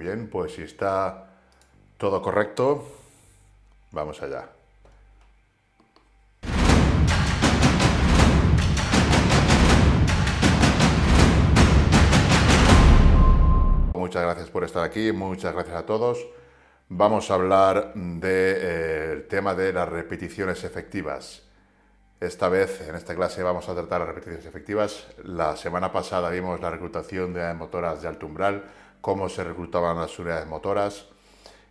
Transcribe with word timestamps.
bien, 0.00 0.28
pues 0.30 0.54
si 0.54 0.62
está 0.62 1.26
todo 1.98 2.22
correcto, 2.22 2.86
vamos 3.92 4.20
allá. 4.22 4.48
Muchas 13.94 14.22
gracias 14.22 14.50
por 14.50 14.64
estar 14.64 14.82
aquí, 14.82 15.12
muchas 15.12 15.52
gracias 15.52 15.76
a 15.76 15.84
todos. 15.84 16.26
Vamos 16.88 17.30
a 17.30 17.34
hablar 17.34 17.92
del 17.94 18.22
eh, 18.24 19.26
tema 19.28 19.54
de 19.54 19.72
las 19.74 19.88
repeticiones 19.88 20.64
efectivas. 20.64 21.42
Esta 22.18 22.48
vez, 22.48 22.80
en 22.88 22.96
esta 22.96 23.14
clase, 23.14 23.42
vamos 23.42 23.68
a 23.68 23.74
tratar 23.74 24.00
las 24.00 24.08
repeticiones 24.08 24.46
efectivas. 24.46 25.06
La 25.22 25.56
semana 25.56 25.92
pasada 25.92 26.30
vimos 26.30 26.60
la 26.60 26.70
reclutación 26.70 27.34
de 27.34 27.52
motoras 27.54 28.00
de 28.00 28.08
alto 28.08 28.26
umbral, 28.26 28.64
cómo 29.00 29.28
se 29.28 29.44
reclutaban 29.44 29.96
las 29.96 30.18
unidades 30.18 30.46
motoras. 30.46 31.06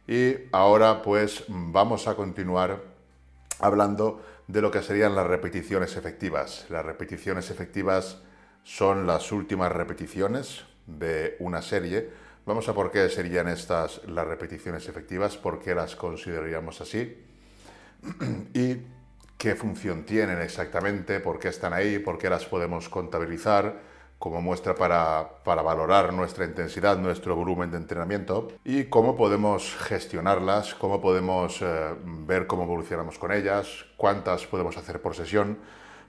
Y 0.07 0.35
ahora, 0.51 1.01
pues, 1.01 1.43
vamos 1.47 2.07
a 2.07 2.15
continuar 2.15 2.81
hablando 3.59 4.21
de 4.47 4.61
lo 4.61 4.71
que 4.71 4.81
serían 4.81 5.15
las 5.15 5.27
repeticiones 5.27 5.95
efectivas. 5.95 6.65
Las 6.69 6.85
repeticiones 6.85 7.51
efectivas 7.51 8.21
son 8.63 9.05
las 9.05 9.31
últimas 9.31 9.71
repeticiones 9.71 10.63
de 10.87 11.35
una 11.39 11.61
serie 11.61 12.09
Vamos 12.49 12.67
a 12.67 12.73
por 12.73 12.89
qué 12.89 13.07
serían 13.09 13.47
estas 13.47 14.01
las 14.07 14.25
repeticiones 14.25 14.87
efectivas, 14.87 15.37
por 15.37 15.59
qué 15.59 15.75
las 15.75 15.95
consideraríamos 15.95 16.81
así 16.81 17.15
y 18.55 18.77
qué 19.37 19.53
función 19.53 20.03
tienen 20.03 20.41
exactamente, 20.41 21.19
por 21.19 21.37
qué 21.37 21.49
están 21.49 21.73
ahí, 21.73 21.99
por 21.99 22.17
qué 22.17 22.27
las 22.27 22.45
podemos 22.45 22.89
contabilizar 22.89 23.79
como 24.19 24.41
muestra 24.41 24.75
para, 24.75 25.29
valorar 25.45 26.13
nuestra 26.13 26.45
intensidad, 26.45 26.97
nuestro 26.97 27.35
volumen 27.35 27.71
de 27.71 27.77
entrenamiento 27.77 28.49
y 28.63 28.83
cómo 28.85 29.15
podemos 29.15 29.75
gestionarlas, 29.79 30.75
cómo 30.75 31.01
podemos 31.01 31.61
eh, 31.61 31.95
ver 32.03 32.45
cómo 32.45 32.63
evolucionamos 32.63 33.17
con 33.17 33.31
ellas, 33.31 33.85
cuántas 33.97 34.45
podemos 34.45 34.77
hacer 34.77 35.01
por 35.01 35.15
sesión 35.15 35.57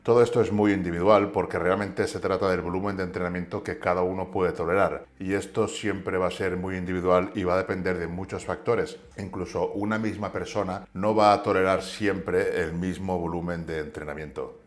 todo 0.03 0.23
esto 0.23 0.41
es 0.41 0.51
muy 0.51 0.73
individual 0.73 1.31
porque 1.31 1.59
realmente 1.59 2.09
se 2.09 2.21
trata 2.21 2.51
del 2.51 2.63
volumen 2.63 2.97
de 2.97 3.03
entrenamiento 3.03 3.63
que 3.63 3.79
cada 3.79 4.01
uno 4.01 4.31
puede 4.31 4.53
tolerar 4.53 5.05
y 5.19 5.35
esto 5.35 5.69
siempre 5.69 6.17
va 6.17 6.29
a 6.29 6.31
ser 6.31 6.57
muy 6.57 6.77
individual 6.77 7.33
y 7.35 7.45
va 7.45 7.55
a 7.55 7.59
depender 7.59 7.99
de 7.99 8.07
muchos 8.07 8.47
factores. 8.47 8.99
Incluso 9.19 9.71
una 9.73 9.99
misma 9.99 10.33
persona 10.33 10.89
no 10.95 11.15
va 11.15 11.35
a 11.35 11.43
tolerar 11.43 11.83
siempre 11.83 12.63
el 12.63 12.73
mismo 12.73 13.19
volumen 13.19 13.67
de 13.67 13.81
entrenamiento. 13.81 14.60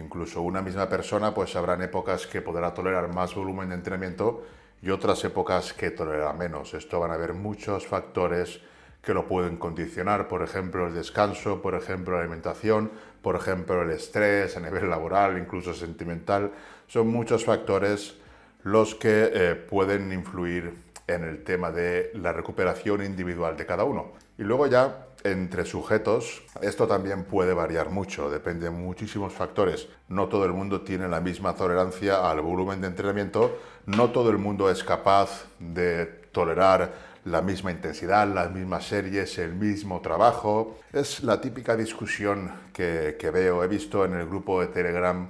Incluso 0.00 0.40
una 0.40 0.62
misma 0.62 0.88
persona 0.88 1.34
pues 1.34 1.54
habrán 1.56 1.82
épocas 1.82 2.26
que 2.26 2.40
podrá 2.40 2.72
tolerar 2.72 3.12
más 3.12 3.34
volumen 3.34 3.68
de 3.68 3.74
entrenamiento 3.74 4.44
y 4.82 4.90
otras 4.90 5.22
épocas 5.24 5.74
que 5.74 5.90
tolerará 5.90 6.32
menos. 6.32 6.72
Esto 6.74 6.98
van 7.00 7.10
a 7.10 7.14
haber 7.14 7.34
muchos 7.34 7.86
factores 7.86 8.60
que 9.02 9.14
lo 9.14 9.26
pueden 9.26 9.56
condicionar, 9.56 10.28
por 10.28 10.42
ejemplo 10.42 10.86
el 10.86 10.94
descanso, 10.94 11.60
por 11.62 11.74
ejemplo 11.74 12.14
la 12.14 12.20
alimentación, 12.20 12.90
por 13.22 13.36
ejemplo 13.36 13.82
el 13.82 13.90
estrés 13.90 14.56
a 14.56 14.60
nivel 14.60 14.88
laboral, 14.88 15.38
incluso 15.38 15.74
sentimental. 15.74 16.52
Son 16.86 17.08
muchos 17.08 17.44
factores 17.44 18.16
los 18.62 18.94
que 18.94 19.30
eh, 19.32 19.54
pueden 19.54 20.12
influir 20.12 20.74
en 21.14 21.24
el 21.24 21.44
tema 21.44 21.70
de 21.70 22.10
la 22.14 22.32
recuperación 22.32 23.04
individual 23.04 23.56
de 23.56 23.66
cada 23.66 23.84
uno. 23.84 24.12
Y 24.38 24.42
luego 24.42 24.66
ya 24.66 25.06
entre 25.24 25.64
sujetos, 25.66 26.42
esto 26.62 26.86
también 26.86 27.24
puede 27.24 27.52
variar 27.52 27.90
mucho, 27.90 28.30
depende 28.30 28.64
de 28.64 28.70
muchísimos 28.70 29.32
factores. 29.32 29.88
No 30.08 30.28
todo 30.28 30.44
el 30.46 30.52
mundo 30.52 30.80
tiene 30.80 31.08
la 31.08 31.20
misma 31.20 31.54
tolerancia 31.54 32.30
al 32.30 32.40
volumen 32.40 32.80
de 32.80 32.86
entrenamiento, 32.86 33.58
no 33.86 34.10
todo 34.10 34.30
el 34.30 34.38
mundo 34.38 34.70
es 34.70 34.82
capaz 34.82 35.46
de 35.58 36.06
tolerar 36.32 37.10
la 37.24 37.42
misma 37.42 37.70
intensidad, 37.70 38.26
las 38.28 38.50
mismas 38.50 38.86
series, 38.86 39.36
el 39.38 39.54
mismo 39.54 40.00
trabajo. 40.00 40.78
Es 40.92 41.22
la 41.22 41.40
típica 41.40 41.76
discusión 41.76 42.50
que, 42.72 43.30
veo, 43.32 43.62
he 43.62 43.68
visto 43.68 44.04
en 44.04 44.14
el 44.14 44.26
grupo 44.26 44.60
de 44.60 44.68
Telegram. 44.68 45.28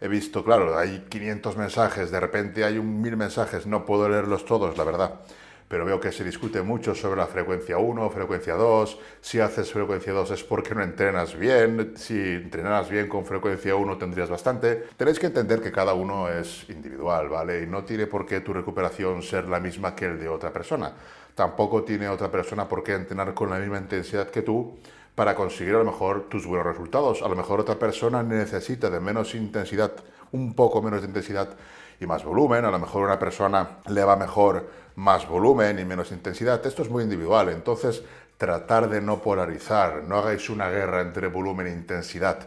He 0.00 0.08
visto, 0.08 0.44
claro, 0.44 0.78
hay 0.78 1.06
500 1.08 1.56
mensajes, 1.56 2.10
de 2.10 2.20
repente 2.20 2.64
hay 2.64 2.78
un 2.78 3.00
mil 3.00 3.16
mensajes, 3.16 3.66
no 3.66 3.84
puedo 3.84 4.08
leerlos 4.08 4.44
todos, 4.44 4.76
la 4.76 4.84
verdad 4.84 5.20
pero 5.68 5.84
veo 5.84 6.00
que 6.00 6.10
se 6.10 6.24
discute 6.24 6.62
mucho 6.62 6.94
sobre 6.94 7.20
la 7.20 7.26
frecuencia 7.26 7.76
1, 7.76 8.10
frecuencia 8.10 8.54
2, 8.54 8.98
si 9.20 9.38
haces 9.38 9.70
frecuencia 9.70 10.14
2 10.14 10.30
es 10.30 10.42
porque 10.42 10.74
no 10.74 10.82
entrenas 10.82 11.38
bien, 11.38 11.92
si 11.96 12.18
entrenaras 12.18 12.88
bien 12.88 13.06
con 13.06 13.26
frecuencia 13.26 13.76
1 13.76 13.98
tendrías 13.98 14.30
bastante. 14.30 14.86
Tenéis 14.96 15.18
que 15.18 15.26
entender 15.26 15.60
que 15.60 15.70
cada 15.70 15.92
uno 15.92 16.28
es 16.28 16.68
individual, 16.70 17.28
¿vale? 17.28 17.62
Y 17.62 17.66
no 17.66 17.84
tiene 17.84 18.06
por 18.06 18.24
qué 18.24 18.40
tu 18.40 18.54
recuperación 18.54 19.22
ser 19.22 19.46
la 19.46 19.60
misma 19.60 19.94
que 19.94 20.06
el 20.06 20.18
de 20.18 20.28
otra 20.28 20.52
persona. 20.52 20.92
Tampoco 21.34 21.84
tiene 21.84 22.08
otra 22.08 22.30
persona 22.30 22.66
por 22.66 22.82
qué 22.82 22.94
entrenar 22.94 23.34
con 23.34 23.50
la 23.50 23.58
misma 23.58 23.78
intensidad 23.78 24.30
que 24.30 24.42
tú 24.42 24.78
para 25.18 25.34
conseguir 25.34 25.74
a 25.74 25.78
lo 25.78 25.84
mejor 25.84 26.28
tus 26.28 26.46
buenos 26.46 26.64
resultados. 26.64 27.22
A 27.22 27.28
lo 27.28 27.34
mejor 27.34 27.58
otra 27.58 27.76
persona 27.76 28.22
necesita 28.22 28.88
de 28.88 29.00
menos 29.00 29.34
intensidad, 29.34 29.90
un 30.30 30.54
poco 30.54 30.80
menos 30.80 31.00
de 31.00 31.08
intensidad 31.08 31.56
y 31.98 32.06
más 32.06 32.22
volumen. 32.22 32.64
A 32.64 32.70
lo 32.70 32.78
mejor 32.78 33.02
una 33.02 33.18
persona 33.18 33.78
le 33.88 34.04
va 34.04 34.14
mejor 34.14 34.70
más 34.94 35.28
volumen 35.28 35.80
y 35.80 35.84
menos 35.84 36.12
intensidad. 36.12 36.64
Esto 36.64 36.82
es 36.82 36.88
muy 36.88 37.02
individual. 37.02 37.48
Entonces, 37.48 38.04
tratar 38.36 38.88
de 38.88 39.00
no 39.00 39.20
polarizar. 39.20 40.04
No 40.04 40.18
hagáis 40.18 40.48
una 40.50 40.70
guerra 40.70 41.00
entre 41.00 41.26
volumen 41.26 41.66
e 41.66 41.72
intensidad. 41.72 42.38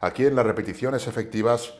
Aquí 0.00 0.24
en 0.24 0.34
las 0.34 0.46
repeticiones 0.46 1.06
efectivas 1.06 1.74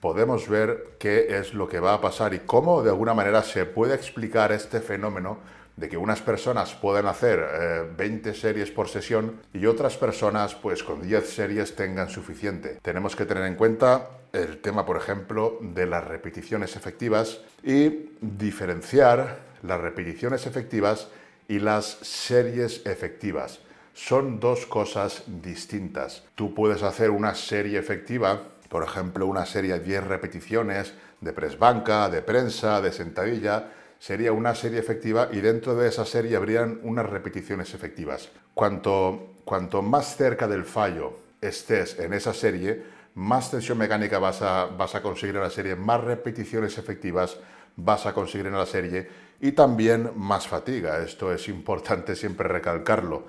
podemos 0.00 0.48
ver 0.48 0.96
qué 0.98 1.38
es 1.38 1.54
lo 1.54 1.68
que 1.68 1.78
va 1.78 1.94
a 1.94 2.00
pasar 2.00 2.34
y 2.34 2.40
cómo 2.40 2.82
de 2.82 2.90
alguna 2.90 3.14
manera 3.14 3.44
se 3.44 3.64
puede 3.64 3.94
explicar 3.94 4.50
este 4.50 4.80
fenómeno 4.80 5.38
de 5.76 5.88
que 5.88 5.96
unas 5.96 6.22
personas 6.22 6.74
puedan 6.74 7.06
hacer 7.06 7.94
20 7.96 8.30
eh, 8.30 8.34
series 8.34 8.70
por 8.70 8.88
sesión 8.88 9.40
y 9.52 9.66
otras 9.66 9.96
personas 9.96 10.54
pues 10.54 10.82
con 10.82 11.02
10 11.02 11.28
series 11.28 11.74
tengan 11.74 12.08
suficiente. 12.08 12.78
Tenemos 12.82 13.16
que 13.16 13.24
tener 13.24 13.44
en 13.44 13.56
cuenta 13.56 14.08
el 14.32 14.58
tema, 14.60 14.86
por 14.86 14.96
ejemplo, 14.96 15.58
de 15.60 15.86
las 15.86 16.04
repeticiones 16.04 16.76
efectivas 16.76 17.40
y 17.62 18.10
diferenciar 18.20 19.38
las 19.62 19.80
repeticiones 19.80 20.46
efectivas 20.46 21.08
y 21.48 21.58
las 21.58 21.84
series 22.02 22.84
efectivas. 22.86 23.60
Son 23.94 24.40
dos 24.40 24.66
cosas 24.66 25.22
distintas. 25.26 26.24
Tú 26.34 26.54
puedes 26.54 26.82
hacer 26.82 27.10
una 27.10 27.34
serie 27.34 27.78
efectiva, 27.78 28.42
por 28.68 28.82
ejemplo, 28.82 29.26
una 29.26 29.46
serie 29.46 29.74
de 29.74 29.80
10 29.80 30.04
repeticiones 30.04 30.94
de 31.20 31.32
press 31.32 31.58
banca, 31.58 32.08
de 32.08 32.22
prensa, 32.22 32.80
de 32.80 32.92
sentadilla, 32.92 33.70
sería 33.98 34.32
una 34.32 34.54
serie 34.54 34.78
efectiva 34.78 35.28
y 35.32 35.40
dentro 35.40 35.74
de 35.74 35.88
esa 35.88 36.04
serie 36.04 36.36
habrían 36.36 36.80
unas 36.82 37.08
repeticiones 37.08 37.74
efectivas. 37.74 38.28
Cuanto, 38.54 39.34
cuanto 39.44 39.82
más 39.82 40.16
cerca 40.16 40.46
del 40.48 40.64
fallo 40.64 41.14
estés 41.40 41.98
en 41.98 42.12
esa 42.12 42.34
serie, 42.34 42.82
más 43.14 43.50
tensión 43.50 43.78
mecánica 43.78 44.18
vas 44.18 44.42
a, 44.42 44.66
vas 44.66 44.94
a 44.94 45.02
conseguir 45.02 45.36
en 45.36 45.42
la 45.42 45.50
serie, 45.50 45.76
más 45.76 46.02
repeticiones 46.02 46.78
efectivas 46.78 47.38
vas 47.76 48.06
a 48.06 48.12
conseguir 48.12 48.46
en 48.46 48.56
la 48.56 48.66
serie 48.66 49.08
y 49.40 49.52
también 49.52 50.10
más 50.16 50.46
fatiga. 50.46 51.02
Esto 51.02 51.32
es 51.32 51.48
importante 51.48 52.16
siempre 52.16 52.48
recalcarlo. 52.48 53.24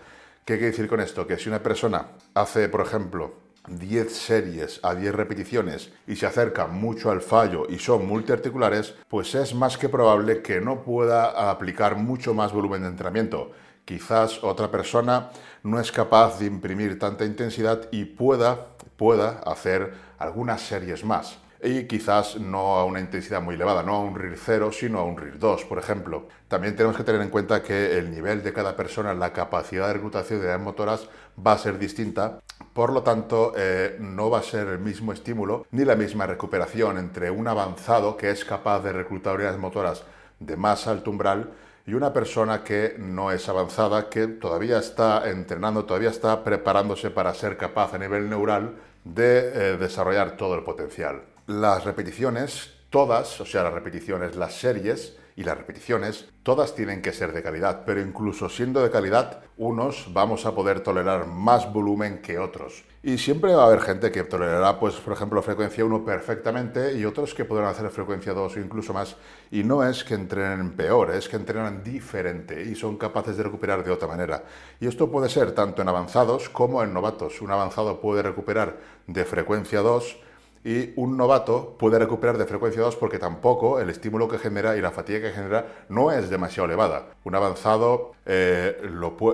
¿Qué 0.45 0.55
quiere 0.55 0.71
decir 0.71 0.87
con 0.87 0.99
esto? 0.99 1.25
Que 1.25 1.37
si 1.37 1.49
una 1.49 1.61
persona 1.63 2.07
hace, 2.33 2.69
por 2.69 2.81
ejemplo, 2.81 3.44
10 3.67 4.11
series 4.11 4.79
a 4.83 4.95
10 4.95 5.13
repeticiones 5.13 5.91
y 6.07 6.15
se 6.15 6.25
acerca 6.25 6.67
mucho 6.67 7.11
al 7.11 7.21
fallo 7.21 7.65
y 7.69 7.79
son 7.79 8.07
multiarticulares, 8.07 8.95
pues 9.09 9.35
es 9.35 9.53
más 9.53 9.77
que 9.77 9.89
probable 9.89 10.41
que 10.41 10.61
no 10.61 10.83
pueda 10.83 11.49
aplicar 11.49 11.95
mucho 11.95 12.33
más 12.33 12.53
volumen 12.53 12.81
de 12.83 12.89
entrenamiento. 12.89 13.51
Quizás 13.85 14.43
otra 14.43 14.71
persona 14.71 15.29
no 15.63 15.79
es 15.79 15.91
capaz 15.91 16.39
de 16.39 16.45
imprimir 16.45 16.97
tanta 16.97 17.25
intensidad 17.25 17.87
y 17.91 18.05
pueda, 18.05 18.67
pueda 18.97 19.39
hacer 19.45 19.93
algunas 20.17 20.61
series 20.61 21.03
más 21.03 21.39
y 21.65 21.85
quizás 21.85 22.39
no 22.39 22.75
a 22.75 22.85
una 22.85 22.99
intensidad 22.99 23.41
muy 23.41 23.55
elevada, 23.55 23.81
no 23.81 23.95
a 23.95 24.01
un 24.01 24.15
RIR 24.15 24.37
0, 24.37 24.71
sino 24.71 24.99
a 24.99 25.03
un 25.03 25.17
RIR 25.17 25.39
2, 25.39 25.65
por 25.65 25.79
ejemplo. 25.79 26.27
También 26.47 26.75
tenemos 26.75 26.95
que 26.95 27.03
tener 27.03 27.21
en 27.21 27.29
cuenta 27.29 27.63
que 27.63 27.97
el 27.97 28.11
nivel 28.11 28.43
de 28.43 28.53
cada 28.53 28.75
persona, 28.75 29.13
la 29.13 29.33
capacidad 29.33 29.87
de 29.87 29.93
reclutación 29.93 30.41
de 30.41 30.47
las 30.47 30.61
motoras 30.61 31.07
va 31.45 31.53
a 31.53 31.57
ser 31.57 31.79
distinta, 31.79 32.39
por 32.75 32.91
lo 32.91 33.03
tanto 33.03 33.53
eh, 33.55 33.95
no 34.01 34.29
va 34.29 34.39
a 34.39 34.43
ser 34.43 34.67
el 34.67 34.79
mismo 34.79 35.13
estímulo 35.13 35.65
ni 35.71 35.85
la 35.85 35.95
misma 35.95 36.27
recuperación 36.27 36.97
entre 36.97 37.31
un 37.31 37.47
avanzado 37.47 38.17
que 38.17 38.29
es 38.31 38.43
capaz 38.43 38.81
de 38.81 38.91
reclutar 38.91 39.35
unidades 39.35 39.57
motoras 39.57 40.03
de 40.41 40.57
más 40.57 40.85
alto 40.85 41.09
umbral 41.09 41.53
y 41.87 41.93
una 41.93 42.11
persona 42.11 42.65
que 42.65 42.97
no 42.99 43.31
es 43.31 43.47
avanzada, 43.47 44.09
que 44.09 44.27
todavía 44.27 44.77
está 44.79 45.29
entrenando, 45.29 45.85
todavía 45.85 46.09
está 46.09 46.43
preparándose 46.43 47.11
para 47.11 47.33
ser 47.33 47.55
capaz 47.55 47.93
a 47.93 47.97
nivel 47.97 48.29
neural 48.29 48.75
de 49.05 49.37
eh, 49.37 49.77
desarrollar 49.77 50.35
todo 50.35 50.55
el 50.55 50.63
potencial. 50.65 51.21
Las 51.47 51.85
repeticiones, 51.85 52.73
todas, 52.89 53.39
o 53.39 53.45
sea, 53.45 53.63
las 53.63 53.73
repeticiones, 53.73 54.35
las 54.35 54.53
series 54.53 55.15
y 55.35 55.43
las 55.43 55.57
repeticiones, 55.57 56.29
todas 56.43 56.75
tienen 56.75 57.01
que 57.01 57.11
ser 57.11 57.33
de 57.33 57.43
calidad, 57.43 57.83
pero 57.85 58.01
incluso 58.01 58.47
siendo 58.47 58.81
de 58.81 58.89
calidad, 58.89 59.43
unos 59.57 60.13
vamos 60.13 60.45
a 60.45 60.55
poder 60.55 60.79
tolerar 60.79 61.27
más 61.27 61.71
volumen 61.73 62.21
que 62.21 62.39
otros. 62.39 62.85
Y 63.03 63.17
siempre 63.17 63.53
va 63.53 63.63
a 63.63 63.67
haber 63.67 63.81
gente 63.81 64.11
que 64.11 64.23
tolerará, 64.23 64.79
pues, 64.79 64.95
por 64.95 65.13
ejemplo, 65.13 65.41
frecuencia 65.41 65.85
1 65.85 66.05
perfectamente 66.05 66.97
y 66.97 67.05
otros 67.05 67.33
que 67.33 67.45
podrán 67.45 67.67
hacer 67.67 67.89
frecuencia 67.89 68.33
2 68.33 68.55
o 68.55 68.59
incluso 68.59 68.93
más. 68.93 69.17
Y 69.51 69.63
no 69.63 69.87
es 69.87 70.03
que 70.03 70.15
entrenen 70.15 70.75
peor, 70.75 71.11
es 71.11 71.29
que 71.29 71.35
entrenan 71.35 71.83
diferente 71.83 72.63
y 72.63 72.73
son 72.73 72.97
capaces 72.97 73.37
de 73.37 73.43
recuperar 73.43 73.83
de 73.83 73.91
otra 73.91 74.07
manera. 74.07 74.43
Y 74.79 74.87
esto 74.87 75.11
puede 75.11 75.29
ser 75.29 75.51
tanto 75.51 75.81
en 75.81 75.89
avanzados 75.89 76.49
como 76.49 76.81
en 76.81 76.93
novatos. 76.93 77.41
Un 77.41 77.51
avanzado 77.51 78.01
puede 78.01 78.23
recuperar 78.23 78.77
de 79.05 79.25
frecuencia 79.25 79.81
2 79.81 80.17
y 80.65 80.93
un 80.95 81.15
novato 81.15 81.77
puede 81.77 81.99
recuperar 81.99 82.39
de 82.39 82.45
frecuencia 82.47 82.81
2 82.81 82.95
porque 82.95 83.19
tampoco 83.19 83.79
el 83.79 83.91
estímulo 83.91 84.27
que 84.27 84.39
genera 84.39 84.75
y 84.75 84.81
la 84.81 84.89
fatiga 84.89 85.21
que 85.21 85.31
genera 85.31 85.85
no 85.89 86.11
es 86.11 86.31
demasiado 86.31 86.65
elevada. 86.65 87.05
Un 87.23 87.35
avanzado 87.35 88.13
eh, 88.25 88.75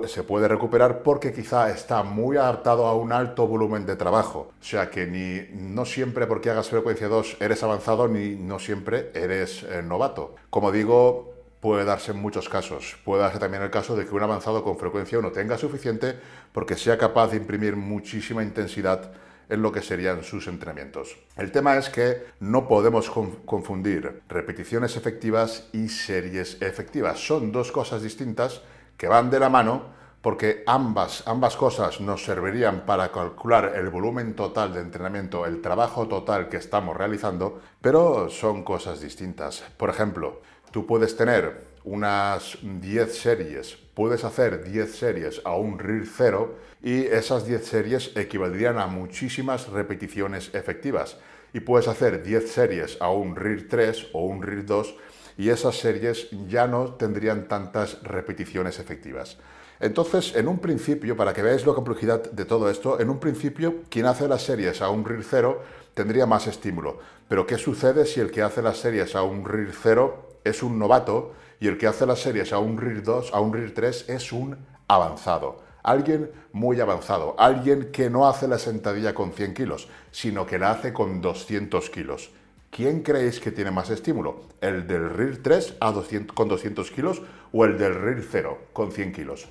se 0.08 0.24
puede 0.24 0.46
recuperar 0.46 1.02
porque 1.02 1.32
quizá 1.32 1.70
está 1.70 2.02
muy 2.02 2.36
adaptado 2.36 2.86
a 2.86 2.94
un 2.94 3.12
alto 3.12 3.46
volumen 3.46 3.86
de 3.86 3.96
trabajo. 3.96 4.50
O 4.60 4.62
sea 4.62 4.90
que 4.90 5.06
ni, 5.06 5.40
no 5.58 5.86
siempre 5.86 6.26
porque 6.26 6.50
hagas 6.50 6.68
frecuencia 6.68 7.08
2 7.08 7.38
eres 7.40 7.62
avanzado 7.62 8.08
ni 8.08 8.34
no 8.34 8.58
siempre 8.58 9.10
eres 9.14 9.62
eh, 9.62 9.82
novato. 9.82 10.34
Como 10.50 10.70
digo, 10.70 11.32
puede 11.60 11.86
darse 11.86 12.12
en 12.12 12.18
muchos 12.18 12.50
casos. 12.50 12.98
Puede 13.06 13.22
darse 13.22 13.38
también 13.38 13.62
el 13.62 13.70
caso 13.70 13.96
de 13.96 14.04
que 14.04 14.14
un 14.14 14.22
avanzado 14.22 14.62
con 14.62 14.76
frecuencia 14.76 15.18
1 15.18 15.32
tenga 15.32 15.56
suficiente 15.56 16.14
porque 16.52 16.76
sea 16.76 16.98
capaz 16.98 17.28
de 17.28 17.38
imprimir 17.38 17.74
muchísima 17.74 18.42
intensidad 18.42 19.12
en 19.48 19.62
lo 19.62 19.72
que 19.72 19.82
serían 19.82 20.24
sus 20.24 20.46
entrenamientos. 20.46 21.16
El 21.36 21.52
tema 21.52 21.76
es 21.76 21.88
que 21.88 22.26
no 22.40 22.68
podemos 22.68 23.10
confundir 23.10 24.22
repeticiones 24.28 24.96
efectivas 24.96 25.68
y 25.72 25.88
series 25.88 26.60
efectivas. 26.60 27.18
Son 27.18 27.52
dos 27.52 27.72
cosas 27.72 28.02
distintas 28.02 28.62
que 28.96 29.08
van 29.08 29.30
de 29.30 29.40
la 29.40 29.48
mano 29.48 30.02
porque 30.22 30.62
ambas, 30.68 31.24
ambas 31.26 31.56
cosas 31.56 32.00
nos 32.00 32.24
servirían 32.24 32.86
para 32.86 33.10
calcular 33.10 33.72
el 33.74 33.90
volumen 33.90 34.34
total 34.34 34.72
de 34.72 34.80
entrenamiento, 34.80 35.44
el 35.46 35.60
trabajo 35.60 36.06
total 36.06 36.48
que 36.48 36.58
estamos 36.58 36.96
realizando, 36.96 37.60
pero 37.80 38.30
son 38.30 38.62
cosas 38.62 39.00
distintas. 39.00 39.64
Por 39.76 39.90
ejemplo, 39.90 40.40
tú 40.70 40.86
puedes 40.86 41.16
tener 41.16 41.71
unas 41.84 42.58
10 42.62 43.14
series, 43.14 43.76
puedes 43.94 44.24
hacer 44.24 44.64
10 44.64 44.94
series 44.94 45.40
a 45.44 45.56
un 45.56 45.78
RIR 45.78 46.06
0 46.06 46.54
y 46.82 47.06
esas 47.06 47.46
10 47.46 47.64
series 47.64 48.16
equivaldrían 48.16 48.78
a 48.78 48.86
muchísimas 48.86 49.68
repeticiones 49.68 50.50
efectivas. 50.54 51.18
Y 51.52 51.60
puedes 51.60 51.88
hacer 51.88 52.22
10 52.22 52.50
series 52.50 52.96
a 53.00 53.10
un 53.10 53.36
RIR 53.36 53.68
3 53.68 54.06
o 54.12 54.24
un 54.24 54.42
RIR 54.42 54.64
2 54.64 54.94
y 55.38 55.48
esas 55.50 55.76
series 55.76 56.28
ya 56.48 56.66
no 56.66 56.94
tendrían 56.94 57.48
tantas 57.48 58.02
repeticiones 58.02 58.78
efectivas. 58.78 59.38
Entonces, 59.80 60.34
en 60.36 60.46
un 60.46 60.60
principio, 60.60 61.16
para 61.16 61.34
que 61.34 61.42
veáis 61.42 61.66
la 61.66 61.74
complejidad 61.74 62.22
de 62.30 62.44
todo 62.44 62.70
esto, 62.70 63.00
en 63.00 63.10
un 63.10 63.18
principio, 63.18 63.82
quien 63.90 64.06
hace 64.06 64.28
las 64.28 64.42
series 64.42 64.80
a 64.80 64.88
un 64.90 65.04
RIR 65.04 65.24
0 65.24 65.62
tendría 65.94 66.24
más 66.24 66.46
estímulo. 66.46 67.00
Pero, 67.28 67.46
¿qué 67.46 67.58
sucede 67.58 68.06
si 68.06 68.20
el 68.20 68.30
que 68.30 68.42
hace 68.42 68.62
las 68.62 68.78
series 68.78 69.16
a 69.16 69.22
un 69.22 69.44
RIR 69.44 69.72
0 69.72 70.38
es 70.44 70.62
un 70.62 70.78
novato 70.78 71.32
y 71.62 71.68
el 71.68 71.78
que 71.78 71.86
hace 71.86 72.06
las 72.06 72.18
series 72.18 72.52
a 72.52 72.58
un 72.58 72.76
RIR 72.76 73.04
2, 73.04 73.32
a 73.32 73.38
un 73.38 73.52
RIR 73.52 73.72
3 73.72 74.06
es 74.08 74.32
un 74.32 74.56
avanzado. 74.88 75.62
Alguien 75.84 76.28
muy 76.50 76.80
avanzado, 76.80 77.36
alguien 77.38 77.92
que 77.92 78.10
no 78.10 78.26
hace 78.26 78.48
la 78.48 78.58
sentadilla 78.58 79.14
con 79.14 79.30
100 79.32 79.54
kilos, 79.54 79.88
sino 80.10 80.44
que 80.44 80.58
la 80.58 80.72
hace 80.72 80.92
con 80.92 81.20
200 81.20 81.88
kilos. 81.88 82.32
¿Quién 82.68 83.02
creéis 83.04 83.38
que 83.38 83.52
tiene 83.52 83.70
más 83.70 83.90
estímulo? 83.90 84.40
¿El 84.60 84.88
del 84.88 85.08
RIR 85.08 85.40
3 85.40 85.76
a 85.78 85.92
200, 85.92 86.34
con 86.34 86.48
200 86.48 86.90
kilos 86.90 87.22
o 87.52 87.64
el 87.64 87.78
del 87.78 87.94
RIR 87.94 88.26
0 88.28 88.58
con 88.72 88.90
100 88.90 89.12
kilos? 89.12 89.46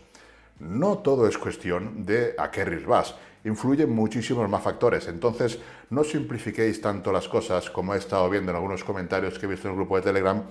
No 0.59 0.97
todo 0.97 1.29
es 1.29 1.37
cuestión 1.37 2.05
de 2.05 2.35
a 2.37 2.51
qué 2.51 2.65
RIR 2.65 2.87
vas 2.87 3.15
influyen 3.43 3.89
muchísimos 3.89 4.49
más 4.49 4.63
factores. 4.63 5.07
Entonces, 5.07 5.59
no 5.89 6.03
simplifiquéis 6.03 6.81
tanto 6.81 7.11
las 7.11 7.27
cosas 7.27 7.69
como 7.69 7.93
he 7.93 7.97
estado 7.97 8.29
viendo 8.29 8.51
en 8.51 8.55
algunos 8.55 8.83
comentarios 8.83 9.39
que 9.39 9.45
he 9.45 9.49
visto 9.49 9.67
en 9.67 9.73
el 9.73 9.77
grupo 9.77 9.95
de 9.95 10.03
Telegram 10.03 10.43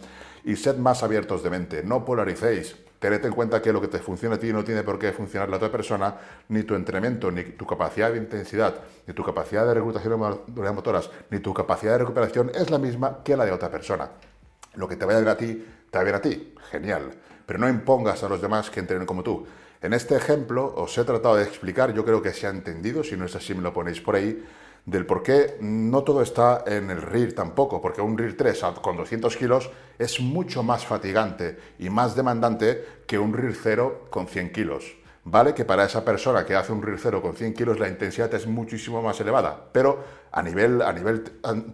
y 0.44 0.56
sed 0.56 0.76
más 0.76 1.02
abiertos 1.02 1.42
de 1.42 1.50
mente. 1.50 1.82
No 1.82 2.04
polaricéis. 2.04 2.76
Tened 2.98 3.24
en 3.24 3.32
cuenta 3.32 3.62
que 3.62 3.72
lo 3.72 3.80
que 3.80 3.88
te 3.88 3.98
funciona 3.98 4.36
a 4.36 4.38
ti 4.38 4.52
no 4.52 4.62
tiene 4.62 4.82
por 4.82 4.98
qué 4.98 5.12
funcionar 5.12 5.48
a 5.48 5.50
la 5.52 5.56
otra 5.56 5.72
persona, 5.72 6.14
ni 6.48 6.64
tu 6.64 6.74
entrenamiento, 6.74 7.30
ni 7.30 7.44
tu 7.44 7.66
capacidad 7.66 8.12
de 8.12 8.18
intensidad, 8.18 8.74
ni 9.06 9.14
tu 9.14 9.24
capacidad 9.24 9.66
de 9.66 9.72
reclutación 9.72 10.44
de 10.46 10.72
motoras, 10.72 11.10
ni 11.30 11.38
tu 11.38 11.54
capacidad 11.54 11.92
de 11.92 11.98
recuperación 12.00 12.50
es 12.54 12.70
la 12.70 12.76
misma 12.76 13.22
que 13.24 13.38
la 13.38 13.46
de 13.46 13.52
otra 13.52 13.70
persona. 13.70 14.10
Lo 14.74 14.86
que 14.86 14.96
te 14.96 15.06
vaya 15.06 15.20
bien 15.20 15.30
a 15.30 15.36
ti, 15.36 15.66
te 15.90 15.96
va 15.96 16.04
bien 16.04 16.16
a 16.16 16.20
ti. 16.20 16.54
Genial. 16.70 17.10
Pero 17.46 17.58
no 17.58 17.70
impongas 17.70 18.22
a 18.22 18.28
los 18.28 18.42
demás 18.42 18.68
que 18.68 18.80
entrenen 18.80 19.06
como 19.06 19.22
tú. 19.22 19.46
En 19.82 19.94
este 19.94 20.14
ejemplo 20.14 20.74
os 20.76 20.96
he 20.98 21.04
tratado 21.04 21.36
de 21.36 21.44
explicar, 21.44 21.94
yo 21.94 22.04
creo 22.04 22.20
que 22.20 22.34
se 22.34 22.46
ha 22.46 22.50
entendido, 22.50 23.02
si 23.02 23.16
no 23.16 23.24
es 23.24 23.34
así 23.34 23.54
me 23.54 23.62
lo 23.62 23.72
ponéis 23.72 24.02
por 24.02 24.14
ahí, 24.14 24.44
del 24.84 25.06
por 25.06 25.22
qué 25.22 25.56
no 25.60 26.04
todo 26.04 26.20
está 26.20 26.64
en 26.66 26.90
el 26.90 27.00
RIR 27.00 27.34
tampoco, 27.34 27.80
porque 27.80 28.02
un 28.02 28.18
RIR 28.18 28.36
3 28.36 28.62
con 28.82 28.98
200 28.98 29.34
kilos 29.38 29.70
es 29.98 30.20
mucho 30.20 30.62
más 30.62 30.84
fatigante 30.84 31.56
y 31.78 31.88
más 31.88 32.14
demandante 32.14 32.84
que 33.06 33.18
un 33.18 33.32
RIR 33.32 33.54
0 33.54 34.06
con 34.10 34.26
100 34.26 34.52
kilos. 34.52 34.96
Vale 35.24 35.54
que 35.54 35.64
para 35.64 35.84
esa 35.84 36.04
persona 36.04 36.44
que 36.44 36.56
hace 36.56 36.72
un 36.72 36.82
RIR 36.82 36.98
0 36.98 37.22
con 37.22 37.34
100 37.34 37.54
kilos 37.54 37.78
la 37.78 37.88
intensidad 37.88 38.34
es 38.34 38.46
muchísimo 38.46 39.00
más 39.00 39.18
elevada, 39.20 39.68
pero 39.72 40.04
a 40.30 40.42
nivel, 40.42 40.82
a 40.82 40.92
nivel 40.92 41.22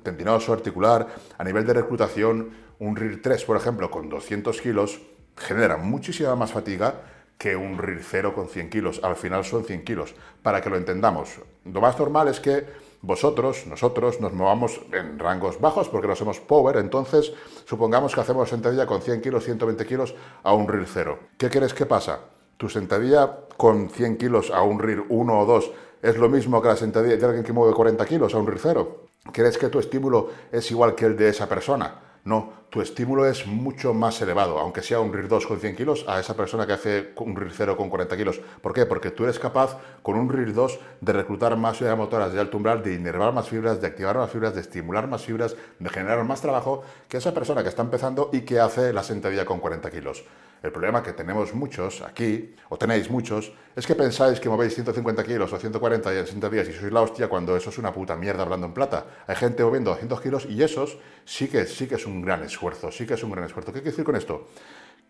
tendinoso 0.05 0.53
articular, 0.53 1.09
a 1.37 1.43
nivel 1.43 1.67
de 1.67 1.73
reclutación, 1.73 2.51
un 2.79 2.95
RIR 2.95 3.21
3, 3.21 3.45
por 3.45 3.57
ejemplo, 3.57 3.91
con 3.91 4.09
200 4.09 4.61
kilos 4.61 5.01
genera 5.37 5.77
muchísima 5.77 6.37
más 6.37 6.53
fatiga 6.53 7.16
que 7.39 7.55
un 7.57 7.79
RIR 7.79 8.03
0 8.03 8.35
con 8.35 8.49
100 8.49 8.71
kilos. 8.71 9.01
Al 9.03 9.17
final 9.17 9.45
son 9.45 9.65
100 9.65 9.85
kilos. 9.85 10.15
Para 10.43 10.61
que 10.61 10.71
lo 10.71 10.77
entendamos, 10.77 11.39
lo 11.65 11.81
más 11.81 11.99
normal 11.99 12.29
es 12.29 12.41
que 12.41 12.65
vosotros, 13.03 13.67
nosotros, 13.67 14.21
nos 14.21 14.33
movamos 14.33 14.81
en 14.93 15.19
rangos 15.19 15.61
bajos 15.61 15.89
porque 15.89 16.09
no 16.09 16.17
somos 16.17 16.41
power. 16.41 16.77
Entonces, 16.79 17.33
supongamos 17.67 18.15
que 18.15 18.21
hacemos 18.21 18.49
sentadilla 18.49 18.87
con 18.87 19.03
100 19.03 19.21
kilos, 19.21 19.45
120 19.45 19.87
kilos 19.87 20.15
a 20.43 20.53
un 20.53 20.67
RIR 20.67 20.87
0. 20.87 21.19
¿Qué 21.39 21.51
crees 21.51 21.75
que 21.75 21.87
pasa? 21.87 22.21
¿Tu 22.57 22.69
sentadilla 22.69 23.41
con 23.57 23.91
100 23.91 24.17
kilos 24.17 24.51
a 24.51 24.63
un 24.63 24.79
RIR 24.79 25.05
1 25.09 25.39
o 25.39 25.47
2 25.47 25.71
es 26.03 26.17
lo 26.17 26.29
mismo 26.29 26.63
que 26.63 26.69
la 26.69 26.77
sentadilla 26.77 27.17
de 27.17 27.27
alguien 27.27 27.45
que 27.45 27.53
mueve 27.53 27.75
40 27.75 28.05
kilos 28.07 28.35
a 28.35 28.39
un 28.39 28.47
RIR 28.47 28.59
0? 28.61 29.07
¿Crees 29.33 29.59
que 29.59 29.69
tu 29.69 29.79
estímulo 29.79 30.31
es 30.51 30.71
igual 30.71 30.95
que 30.95 31.05
el 31.05 31.17
de 31.17 31.29
esa 31.29 31.49
persona? 31.49 32.01
No, 32.25 32.66
tu 32.71 32.81
estímulo 32.81 33.27
es 33.27 33.47
mucho 33.47 33.95
más 33.95 34.21
elevado, 34.21 34.59
aunque 34.59 34.83
sea 34.83 35.01
un 35.01 35.13
RIR 35.13 35.29
2 35.29 35.47
con 35.47 35.61
100 35.61 35.77
kilos, 35.77 36.05
a 36.09 36.21
esa 36.21 36.37
persona 36.37 36.67
que 36.67 36.73
hace 36.73 37.13
un 37.17 37.37
RIR 37.37 37.53
0 37.53 37.77
con 37.77 37.89
40 37.89 38.17
kilos. 38.17 38.41
¿Por 38.61 38.73
qué? 38.73 38.87
Porque 38.87 39.11
tú 39.11 39.25
eres 39.25 39.39
capaz 39.39 39.79
con 40.03 40.17
un 40.17 40.29
RIR 40.29 40.53
2 40.53 40.79
de 41.01 41.13
reclutar 41.13 41.57
más 41.57 41.79
fibras 41.79 41.97
motoras 41.97 42.33
de 42.33 42.41
alto 42.41 42.57
umbral, 42.57 42.83
de 42.83 42.95
inervar 42.95 43.33
más 43.33 43.49
fibras, 43.49 43.81
de 43.81 43.87
activar 43.87 44.17
más 44.17 44.31
fibras, 44.31 44.55
de 44.55 44.61
estimular 44.61 45.07
más 45.07 45.25
fibras, 45.25 45.57
de 45.79 45.89
generar 45.89 46.25
más 46.25 46.41
trabajo 46.41 46.83
que 47.09 47.19
esa 47.19 47.33
persona 47.33 47.63
que 47.63 47.69
está 47.69 47.83
empezando 47.83 48.31
y 48.33 48.41
que 48.41 48.59
hace 48.59 48.93
la 48.93 49.03
sentadilla 49.03 49.45
con 49.45 49.61
40 49.61 49.91
kilos. 49.91 50.25
El 50.63 50.73
problema 50.73 51.03
que 51.03 51.13
tenemos 51.13 51.55
muchos 51.55 52.03
aquí, 52.03 52.55
o 52.71 52.77
tenéis 52.77 53.11
muchos, 53.11 53.53
es 53.77 53.87
que 53.87 53.95
pensáis 53.95 54.41
que 54.41 54.49
movéis 54.49 54.75
150 54.75 55.23
kilos 55.23 55.53
o 55.53 55.59
140 55.59 56.13
en 56.13 56.27
60 56.27 56.49
días 56.49 56.69
y 56.69 56.73
sois 56.73 56.91
la 56.91 57.03
hostia 57.03 57.29
cuando 57.29 57.57
eso 57.57 57.71
es 57.71 57.79
una 57.79 57.93
puta 57.93 58.17
mierda 58.17 58.43
hablando 58.43 58.67
en 58.67 58.73
plata. 58.73 59.05
Hay 59.27 59.37
gente 59.37 59.63
moviendo 59.63 59.91
200 59.91 60.21
kilos 60.21 60.47
y 60.49 60.63
esos 60.63 60.99
sí 61.25 61.49
que, 61.49 61.67
sí 61.67 61.87
que 61.87 61.97
es 61.97 62.07
un 62.07 62.23
gran 62.23 62.43
esfuerzo, 62.43 62.66
sí 62.91 63.07
que 63.07 63.15
es 63.15 63.23
un 63.23 63.31
gran 63.31 63.45
esfuerzo. 63.45 63.73
¿Qué 63.73 63.81
quiero 63.81 63.91
decir 63.91 64.05
con 64.05 64.17
esto? 64.17 64.49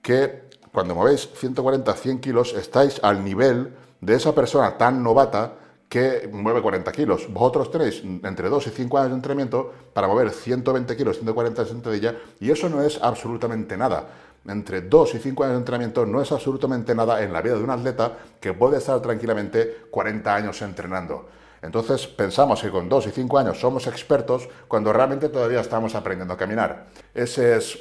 Que 0.03 0.45
cuando 0.73 0.95
movéis 0.95 1.29
140, 1.35 1.93
100 1.93 2.21
kilos 2.21 2.55
estáis 2.55 3.01
al 3.03 3.25
nivel 3.25 3.75
de 4.01 4.15
esa 4.15 4.35
persona 4.35 4.77
tan 4.77 5.03
novata 5.03 5.55
que 5.89 6.29
mueve 6.33 6.61
40 6.61 6.91
kilos. 6.93 7.33
Vosotros 7.33 7.71
tenéis 7.71 8.03
entre 8.03 8.49
2 8.49 8.67
y 8.67 8.71
5 8.71 8.99
años 8.99 9.11
de 9.11 9.17
entrenamiento 9.17 9.73
para 9.93 10.09
mover 10.09 10.31
120 10.31 10.97
kilos, 10.97 11.17
140 11.17 11.63
en 11.63 11.69
sentadilla 11.69 12.17
y 12.41 12.51
eso 12.51 12.69
no 12.69 12.83
es 12.83 12.99
absolutamente 13.01 13.77
nada 13.77 14.07
entre 14.49 14.83
2 14.83 15.15
y 15.15 15.19
5 15.19 15.45
años 15.45 15.55
de 15.55 15.59
entrenamiento 15.59 16.07
no 16.07 16.21
es 16.23 16.31
absolutamente 16.33 16.95
nada 16.95 17.23
en 17.23 17.33
la 17.33 17.43
vida 17.43 17.55
de 17.57 17.65
un 17.65 17.71
atleta 17.71 18.13
que 18.41 18.53
puede 18.53 18.79
estar 18.79 19.01
tranquilamente 19.01 19.87
40 19.91 20.35
años 20.35 20.63
entrenando. 20.63 21.29
Entonces 21.67 22.07
pensamos 22.07 22.63
que 22.63 22.71
con 22.71 22.89
2 22.89 23.09
y 23.09 23.11
5 23.11 23.39
años 23.39 23.61
somos 23.61 23.87
expertos 23.89 24.49
cuando 24.69 24.93
realmente 24.93 25.29
todavía 25.29 25.61
estamos 25.61 25.95
aprendiendo 25.95 26.35
a 26.35 26.37
caminar. 26.37 26.87
Ese 27.13 27.57
es, 27.57 27.79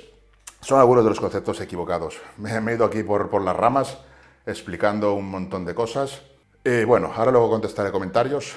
son 0.62 0.80
algunos 0.80 1.04
de 1.04 1.12
los 1.12 1.20
conceptos 1.20 1.62
equivocados. 1.62 2.20
Me, 2.38 2.52
he 2.52 2.76
ido 2.76 2.84
aquí 2.84 3.04
por, 3.04 3.42
las 3.42 3.56
ramas 3.56 3.98
explicando 4.46 5.14
un 5.14 5.30
montón 5.30 5.66
de 5.66 5.76
cosas. 5.76 6.24
Y 6.64 6.84
bueno, 6.84 7.12
ahora 7.16 7.32
luego 7.32 7.50
contestaré 7.50 7.92
comentarios. 7.92 8.54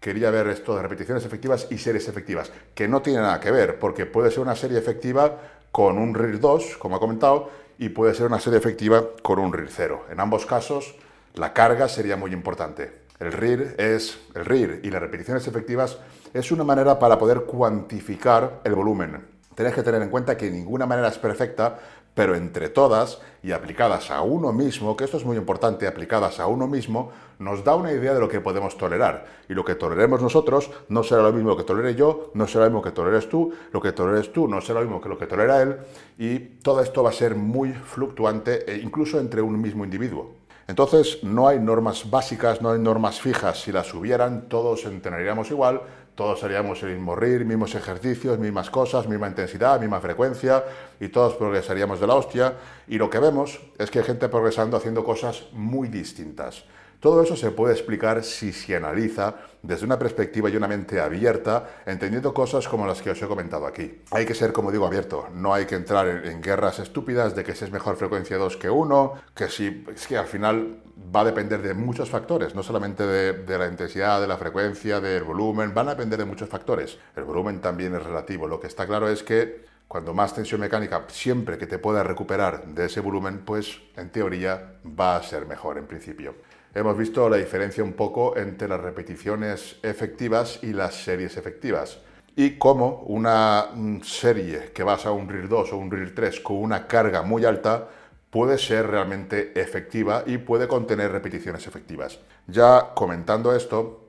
Quería 0.00 0.30
ver 0.30 0.48
esto 0.48 0.74
de 0.74 0.82
repeticiones 0.82 1.24
efectivas 1.24 1.68
y 1.70 1.78
series 1.78 2.08
efectivas, 2.08 2.50
que 2.74 2.88
no 2.88 3.02
tiene 3.02 3.20
nada 3.20 3.38
que 3.38 3.52
ver, 3.52 3.78
porque 3.78 4.06
puede 4.06 4.30
ser 4.30 4.40
una 4.40 4.56
serie 4.56 4.78
efectiva 4.78 5.38
con 5.70 5.98
un 5.98 6.14
RIR 6.14 6.40
2, 6.40 6.76
como 6.78 6.96
ha 6.96 6.98
comentado, 6.98 7.50
y 7.78 7.90
puede 7.90 8.14
ser 8.14 8.26
una 8.26 8.40
serie 8.40 8.58
efectiva 8.58 9.04
con 9.22 9.38
un 9.38 9.52
RIR 9.52 9.68
0. 9.70 10.06
En 10.10 10.18
ambos 10.18 10.44
casos, 10.44 10.96
la 11.34 11.52
carga 11.52 11.88
sería 11.88 12.16
muy 12.16 12.32
importante. 12.32 13.01
El 13.18 13.32
RIR 13.32 13.76
es 13.78 14.18
el 14.34 14.44
RIR 14.44 14.80
y 14.82 14.90
las 14.90 15.00
repeticiones 15.00 15.46
efectivas 15.46 15.98
es 16.34 16.50
una 16.50 16.64
manera 16.64 16.98
para 16.98 17.18
poder 17.18 17.42
cuantificar 17.42 18.60
el 18.64 18.74
volumen. 18.74 19.26
Tenéis 19.54 19.74
que 19.74 19.82
tener 19.82 20.02
en 20.02 20.10
cuenta 20.10 20.36
que 20.36 20.50
ninguna 20.50 20.86
manera 20.86 21.08
es 21.08 21.18
perfecta, 21.18 21.78
pero 22.14 22.34
entre 22.34 22.68
todas 22.68 23.20
y 23.42 23.52
aplicadas 23.52 24.10
a 24.10 24.22
uno 24.22 24.52
mismo, 24.52 24.96
que 24.96 25.04
esto 25.04 25.16
es 25.16 25.24
muy 25.24 25.36
importante, 25.36 25.86
aplicadas 25.86 26.40
a 26.40 26.46
uno 26.46 26.66
mismo, 26.66 27.10
nos 27.38 27.64
da 27.64 27.74
una 27.74 27.92
idea 27.92 28.14
de 28.14 28.20
lo 28.20 28.28
que 28.28 28.40
podemos 28.40 28.76
tolerar. 28.76 29.26
Y 29.48 29.54
lo 29.54 29.64
que 29.64 29.74
toleremos 29.74 30.20
nosotros 30.20 30.70
no 30.88 31.02
será 31.02 31.22
lo 31.22 31.32
mismo 31.32 31.56
que 31.56 31.64
tolere 31.64 31.94
yo, 31.94 32.30
no 32.34 32.46
será 32.46 32.64
lo 32.64 32.70
mismo 32.70 32.82
que 32.82 32.90
toleres 32.90 33.28
tú, 33.28 33.52
lo 33.72 33.80
que 33.80 33.92
toleres 33.92 34.32
tú 34.32 34.46
no 34.46 34.60
será 34.60 34.80
lo 34.80 34.86
mismo 34.86 35.00
que 35.00 35.08
lo 35.08 35.18
que 35.18 35.26
tolera 35.26 35.62
él, 35.62 35.76
y 36.18 36.38
todo 36.38 36.82
esto 36.82 37.02
va 37.02 37.10
a 37.10 37.14
ser 37.14 37.34
muy 37.34 37.72
fluctuante, 37.72 38.70
e 38.70 38.78
incluso 38.78 39.18
entre 39.18 39.40
un 39.40 39.60
mismo 39.60 39.84
individuo. 39.84 40.41
Entonces, 40.68 41.18
no 41.22 41.48
hay 41.48 41.58
normas 41.58 42.08
básicas, 42.10 42.62
no 42.62 42.70
hay 42.70 42.78
normas 42.78 43.20
fijas. 43.20 43.62
Si 43.62 43.72
las 43.72 43.92
hubieran, 43.94 44.48
todos 44.48 44.84
entrenaríamos 44.84 45.50
igual, 45.50 45.80
todos 46.14 46.44
haríamos 46.44 46.82
el 46.82 46.90
mismo 46.90 47.16
rir, 47.16 47.44
mismos 47.44 47.74
ejercicios, 47.74 48.38
mismas 48.38 48.70
cosas, 48.70 49.08
misma 49.08 49.28
intensidad, 49.28 49.80
misma 49.80 50.00
frecuencia 50.00 50.62
y 51.00 51.08
todos 51.08 51.34
progresaríamos 51.34 52.00
de 52.00 52.06
la 52.06 52.14
hostia. 52.14 52.54
Y 52.86 52.98
lo 52.98 53.08
que 53.08 53.18
vemos 53.18 53.60
es 53.78 53.90
que 53.90 54.00
hay 54.00 54.04
gente 54.04 54.28
progresando 54.28 54.76
haciendo 54.76 55.04
cosas 55.04 55.44
muy 55.52 55.88
distintas. 55.88 56.64
Todo 57.02 57.20
eso 57.20 57.34
se 57.34 57.50
puede 57.50 57.74
explicar 57.74 58.22
si 58.22 58.52
se 58.52 58.76
analiza 58.76 59.34
desde 59.60 59.84
una 59.84 59.98
perspectiva 59.98 60.48
y 60.48 60.56
una 60.56 60.68
mente 60.68 61.00
abierta, 61.00 61.82
entendiendo 61.84 62.32
cosas 62.32 62.68
como 62.68 62.86
las 62.86 63.02
que 63.02 63.10
os 63.10 63.20
he 63.20 63.26
comentado 63.26 63.66
aquí. 63.66 64.02
Hay 64.12 64.24
que 64.24 64.34
ser, 64.34 64.52
como 64.52 64.70
digo, 64.70 64.86
abierto. 64.86 65.26
No 65.34 65.52
hay 65.52 65.66
que 65.66 65.74
entrar 65.74 66.06
en, 66.06 66.40
guerras 66.40 66.78
estúpidas 66.78 67.34
de 67.34 67.42
que 67.42 67.56
si 67.56 67.64
es 67.64 67.72
mejor 67.72 67.96
frecuencia 67.96 68.36
2 68.38 68.56
que 68.56 68.70
1, 68.70 69.14
que 69.34 69.48
si 69.48 69.84
es 69.92 70.06
que 70.06 70.16
al 70.16 70.28
final 70.28 70.80
va 71.12 71.22
a 71.22 71.24
depender 71.24 71.60
de 71.60 71.74
muchos 71.74 72.08
factores, 72.08 72.54
no 72.54 72.62
solamente 72.62 73.04
de, 73.04 73.32
de, 73.32 73.58
la 73.58 73.66
intensidad, 73.66 74.20
de 74.20 74.28
la 74.28 74.36
frecuencia, 74.36 75.00
del 75.00 75.24
volumen, 75.24 75.74
van 75.74 75.88
a 75.88 75.96
depender 75.96 76.20
de 76.20 76.24
muchos 76.24 76.48
factores. 76.48 76.98
El 77.16 77.24
volumen 77.24 77.60
también 77.60 77.96
es 77.96 78.02
relativo. 78.04 78.46
Lo 78.46 78.60
que 78.60 78.68
está 78.68 78.86
claro 78.86 79.08
es 79.08 79.24
que 79.24 79.64
cuando 79.88 80.14
más 80.14 80.36
tensión 80.36 80.60
mecánica, 80.60 81.02
siempre 81.08 81.58
que 81.58 81.66
te 81.66 81.80
puedas 81.80 82.06
recuperar 82.06 82.64
de 82.64 82.86
ese 82.86 83.00
volumen, 83.00 83.40
pues 83.44 83.80
en 83.96 84.10
teoría 84.10 84.74
va 84.86 85.16
a 85.16 85.22
ser 85.24 85.46
mejor 85.46 85.78
en 85.78 85.88
principio 85.88 86.51
hemos 86.74 86.96
visto 86.96 87.28
la 87.28 87.36
diferencia 87.36 87.84
un 87.84 87.92
poco 87.92 88.36
entre 88.36 88.68
las 88.68 88.80
repeticiones 88.80 89.76
efectivas 89.82 90.60
y 90.62 90.72
las 90.72 90.94
series 90.94 91.36
efectivas. 91.36 91.98
Y 92.34 92.52
cómo 92.52 93.04
una 93.06 93.66
serie 94.02 94.72
que 94.74 94.82
vas 94.82 95.04
a 95.04 95.12
un 95.12 95.28
RIR 95.28 95.48
2 95.48 95.72
o 95.72 95.76
un 95.76 95.90
RIR 95.90 96.14
3 96.14 96.40
con 96.40 96.56
una 96.56 96.86
carga 96.86 97.22
muy 97.22 97.44
alta 97.44 97.88
puede 98.30 98.56
ser 98.56 98.86
realmente 98.86 99.52
efectiva 99.60 100.24
y 100.26 100.38
puede 100.38 100.66
contener 100.66 101.12
repeticiones 101.12 101.66
efectivas. 101.66 102.18
Ya 102.46 102.92
comentando 102.94 103.54
esto, 103.54 104.08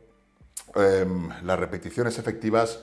em, 0.76 1.30
las 1.44 1.60
repeticiones 1.60 2.18
efectivas 2.18 2.80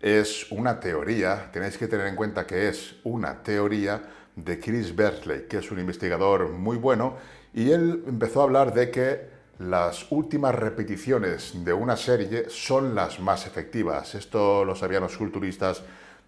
es 0.00 0.50
una 0.50 0.80
teoría, 0.80 1.50
tenéis 1.52 1.76
que 1.76 1.88
tener 1.88 2.06
en 2.06 2.16
cuenta 2.16 2.46
que 2.46 2.68
es 2.68 2.96
una 3.04 3.42
teoría 3.42 4.00
de 4.34 4.58
Chris 4.58 4.94
Bersley, 4.96 5.46
que 5.48 5.58
es 5.58 5.70
un 5.70 5.80
investigador 5.80 6.48
muy 6.48 6.78
bueno 6.78 7.16
y 7.54 7.70
él 7.70 8.04
empezó 8.06 8.40
a 8.40 8.44
hablar 8.44 8.74
de 8.74 8.90
que 8.90 9.38
las 9.58 10.06
últimas 10.10 10.54
repeticiones 10.54 11.64
de 11.64 11.72
una 11.72 11.96
serie 11.96 12.48
son 12.48 12.94
las 12.94 13.18
más 13.18 13.46
efectivas. 13.46 14.14
Esto 14.14 14.64
lo 14.64 14.76
sabían 14.76 15.02
los 15.02 15.16
culturistas 15.16 15.82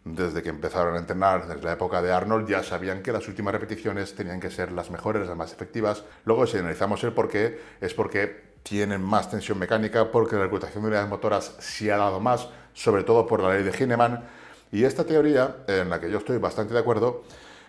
desde 0.05 0.43
que 0.43 0.49
empezaron 0.49 0.95
a 0.95 0.99
entrenar, 0.99 1.47
desde 1.47 1.62
la 1.62 1.73
época 1.73 2.00
de 2.00 2.11
Arnold, 2.11 2.49
ya 2.49 2.62
sabían 2.62 3.03
que 3.03 3.12
las 3.12 3.29
últimas 3.29 3.53
repeticiones 3.53 4.15
tenían 4.15 4.41
que 4.41 4.50
ser 4.50 4.73
las 4.73 4.91
mejores, 4.91 5.27
las 5.27 5.37
más 5.37 5.53
efectivas. 5.53 6.05
Luego, 6.25 6.47
si 6.47 6.57
analizamos 6.57 7.05
el 7.05 7.12
por 7.12 7.29
qué, 7.29 7.61
es 7.81 7.93
porque 7.93 8.50
tienen 8.62 9.03
más 9.03 9.31
tensión 9.31 9.59
mecánica, 9.59 10.11
porque 10.11 10.37
la 10.37 10.45
reclutación 10.45 10.83
de 10.83 10.89
unidades 10.89 11.09
motoras 11.09 11.55
se 11.59 11.93
ha 11.93 11.99
dado 11.99 12.19
más, 12.19 12.49
sobre 12.73 13.05
todo 13.05 13.27
por 13.27 13.43
la 13.43 13.55
ley 13.55 13.62
de 13.62 13.71
Heinemann. 13.71 14.25
Y 14.73 14.85
esta 14.85 15.05
teoría, 15.05 15.57
en 15.67 15.91
la 15.91 16.00
que 16.00 16.11
yo 16.11 16.19
estoy 16.19 16.39
bastante 16.39 16.73
de 16.73 16.81
acuerdo, 16.81 17.25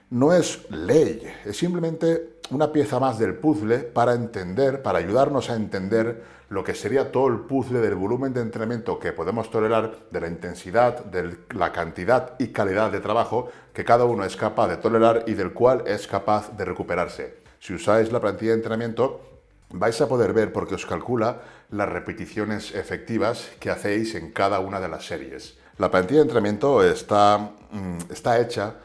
no 0.09 0.33
es 0.33 0.69
ley, 0.69 1.21
es 1.45 1.57
simplemente 1.57 2.40
una 2.51 2.71
pieza 2.71 2.99
más 2.99 3.17
del 3.17 3.35
puzzle 3.35 3.79
para 3.79 4.13
entender, 4.13 4.81
para 4.81 4.99
ayudarnos 4.99 5.49
a 5.49 5.55
entender 5.55 6.23
lo 6.49 6.65
que 6.65 6.75
sería 6.75 7.11
todo 7.11 7.27
el 7.27 7.39
puzzle 7.39 7.79
del 7.79 7.95
volumen 7.95 8.33
de 8.33 8.41
entrenamiento 8.41 8.99
que 8.99 9.13
podemos 9.13 9.49
tolerar, 9.49 9.95
de 10.11 10.19
la 10.19 10.27
intensidad, 10.27 11.05
de 11.05 11.37
la 11.55 11.71
cantidad 11.71 12.33
y 12.39 12.49
calidad 12.49 12.91
de 12.91 12.99
trabajo 12.99 13.49
que 13.73 13.85
cada 13.85 14.03
uno 14.03 14.25
es 14.25 14.35
capaz 14.35 14.67
de 14.67 14.77
tolerar 14.77 15.23
y 15.27 15.33
del 15.33 15.53
cual 15.53 15.83
es 15.87 16.07
capaz 16.07 16.51
de 16.57 16.65
recuperarse. 16.65 17.37
Si 17.59 17.73
usáis 17.73 18.11
la 18.11 18.19
plantilla 18.19 18.51
de 18.51 18.57
entrenamiento, 18.57 19.21
vais 19.69 19.99
a 20.01 20.09
poder 20.09 20.33
ver 20.33 20.51
porque 20.51 20.75
os 20.75 20.85
calcula 20.85 21.41
las 21.69 21.87
repeticiones 21.87 22.75
efectivas 22.75 23.49
que 23.61 23.69
hacéis 23.69 24.13
en 24.15 24.31
cada 24.31 24.59
una 24.59 24.81
de 24.81 24.89
las 24.89 25.05
series. 25.05 25.57
La 25.77 25.89
plantilla 25.89 26.19
de 26.19 26.23
entrenamiento 26.23 26.83
está, 26.83 27.37
mm, 27.71 28.11
está 28.11 28.41
hecha 28.41 28.75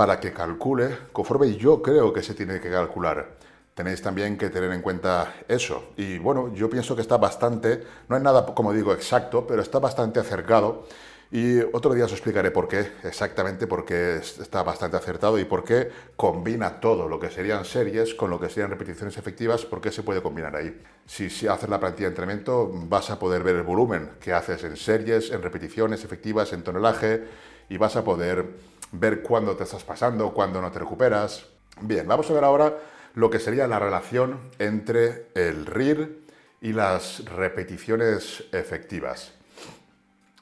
para 0.00 0.18
que 0.18 0.32
calcule 0.32 0.96
conforme 1.12 1.54
yo 1.56 1.82
creo 1.82 2.10
que 2.10 2.22
se 2.22 2.32
tiene 2.32 2.58
que 2.58 2.70
calcular. 2.70 3.36
Tenéis 3.74 4.00
también 4.00 4.38
que 4.38 4.48
tener 4.48 4.72
en 4.72 4.80
cuenta 4.80 5.34
eso. 5.46 5.90
Y 5.98 6.16
bueno, 6.16 6.54
yo 6.54 6.70
pienso 6.70 6.96
que 6.96 7.02
está 7.02 7.18
bastante, 7.18 7.84
no 8.08 8.16
es 8.16 8.22
nada, 8.22 8.46
como 8.46 8.72
digo, 8.72 8.94
exacto, 8.94 9.46
pero 9.46 9.60
está 9.60 9.78
bastante 9.78 10.18
acercado. 10.18 10.86
Y 11.30 11.60
otro 11.74 11.92
día 11.92 12.06
os 12.06 12.12
explicaré 12.12 12.50
por 12.50 12.66
qué, 12.66 12.92
exactamente 13.04 13.66
por 13.66 13.84
qué 13.84 14.16
está 14.16 14.62
bastante 14.62 14.96
acertado 14.96 15.38
y 15.38 15.44
por 15.44 15.64
qué 15.64 15.90
combina 16.16 16.80
todo 16.80 17.06
lo 17.06 17.20
que 17.20 17.28
serían 17.28 17.66
series 17.66 18.14
con 18.14 18.30
lo 18.30 18.40
que 18.40 18.48
serían 18.48 18.70
repeticiones 18.70 19.18
efectivas, 19.18 19.66
por 19.66 19.82
qué 19.82 19.92
se 19.92 20.02
puede 20.02 20.22
combinar 20.22 20.56
ahí. 20.56 20.80
Si, 21.04 21.28
si 21.28 21.46
haces 21.46 21.68
la 21.68 21.78
plantilla 21.78 22.06
de 22.06 22.12
entrenamiento, 22.12 22.70
vas 22.72 23.10
a 23.10 23.18
poder 23.18 23.42
ver 23.42 23.56
el 23.56 23.64
volumen 23.64 24.12
que 24.18 24.32
haces 24.32 24.64
en 24.64 24.78
series, 24.78 25.30
en 25.30 25.42
repeticiones 25.42 26.02
efectivas, 26.04 26.54
en 26.54 26.62
tonelaje, 26.62 27.22
y 27.68 27.76
vas 27.76 27.96
a 27.96 28.02
poder 28.02 28.46
ver 28.92 29.22
cuándo 29.22 29.56
te 29.56 29.64
estás 29.64 29.84
pasando, 29.84 30.32
cuándo 30.32 30.60
no 30.60 30.70
te 30.70 30.78
recuperas. 30.78 31.46
Bien, 31.80 32.06
vamos 32.06 32.30
a 32.30 32.34
ver 32.34 32.44
ahora 32.44 32.76
lo 33.14 33.30
que 33.30 33.38
sería 33.38 33.66
la 33.66 33.78
relación 33.78 34.38
entre 34.58 35.28
el 35.34 35.66
RIR 35.66 36.20
y 36.60 36.72
las 36.72 37.24
repeticiones 37.24 38.44
efectivas. 38.52 39.32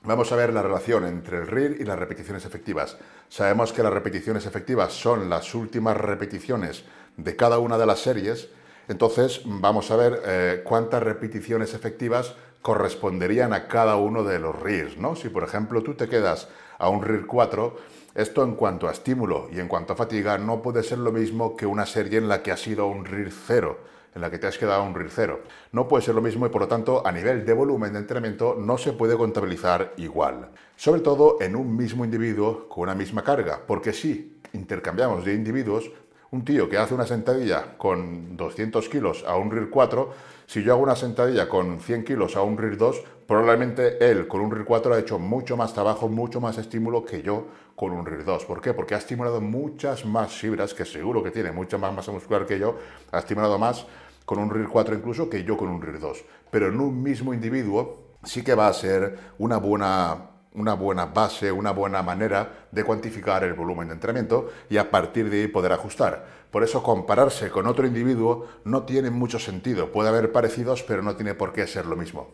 Vamos 0.02 0.30
a 0.32 0.36
ver 0.36 0.52
la 0.52 0.62
relación 0.62 1.04
entre 1.04 1.38
el 1.38 1.46
RIR 1.48 1.76
y 1.80 1.84
las 1.84 1.98
repeticiones 1.98 2.44
efectivas. 2.44 2.96
Sabemos 3.28 3.72
que 3.72 3.82
las 3.82 3.92
repeticiones 3.92 4.46
efectivas 4.46 4.92
son 4.92 5.28
las 5.28 5.54
últimas 5.54 5.96
repeticiones 5.96 6.84
de 7.16 7.36
cada 7.36 7.58
una 7.58 7.76
de 7.78 7.86
las 7.86 8.00
series, 8.00 8.48
entonces 8.88 9.42
vamos 9.44 9.90
a 9.90 9.96
ver 9.96 10.22
eh, 10.24 10.62
cuántas 10.64 11.02
repeticiones 11.02 11.74
efectivas 11.74 12.34
corresponderían 12.62 13.52
a 13.52 13.68
cada 13.68 13.96
uno 13.96 14.24
de 14.24 14.38
los 14.38 14.58
RIRs. 14.60 14.96
¿no? 14.96 15.14
Si 15.14 15.28
por 15.28 15.44
ejemplo 15.44 15.82
tú 15.82 15.94
te 15.94 16.08
quedas 16.08 16.48
a 16.78 16.88
un 16.88 17.02
RIR 17.02 17.26
4, 17.26 17.76
esto 18.18 18.42
en 18.42 18.56
cuanto 18.56 18.88
a 18.88 18.90
estímulo 18.90 19.48
y 19.52 19.60
en 19.60 19.68
cuanto 19.68 19.92
a 19.92 19.96
fatiga 19.96 20.38
no 20.38 20.60
puede 20.60 20.82
ser 20.82 20.98
lo 20.98 21.12
mismo 21.12 21.56
que 21.56 21.66
una 21.66 21.86
serie 21.86 22.18
en 22.18 22.26
la 22.26 22.42
que 22.42 22.50
has 22.50 22.60
sido 22.60 22.88
un 22.88 23.04
RIR 23.04 23.30
0, 23.30 23.78
en 24.12 24.20
la 24.20 24.28
que 24.28 24.38
te 24.38 24.48
has 24.48 24.58
quedado 24.58 24.82
un 24.82 24.92
RIR 24.92 25.08
0. 25.08 25.40
No 25.70 25.86
puede 25.86 26.04
ser 26.04 26.16
lo 26.16 26.20
mismo 26.20 26.44
y 26.44 26.48
por 26.48 26.62
lo 26.62 26.66
tanto 26.66 27.06
a 27.06 27.12
nivel 27.12 27.46
de 27.46 27.52
volumen 27.52 27.92
de 27.92 28.00
entrenamiento 28.00 28.56
no 28.58 28.76
se 28.76 28.92
puede 28.92 29.16
contabilizar 29.16 29.92
igual. 29.98 30.50
Sobre 30.74 31.00
todo 31.00 31.36
en 31.40 31.54
un 31.54 31.76
mismo 31.76 32.04
individuo 32.04 32.68
con 32.68 32.82
una 32.82 32.96
misma 32.96 33.22
carga, 33.22 33.60
porque 33.64 33.92
si 33.92 34.40
intercambiamos 34.52 35.24
de 35.24 35.34
individuos, 35.34 35.88
un 36.32 36.44
tío 36.44 36.68
que 36.68 36.76
hace 36.76 36.94
una 36.94 37.06
sentadilla 37.06 37.78
con 37.78 38.36
200 38.36 38.88
kilos 38.88 39.24
a 39.28 39.36
un 39.36 39.52
RIR 39.52 39.70
4, 39.70 40.10
si 40.46 40.64
yo 40.64 40.72
hago 40.72 40.82
una 40.82 40.96
sentadilla 40.96 41.48
con 41.48 41.78
100 41.78 42.04
kilos 42.04 42.34
a 42.34 42.42
un 42.42 42.58
RIR 42.58 42.76
2, 42.76 43.04
probablemente 43.28 44.10
él 44.10 44.26
con 44.26 44.40
un 44.40 44.50
RIR 44.50 44.64
4 44.64 44.94
ha 44.94 44.98
hecho 44.98 45.20
mucho 45.20 45.56
más 45.56 45.72
trabajo, 45.72 46.08
mucho 46.08 46.40
más 46.40 46.58
estímulo 46.58 47.04
que 47.04 47.22
yo 47.22 47.46
con 47.78 47.92
un 47.92 48.04
RIR 48.04 48.24
2. 48.24 48.44
¿Por 48.44 48.60
qué? 48.60 48.74
Porque 48.74 48.96
ha 48.96 48.98
estimulado 48.98 49.40
muchas 49.40 50.04
más 50.04 50.32
fibras, 50.32 50.74
que 50.74 50.84
seguro 50.84 51.22
que 51.22 51.30
tiene 51.30 51.52
mucha 51.52 51.78
más 51.78 51.94
masa 51.94 52.10
muscular 52.10 52.44
que 52.44 52.58
yo, 52.58 52.76
ha 53.12 53.20
estimulado 53.20 53.56
más 53.56 53.86
con 54.24 54.40
un 54.40 54.50
RIR 54.50 54.66
4 54.66 54.96
incluso 54.96 55.30
que 55.30 55.44
yo 55.44 55.56
con 55.56 55.68
un 55.68 55.80
RIR 55.80 56.00
2. 56.00 56.24
Pero 56.50 56.66
en 56.66 56.80
un 56.80 57.00
mismo 57.00 57.32
individuo 57.32 58.16
sí 58.24 58.42
que 58.42 58.56
va 58.56 58.66
a 58.66 58.72
ser 58.72 59.16
una 59.38 59.58
buena 59.58 60.30
una 60.54 60.74
buena 60.74 61.06
base, 61.06 61.52
una 61.52 61.70
buena 61.70 62.02
manera 62.02 62.66
de 62.72 62.82
cuantificar 62.82 63.44
el 63.44 63.54
volumen 63.54 63.86
de 63.86 63.94
entrenamiento 63.94 64.48
y 64.68 64.78
a 64.78 64.90
partir 64.90 65.30
de 65.30 65.42
ahí 65.42 65.46
poder 65.46 65.70
ajustar. 65.72 66.26
Por 66.50 66.64
eso 66.64 66.82
compararse 66.82 67.48
con 67.48 67.68
otro 67.68 67.86
individuo 67.86 68.48
no 68.64 68.82
tiene 68.82 69.10
mucho 69.10 69.38
sentido. 69.38 69.92
Puede 69.92 70.08
haber 70.08 70.32
parecidos, 70.32 70.82
pero 70.82 71.02
no 71.02 71.14
tiene 71.14 71.34
por 71.34 71.52
qué 71.52 71.68
ser 71.68 71.86
lo 71.86 71.94
mismo. 71.94 72.26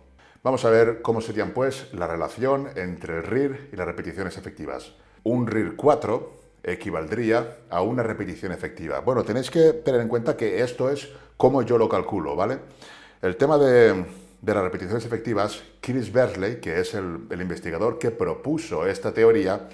Vamos 0.43 0.65
a 0.65 0.71
ver 0.71 1.03
cómo 1.03 1.21
serían 1.21 1.51
pues 1.51 1.93
la 1.93 2.07
relación 2.07 2.71
entre 2.77 3.19
el 3.19 3.25
RIR 3.25 3.69
y 3.75 3.77
las 3.77 3.87
repeticiones 3.87 4.39
efectivas. 4.39 4.95
Un 5.25 5.47
RIR 5.47 5.75
4 5.77 6.33
equivaldría 6.63 7.57
a 7.71 7.83
una 7.83 8.03
repetición 8.03 8.53
efectiva. 8.53 9.01
Bueno, 9.01 9.25
tenéis 9.25 9.51
que 9.51 9.73
tener 9.73 10.01
en 10.01 10.09
cuenta 10.09 10.37
que 10.37 10.63
esto 10.63 10.91
es 10.91 11.09
como 11.37 11.63
yo 11.63 11.79
lo 11.79 11.89
calculo, 11.89 12.37
¿vale? 12.37 12.59
El 13.23 13.37
tema 13.37 13.59
de 13.59 14.05
las 14.43 14.63
repeticiones 14.63 15.05
efectivas, 15.05 15.63
Chris 15.81 16.13
Bersley, 16.13 16.61
que 16.61 16.79
es 16.79 16.95
el, 16.95 17.27
investigador 17.31 17.99
que 17.99 18.11
propuso 18.11 18.87
esta 18.87 19.13
teoría, 19.13 19.69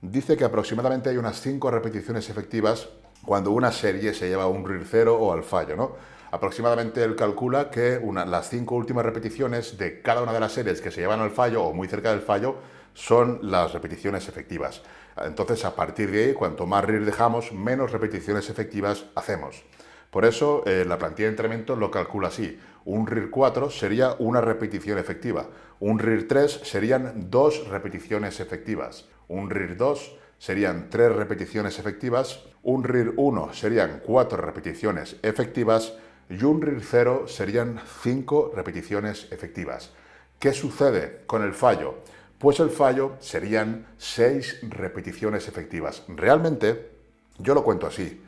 dice 0.00 0.36
que 0.36 0.44
aproximadamente 0.44 1.10
hay 1.10 1.16
unas 1.16 1.40
5 1.40 1.70
repeticiones 1.72 2.30
efectivas 2.30 2.88
cuando 3.24 3.50
una 3.50 3.72
serie 3.72 4.14
se 4.14 4.28
lleva 4.28 4.44
a 4.44 4.48
un 4.48 4.64
RIR 4.64 4.86
cero 4.88 5.16
o 5.18 5.32
al 5.32 5.42
fallo. 5.42 5.74
¿no? 5.74 5.96
Aproximadamente 6.30 7.02
él 7.02 7.16
calcula 7.16 7.70
que 7.70 8.00
las 8.26 8.48
5 8.48 8.74
últimas 8.74 9.04
repeticiones 9.04 9.76
de 9.76 10.02
cada 10.02 10.22
una 10.22 10.32
de 10.32 10.40
las 10.40 10.52
series 10.52 10.80
que 10.80 10.90
se 10.90 11.00
llevan 11.00 11.20
al 11.20 11.30
fallo 11.30 11.64
o 11.64 11.72
muy 11.72 11.88
cerca 11.88 12.10
del 12.10 12.20
fallo 12.20 12.56
son 12.94 13.40
las 13.42 13.72
repeticiones 13.72 14.28
efectivas. 14.28 14.82
Entonces, 15.22 15.64
a 15.64 15.76
partir 15.76 16.10
de 16.10 16.24
ahí, 16.24 16.32
cuanto 16.32 16.66
más 16.66 16.84
RIR 16.84 17.04
dejamos, 17.04 17.52
menos 17.52 17.92
repeticiones 17.92 18.48
efectivas 18.50 19.06
hacemos. 19.14 19.64
Por 20.10 20.24
eso, 20.24 20.62
eh, 20.64 20.84
la 20.86 20.96
plantilla 20.98 21.26
de 21.26 21.32
entrenamiento 21.32 21.76
lo 21.76 21.90
calcula 21.90 22.28
así. 22.28 22.58
Un 22.84 23.06
RIR 23.06 23.30
4 23.30 23.70
sería 23.70 24.14
una 24.18 24.40
repetición 24.40 24.98
efectiva. 24.98 25.48
Un 25.80 25.98
RIR 25.98 26.28
3 26.28 26.60
serían 26.62 27.30
dos 27.30 27.66
repeticiones 27.68 28.40
efectivas. 28.40 29.08
Un 29.26 29.50
RIR 29.50 29.76
2 29.76 30.16
serían 30.38 30.88
tres 30.90 31.10
repeticiones 31.10 31.78
efectivas. 31.78 32.44
Un 32.62 32.84
RIR 32.84 33.14
1 33.16 33.54
serían 33.54 34.02
cuatro 34.04 34.38
repeticiones 34.38 35.16
efectivas. 35.22 35.94
Y 36.28 36.44
un 36.44 36.62
RIR 36.62 36.82
0 36.82 37.24
serían 37.26 37.80
cinco 38.02 38.52
repeticiones 38.54 39.26
efectivas. 39.32 39.92
¿Qué 40.38 40.52
sucede 40.52 41.22
con 41.26 41.42
el 41.42 41.54
fallo? 41.54 41.96
Pues 42.44 42.60
el 42.60 42.68
fallo 42.68 43.12
serían 43.20 43.86
seis 43.96 44.58
repeticiones 44.68 45.48
efectivas. 45.48 46.02
Realmente, 46.08 46.90
yo 47.38 47.54
lo 47.54 47.64
cuento 47.64 47.86
así. 47.86 48.22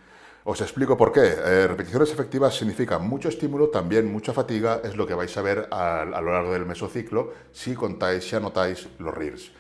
Os 0.45 0.63
explico 0.63 0.97
por 0.97 1.13
qué. 1.13 1.21
Eh, 1.21 1.67
repeticiones 1.67 2.11
efectivas 2.13 2.55
significa 2.57 2.99
mucho 2.99 3.29
estímulo, 3.29 3.69
también 3.69 4.11
mucha 4.11 4.33
fatiga, 4.33 4.81
es 4.83 4.97
lo 4.97 5.07
que 5.07 5.13
vais 5.13 5.37
a 5.37 5.43
ver 5.43 5.69
a, 5.71 6.07
lo 6.07 6.33
largo 6.33 6.55
del 6.55 6.65
mesociclo 6.65 7.35
si 7.53 7.75
contáis, 7.75 8.27
si 8.27 8.35
anotáis 8.35 8.89
los 8.99 9.15
RIRs. 9.15 9.53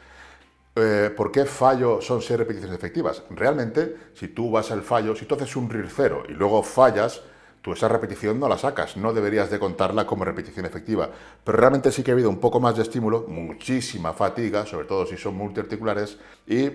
Eh, 0.74 1.10
¿Por 1.14 1.30
qué 1.30 1.44
fallo 1.44 2.00
son 2.00 2.22
seis 2.22 2.38
repeticiones 2.38 2.78
efectivas? 2.78 3.24
Realmente, 3.28 3.94
si 4.14 4.28
tú 4.28 4.50
vas 4.50 4.70
al 4.70 4.80
fallo, 4.80 5.14
si 5.14 5.26
tú 5.26 5.34
haces 5.34 5.54
un 5.54 5.68
RIR 5.68 5.90
cero 5.94 6.22
y 6.26 6.32
luego 6.32 6.62
fallas, 6.62 7.20
tú 7.66 7.72
esa 7.72 7.88
repetición 7.88 8.38
no 8.38 8.48
la 8.48 8.58
sacas, 8.58 8.96
no 8.96 9.12
deberías 9.12 9.50
de 9.50 9.58
contarla 9.58 10.06
como 10.06 10.24
repetición 10.24 10.66
efectiva. 10.66 11.10
Pero 11.42 11.58
realmente 11.58 11.90
sí 11.90 12.04
que 12.04 12.12
ha 12.12 12.14
habido 12.14 12.30
un 12.30 12.38
poco 12.38 12.60
más 12.60 12.76
de 12.76 12.82
estímulo, 12.82 13.24
muchísima 13.26 14.12
fatiga, 14.12 14.64
sobre 14.64 14.86
todo 14.86 15.04
si 15.04 15.16
son 15.16 15.34
multiarticulares, 15.34 16.16
y 16.46 16.66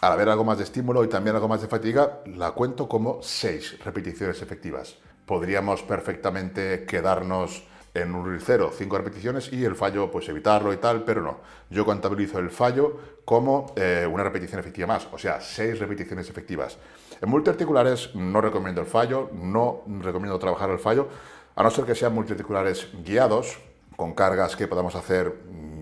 al 0.00 0.12
haber 0.12 0.28
algo 0.28 0.42
más 0.42 0.58
de 0.58 0.64
estímulo 0.64 1.04
y 1.04 1.08
también 1.08 1.36
algo 1.36 1.46
más 1.46 1.62
de 1.62 1.68
fatiga, 1.68 2.22
la 2.26 2.50
cuento 2.50 2.88
como 2.88 3.22
seis 3.22 3.78
repeticiones 3.84 4.42
efectivas. 4.42 4.96
Podríamos 5.24 5.84
perfectamente 5.84 6.84
quedarnos 6.84 7.62
en 7.94 8.14
un 8.14 8.38
cero, 8.40 8.70
cinco 8.72 8.98
repeticiones 8.98 9.52
y 9.52 9.64
el 9.64 9.74
fallo, 9.74 10.10
pues 10.10 10.28
evitarlo 10.28 10.72
y 10.72 10.76
tal, 10.76 11.02
pero 11.04 11.22
no. 11.22 11.38
Yo 11.70 11.84
contabilizo 11.84 12.38
el 12.38 12.50
fallo 12.50 12.98
como 13.24 13.72
eh, 13.76 14.08
una 14.10 14.22
repetición 14.22 14.60
efectiva 14.60 14.86
más, 14.86 15.08
o 15.12 15.18
sea, 15.18 15.40
seis 15.40 15.78
repeticiones 15.78 16.28
efectivas. 16.28 16.78
En 17.20 17.28
multiarticulares 17.28 18.14
no 18.14 18.40
recomiendo 18.40 18.80
el 18.80 18.86
fallo, 18.86 19.30
no 19.32 19.82
recomiendo 20.00 20.38
trabajar 20.38 20.70
el 20.70 20.78
fallo, 20.78 21.08
a 21.56 21.62
no 21.62 21.70
ser 21.70 21.84
que 21.84 21.94
sean 21.94 22.14
multiarticulares 22.14 22.88
guiados, 23.04 23.58
con 23.96 24.14
cargas 24.14 24.56
que 24.56 24.66
podamos 24.66 24.94
hacer 24.94 25.34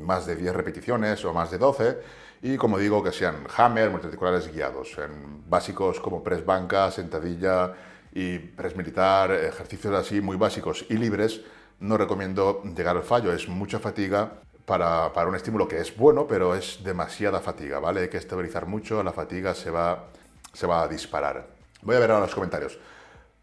más 0.03 0.27
de 0.27 0.35
10 0.35 0.55
repeticiones 0.55 1.25
o 1.25 1.33
más 1.33 1.50
de 1.50 1.59
12 1.59 1.99
y 2.43 2.57
como 2.57 2.79
digo 2.79 3.03
que 3.03 3.12
sean 3.12 3.47
hammer, 3.57 3.91
multiarticulares 3.91 4.53
guiados, 4.53 4.97
en 4.99 5.49
básicos 5.49 6.00
como 6.00 6.23
press 6.23 6.45
banca, 6.45 6.91
sentadilla 6.91 7.75
y 8.12 8.38
press 8.38 8.77
militar, 8.77 9.33
ejercicios 9.33 9.95
así 9.95 10.21
muy 10.21 10.37
básicos 10.37 10.85
y 10.88 10.95
libres, 10.95 11.43
no 11.81 11.97
recomiendo 11.97 12.63
llegar 12.77 12.97
al 12.97 13.03
fallo, 13.03 13.33
es 13.33 13.49
mucha 13.49 13.79
fatiga 13.79 14.33
para, 14.65 15.13
para, 15.13 15.29
un 15.29 15.37
estímulo 15.37 15.67
que 15.67 15.81
es 15.81 15.97
bueno, 15.97 16.27
pero 16.27 16.55
es 16.55 16.83
demasiada 16.85 17.41
fatiga, 17.41 17.79
¿vale? 17.79 18.03
Hay 18.03 18.09
que 18.09 18.19
estabilizar 18.19 18.67
mucho, 18.67 19.03
la 19.03 19.13
fatiga 19.13 19.55
se 19.55 19.71
va, 19.71 20.07
se 20.53 20.67
va 20.67 20.83
a 20.83 20.89
disparar. 20.89 21.47
Voy 21.83 21.97
a 21.97 22.01
ver 22.01 22.11
ahora 22.11 22.27
los 22.27 22.35
comentarios 22.35 22.79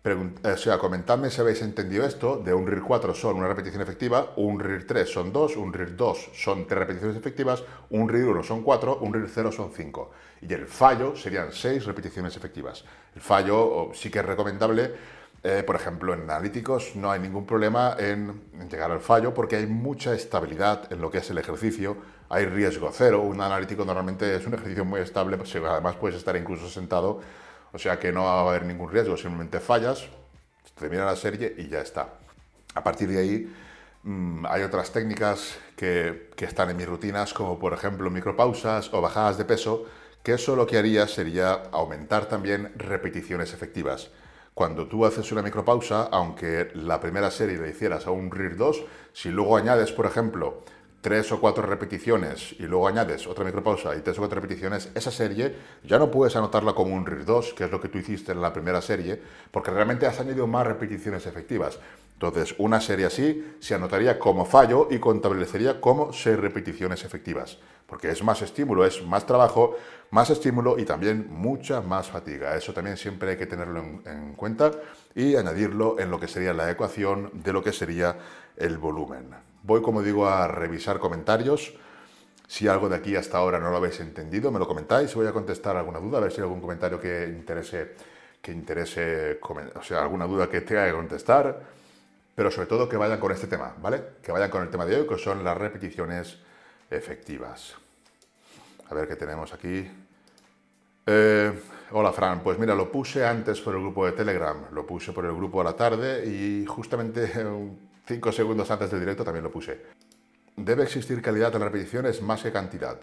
o 0.07 0.57
sea, 0.57 0.77
comentadme 0.77 1.31
si 1.31 1.41
habéis 1.41 1.63
entendido 1.63 2.05
esto, 2.05 2.37
de 2.37 2.53
un 2.53 2.67
RIR 2.67 2.83
4 2.83 3.15
son 3.15 3.37
una 3.37 3.47
repetición 3.47 3.81
efectiva, 3.81 4.33
un 4.35 4.59
RIR 4.59 4.85
3 4.85 5.09
son 5.09 5.33
2, 5.33 5.57
un 5.57 5.73
RIR 5.73 5.95
2 5.95 6.29
son 6.35 6.67
3 6.67 6.79
repeticiones 6.79 7.17
efectivas, 7.17 7.63
un 7.89 8.07
RIR 8.07 8.25
1 8.25 8.43
son 8.43 8.61
4, 8.61 8.99
un 9.01 9.13
RIR 9.13 9.27
0 9.27 9.51
son 9.51 9.71
5. 9.73 10.11
Y 10.41 10.53
el 10.53 10.67
fallo 10.67 11.15
serían 11.15 11.51
6 11.51 11.85
repeticiones 11.85 12.37
efectivas. 12.37 12.85
El 13.15 13.21
fallo 13.21 13.89
sí 13.95 14.11
que 14.11 14.19
es 14.19 14.25
recomendable, 14.25 14.93
eh, 15.47 15.61
por 15.61 15.75
ejemplo, 15.75 16.11
en 16.15 16.21
analíticos 16.21 16.95
no 16.95 17.11
hay 17.11 17.19
ningún 17.19 17.45
problema 17.45 17.95
en, 17.99 18.41
llegar 18.67 18.89
al 18.89 18.99
fallo 18.99 19.31
porque 19.31 19.57
hay 19.57 19.67
mucha 19.67 20.15
estabilidad 20.15 20.91
en 20.91 20.99
lo 20.99 21.11
que 21.11 21.19
es 21.19 21.29
el 21.29 21.37
ejercicio, 21.37 21.97
hay 22.29 22.45
riesgo 22.45 22.89
cero, 22.91 23.21
un 23.21 23.39
analítico 23.39 23.85
normalmente 23.85 24.35
es 24.35 24.47
un 24.47 24.55
ejercicio 24.55 24.83
muy 24.83 25.01
estable, 25.01 25.37
pues, 25.37 25.55
además 25.55 25.97
puedes 25.97 26.17
estar 26.17 26.35
incluso 26.35 26.67
sentado 26.67 27.21
o 27.71 27.77
sea 27.77 27.99
que 27.99 28.11
no 28.11 28.23
va 28.23 28.39
a 28.39 28.47
haber 28.47 28.65
ningún 28.65 28.89
riesgo, 28.89 29.17
simplemente 29.17 29.59
fallas, 29.59 30.07
termina 30.79 31.05
la 31.05 31.15
serie 31.15 31.53
y 31.55 31.67
ya 31.67 31.81
está. 31.81 32.09
A 32.73 32.83
partir 32.83 33.07
de 33.07 33.19
ahí 33.19 33.53
mm, 34.01 34.47
hay 34.47 34.63
otras 34.63 34.91
técnicas 34.91 35.59
que, 35.75 36.31
que, 36.35 36.45
están 36.45 36.71
en 36.71 36.77
mis 36.77 36.87
rutinas, 36.87 37.35
como 37.35 37.59
por 37.59 37.71
ejemplo 37.73 38.09
micropausas 38.09 38.91
o 38.91 38.99
bajadas 38.99 39.37
de 39.37 39.45
peso, 39.45 39.85
que 40.23 40.33
eso 40.33 40.55
lo 40.55 40.65
que 40.65 40.79
haría 40.79 41.07
sería 41.07 41.51
aumentar 41.71 42.25
también 42.25 42.71
repeticiones 42.77 43.53
efectivas. 43.53 44.09
Cuando 44.55 44.87
tú 44.87 45.05
haces 45.05 45.33
una 45.33 45.41
micropausa, 45.41 46.03
aunque 46.03 46.71
la 46.75 47.01
primera 47.01 47.29
serie 47.29 47.57
la 47.57 47.67
hicieras 47.67 48.07
a 48.07 48.11
un 48.11 48.31
RIR 48.31 48.55
2, 48.55 48.85
si 49.11 49.27
luego 49.27 49.57
añades, 49.57 49.91
por 49.91 50.05
ejemplo, 50.05 50.63
tres 51.05 51.31
o 51.31 51.39
cuatro 51.39 51.61
repeticiones 51.67 52.55
y 52.57 52.63
luego 52.63 52.87
añades 52.87 53.27
otra 53.27 53.45
micropausa 53.45 53.95
y 53.95 54.01
tres 54.01 54.17
o 54.17 54.21
cuatro 54.21 54.41
repeticiones, 54.41 54.89
esa 54.95 55.11
serie 55.11 55.55
ya 55.83 55.99
no 55.99 56.09
puedes 56.09 56.35
anotarla 56.35 56.73
como 56.73 56.95
un 56.95 57.05
RIR 57.05 57.25
2, 57.25 57.53
que 57.53 57.65
es 57.65 57.71
lo 57.71 57.79
que 57.79 57.89
tú 57.89 57.99
hiciste 57.99 58.31
en 58.31 58.41
la 58.41 58.51
primera 58.51 58.81
serie, 58.81 59.21
porque 59.51 59.69
realmente 59.69 60.07
has 60.07 60.19
añadido 60.19 60.47
más 60.47 60.65
repeticiones 60.65 61.27
efectivas. 61.27 61.77
Entonces, 62.13 62.55
una 62.57 62.81
serie 62.81 63.05
así 63.05 63.55
se 63.59 63.75
anotaría 63.75 64.17
como 64.17 64.45
fallo 64.45 64.87
y 64.89 64.97
contabilizaría 64.97 65.79
como 65.79 66.11
seis 66.11 66.39
repeticiones 66.39 67.05
efectivas, 67.05 67.59
porque 67.85 68.09
es 68.09 68.23
más 68.23 68.41
estímulo, 68.41 68.83
es 68.83 69.05
más 69.05 69.27
trabajo, 69.27 69.75
más 70.09 70.31
estímulo 70.31 70.79
y 70.79 70.85
también 70.85 71.27
mucha 71.29 71.81
más 71.81 72.09
fatiga. 72.09 72.57
Eso 72.57 72.73
también 72.73 72.97
siempre 72.97 73.29
hay 73.29 73.37
que 73.37 73.45
tenerlo 73.45 73.79
en, 73.79 74.01
en 74.07 74.33
cuenta 74.33 74.71
y 75.13 75.35
añadirlo 75.35 75.99
en 75.99 76.09
lo 76.09 76.19
que 76.19 76.27
sería 76.27 76.55
la 76.55 76.71
ecuación 76.71 77.29
de 77.31 77.53
lo 77.53 77.63
que 77.63 77.73
sería 77.73 78.17
el 78.57 78.79
volumen. 78.79 79.54
Voy, 79.65 79.81
como 79.81 80.03
digo, 80.03 80.27
a 80.27 80.47
revisar 80.47 80.99
comentarios. 80.99 81.73
Si 82.47 82.67
algo 82.67 82.87
de 82.87 82.97
aquí 82.97 83.15
hasta 83.15 83.39
ahora 83.39 83.57
no 83.59 83.71
lo 83.71 83.77
habéis 83.77 83.99
entendido, 83.99 84.51
me 84.51 84.59
lo 84.59 84.67
comentáis. 84.67 85.15
Voy 85.15 85.25
a 85.25 85.31
contestar 85.31 85.75
alguna 85.75 85.99
duda, 85.99 86.19
a 86.19 86.21
ver 86.21 86.31
si 86.31 86.37
hay 86.37 86.43
algún 86.43 86.61
comentario 86.61 86.99
que 86.99 87.25
interese, 87.27 87.95
que 88.43 88.51
interese, 88.51 89.39
o 89.41 89.81
sea, 89.81 90.03
alguna 90.03 90.27
duda 90.27 90.47
que 90.47 90.61
tenga 90.61 90.85
que 90.85 90.93
contestar. 90.93 91.63
Pero 92.35 92.51
sobre 92.51 92.67
todo 92.67 92.87
que 92.87 92.95
vayan 92.95 93.19
con 93.19 93.31
este 93.31 93.47
tema, 93.47 93.73
¿vale? 93.81 94.03
Que 94.21 94.31
vayan 94.31 94.51
con 94.51 94.61
el 94.61 94.69
tema 94.69 94.85
de 94.85 94.97
hoy, 94.97 95.07
que 95.07 95.17
son 95.17 95.43
las 95.43 95.57
repeticiones 95.57 96.37
efectivas. 96.91 97.73
A 98.87 98.93
ver 98.93 99.07
qué 99.07 99.15
tenemos 99.15 99.51
aquí. 99.51 99.89
Eh, 101.07 101.59
hola 101.89 102.11
Fran, 102.11 102.41
pues 102.41 102.59
mira, 102.59 102.75
lo 102.75 102.91
puse 102.91 103.25
antes 103.25 103.61
por 103.61 103.73
el 103.73 103.81
grupo 103.81 104.05
de 104.05 104.11
Telegram, 104.11 104.57
lo 104.71 104.85
puse 104.85 105.11
por 105.11 105.25
el 105.25 105.33
grupo 105.33 105.61
a 105.61 105.63
la 105.63 105.75
tarde 105.75 106.23
y 106.23 106.65
justamente 106.67 107.31
Cinco 108.07 108.31
segundos 108.31 108.69
antes 108.69 108.91
del 108.91 108.99
directo 108.99 109.23
también 109.23 109.43
lo 109.43 109.51
puse. 109.51 109.81
Debe 110.55 110.83
existir 110.83 111.23
calidad 111.23 111.53
en 111.55 111.61
las 111.61 111.71
repeticiones 111.71 112.21
más 112.21 112.43
que 112.43 112.51
cantidad. 112.51 112.99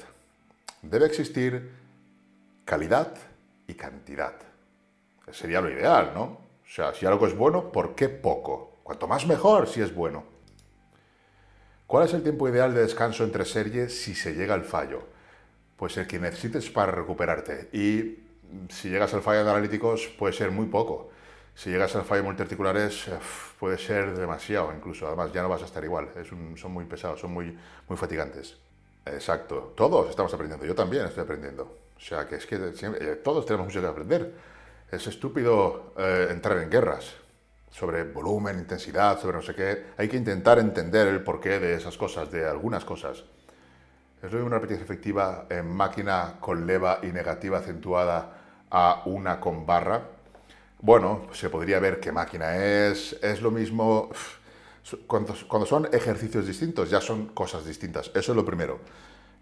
Debe 0.81 1.07
existir 1.07 1.73
calidad 2.65 3.13
y 3.67 3.75
cantidad. 3.75 4.35
Sería 5.33 5.61
lo 5.61 5.71
ideal, 5.71 6.13
¿no? 6.15 6.23
O 6.23 6.69
sea, 6.69 6.95
si 6.95 7.05
algo 7.05 7.27
es 7.27 7.37
bueno, 7.37 7.73
¿por 7.73 7.97
qué 7.97 8.09
poco? 8.09 8.79
Cuanto 8.85 9.09
más 9.09 9.27
mejor 9.27 9.69
si 9.69 9.81
es 9.81 9.93
bueno. 9.93 10.23
¿Cuál 11.89 12.07
es 12.07 12.15
el 12.15 12.23
tiempo 12.23 12.49
ideal 12.49 12.73
de 12.73 12.83
descanso 12.83 13.25
entre 13.25 13.45
series 13.45 14.01
si 14.01 14.15
se 14.15 14.35
llega 14.35 14.55
al 14.55 14.65
fallo? 14.65 15.03
Pues 15.77 15.97
el 15.97 16.07
que 16.07 16.21
necesites 16.21 16.71
para 16.71 16.93
recuperarte. 16.93 17.69
Y 17.73 18.21
si 18.71 18.89
llegas 18.89 19.13
al 19.15 19.23
fallo 19.23 19.45
de 19.45 19.51
analíticos, 19.51 20.07
puede 20.17 20.33
ser 20.33 20.53
muy 20.53 20.67
poco 20.67 21.11
si 21.55 21.71
llegas 21.71 21.95
al 21.97 22.05
fallo 22.05 22.25
multiarticulares 22.25 23.09
eh, 23.09 23.19
puede 23.59 23.79
ser 23.79 24.17
demasiado 24.17 24.73
incluso, 24.75 25.07
además 25.07 25.33
ya 25.33 25.43
no 25.43 25.49
vas 25.49 25.63
a 25.63 25.67
estar 25.67 25.85
igual, 25.85 26.09
son 26.57 26.73
muy 26.73 26.85
pesados, 26.85 27.21
son 27.21 27.33
muy, 27.33 27.57
muy 27.89 27.97
fatigantes. 27.97 28.57
Exacto, 29.05 29.73
todos 29.77 30.11
estamos 30.11 30.33
aprendiendo, 30.33 30.65
yo 30.65 30.75
también 30.75 31.07
estoy 31.07 31.25
aprendiendo. 31.25 31.79
O 31.97 32.01
sea, 32.01 32.27
que 32.27 32.37
es 32.37 32.47
que 32.47 32.57
eh, 32.57 33.21
todos 33.23 33.47
tenemos 33.47 33.67
mucho 33.67 33.81
que 33.81 33.87
aprender. 33.87 34.35
Es 34.91 35.07
estúpido 35.07 35.93
eh, 35.97 36.29
entrar 36.31 36.59
en 36.59 36.69
guerras 36.69 37.15
sobre 37.71 38.05
volumen, 38.05 38.59
intensidad, 38.59 39.21
sobre 39.21 39.37
no 39.37 39.43
sé 39.43 39.55
qué. 39.55 39.87
Hay 39.97 40.09
que 40.09 40.17
intentar 40.17 40.59
entender 40.59 41.07
el 41.07 41.23
porqué 41.23 41.61
de 41.61 41.75
esas 41.75 41.97
cosas, 41.97 42.31
de 42.31 42.45
algunas 42.45 42.85
cosas. 42.85 43.25
Es 44.23 44.31
lo 44.31 44.39
mismo 44.39 44.47
una 44.47 44.57
repetición 44.57 44.85
efectiva 44.85 45.47
en 45.49 45.69
máquina 45.69 46.35
con 46.41 46.67
leva 46.67 46.99
y 47.03 47.07
negativa 47.07 47.59
acentuada 47.59 48.37
a 48.71 49.03
una 49.07 49.41
con 49.41 49.65
barra 49.65 50.03
bueno, 50.83 51.29
se 51.33 51.49
podría 51.49 51.79
ver 51.79 52.01
qué 52.01 52.11
máquina 52.11 52.57
es, 52.57 53.17
es 53.23 53.41
lo 53.41 53.53
mismo. 53.53 54.11
Cuando, 55.07 55.65
son 55.65 55.89
ejercicios 55.93 56.45
distintos, 56.45 56.91
ya 56.91 57.01
son 57.01 57.27
cosas 57.29 57.65
distintas. 57.65 58.11
Eso 58.13 58.33
es 58.33 58.37
lo 58.37 58.45
primero. 58.45 58.81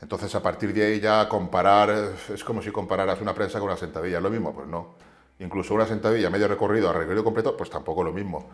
Entonces, 0.02 0.34
a 0.34 0.42
partir 0.42 0.74
de 0.74 0.84
ahí 0.84 1.00
ya 1.00 1.26
comparar, 1.30 2.12
es 2.32 2.44
como 2.44 2.60
si 2.60 2.70
compararas 2.70 3.22
una 3.22 3.34
prensa 3.34 3.58
con 3.58 3.68
una 3.68 3.78
sentadilla. 3.78 4.18
¿Es 4.18 4.22
lo 4.22 4.28
mismo? 4.28 4.54
Pues 4.54 4.68
no. 4.68 4.94
Incluso 5.38 5.72
una 5.72 5.86
sentadilla 5.86 6.28
medio 6.28 6.46
recorrido 6.46 6.90
a 6.90 6.92
recorrido 6.92 7.24
completo, 7.24 7.56
pues 7.56 7.70
tampoco 7.70 8.04
lo 8.04 8.12
mismo. 8.12 8.50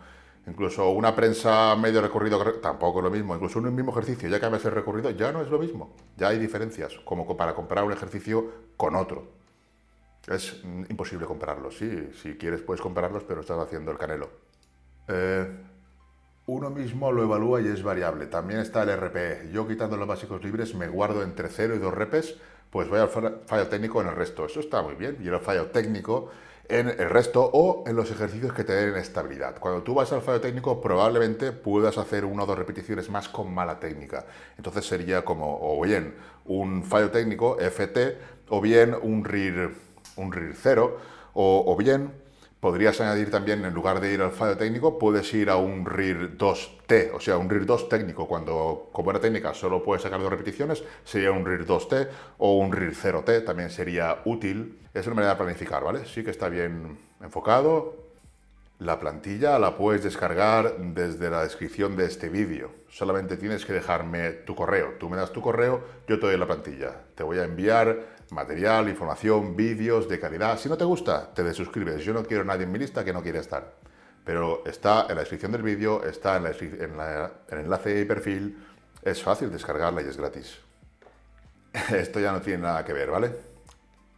Incluso 0.47 0.89
una 0.91 1.13
prensa 1.13 1.75
medio 1.75 2.01
recorrido 2.01 2.41
tampoco 2.61 3.01
lo 3.01 3.09
mismo. 3.09 3.35
Incluso 3.35 3.59
un 3.59 3.75
mismo 3.75 3.91
ejercicio, 3.91 4.29
ya 4.29 4.39
cambias 4.39 4.63
el 4.63 4.71
recorrido, 4.71 5.09
ya 5.09 5.33
no 5.33 5.41
es 5.41 5.49
lo 5.49 5.59
mismo. 5.59 5.93
Ya 6.15 6.29
hay 6.29 6.39
diferencias, 6.39 6.93
como 7.03 7.35
para 7.35 7.53
comparar 7.53 7.83
un 7.83 7.91
ejercicio 7.91 8.49
con 8.77 8.95
otro. 8.95 9.27
Es 10.27 10.61
imposible 10.89 11.25
compararlos, 11.25 11.77
sí. 11.77 12.09
Si 12.21 12.35
quieres 12.35 12.61
puedes 12.61 12.81
compararlos, 12.81 13.23
pero 13.23 13.41
estás 13.41 13.57
haciendo 13.59 13.91
el 13.91 13.97
canelo. 13.97 14.29
Eh, 15.07 15.47
uno 16.47 16.69
mismo 16.69 17.11
lo 17.11 17.23
evalúa 17.23 17.61
y 17.61 17.67
es 17.67 17.81
variable. 17.81 18.27
También 18.27 18.59
está 18.59 18.83
el 18.83 18.89
RPE. 18.97 19.49
Yo 19.51 19.67
quitando 19.67 19.97
los 19.97 20.07
básicos 20.07 20.43
libres 20.43 20.75
me 20.75 20.87
guardo 20.87 21.23
entre 21.23 21.47
0 21.49 21.75
y 21.75 21.79
2 21.79 21.93
repes, 21.93 22.37
pues 22.69 22.89
voy 22.89 22.99
al 22.99 23.09
fallo 23.09 23.67
técnico 23.67 24.01
en 24.01 24.07
el 24.07 24.15
resto. 24.15 24.45
Eso 24.45 24.59
está 24.59 24.81
muy 24.81 24.95
bien. 24.95 25.17
Y 25.21 25.27
el 25.27 25.39
fallo 25.39 25.67
técnico 25.67 26.29
en 26.69 26.89
el 26.89 27.09
resto 27.09 27.49
o 27.53 27.83
en 27.87 27.95
los 27.95 28.11
ejercicios 28.11 28.53
que 28.53 28.63
te 28.63 28.73
den 28.73 28.95
estabilidad. 28.97 29.57
Cuando 29.59 29.83
tú 29.83 29.93
vas 29.93 30.11
al 30.11 30.21
fallo 30.21 30.41
técnico 30.41 30.81
probablemente 30.81 31.53
puedas 31.53 31.97
hacer 31.97 32.25
una 32.25 32.43
o 32.43 32.45
dos 32.45 32.57
repeticiones 32.57 33.09
más 33.09 33.29
con 33.29 33.53
mala 33.53 33.79
técnica. 33.79 34.25
Entonces 34.57 34.85
sería 34.85 35.23
como 35.23 35.57
o 35.61 35.81
bien 35.81 36.15
un 36.45 36.83
fallo 36.83 37.09
técnico 37.11 37.57
FT 37.59 38.17
o 38.49 38.61
bien 38.61 38.95
un 39.01 39.23
RIR, 39.23 39.86
un 40.17 40.31
RIR 40.31 40.53
0 40.55 40.97
o, 41.33 41.75
bien 41.77 42.11
Podrías 42.59 42.99
añadir 43.01 43.29
también, 43.29 43.63
en 43.65 43.73
lugar 43.75 44.01
de 44.01 44.11
ir 44.11 44.21
al 44.21 44.31
fallo 44.31 44.57
técnico, 44.57 44.97
puedes 44.97 45.31
ir 45.35 45.51
a 45.51 45.57
un 45.57 45.85
RIR 45.85 46.39
2T, 46.39 47.11
o 47.13 47.19
sea, 47.19 47.37
un 47.37 47.47
RIR 47.47 47.67
2 47.67 47.87
técnico. 47.87 48.27
Cuando, 48.27 48.89
como 48.91 49.11
era 49.11 49.19
técnica, 49.19 49.53
solo 49.53 49.83
puedes 49.83 50.01
sacar 50.01 50.19
dos 50.19 50.31
repeticiones, 50.31 50.83
sería 51.03 51.31
un 51.31 51.45
RIR 51.45 51.67
2T 51.67 52.07
o 52.39 52.57
un 52.57 52.71
RIR 52.71 52.95
0T, 52.95 53.45
también 53.45 53.69
sería 53.69 54.21
útil. 54.25 54.79
Es 54.91 55.05
una 55.05 55.17
manera 55.17 55.33
de 55.35 55.37
planificar, 55.37 55.83
¿vale? 55.83 56.05
Sí 56.07 56.23
que 56.23 56.31
está 56.31 56.49
bien 56.49 56.97
enfocado. 57.21 58.07
La 58.79 58.99
plantilla 58.99 59.59
la 59.59 59.77
puedes 59.77 60.03
descargar 60.03 60.77
desde 60.77 61.29
la 61.29 61.43
descripción 61.43 61.95
de 61.95 62.05
este 62.05 62.29
vídeo. 62.29 62.71
Solamente 62.89 63.37
tienes 63.37 63.65
que 63.65 63.73
dejarme 63.73 64.31
tu 64.31 64.55
correo. 64.55 64.95
Tú 64.99 65.09
me 65.09 65.17
das 65.17 65.31
tu 65.31 65.41
correo, 65.41 65.83
yo 66.07 66.19
te 66.19 66.25
doy 66.25 66.37
la 66.37 66.47
plantilla. 66.47 67.03
Te 67.13 67.23
voy 67.23 67.37
a 67.37 67.43
enviar 67.43 68.16
material, 68.31 68.89
información, 68.89 69.55
vídeos 69.55 70.07
de 70.07 70.19
calidad. 70.19 70.57
Si 70.59 70.69
no 70.69 70.77
te 70.77 70.83
gusta, 70.83 71.33
te 71.33 71.43
desuscribes. 71.43 72.03
Yo 72.03 72.13
no 72.13 72.23
quiero 72.23 72.43
nadie 72.43 72.63
en 72.63 72.71
mi 72.71 72.79
lista 72.79 73.03
que 73.03 73.13
no 73.13 73.21
quiera 73.21 73.39
estar. 73.39 73.73
Pero 74.23 74.63
está 74.65 75.05
en 75.09 75.15
la 75.15 75.21
descripción 75.21 75.51
del 75.51 75.61
vídeo, 75.61 76.03
está 76.03 76.37
en, 76.37 76.45
el 76.45 77.59
enlace 77.59 77.93
de 77.93 78.05
perfil. 78.05 78.57
Es 79.01 79.23
fácil 79.23 79.51
descargarla 79.51 80.01
y 80.01 80.07
es 80.07 80.17
gratis. 80.17 80.57
Esto 81.93 82.19
ya 82.19 82.31
no 82.31 82.41
tiene 82.41 82.63
nada 82.63 82.83
que 82.83 82.93
ver, 82.93 83.09
¿vale? 83.09 83.31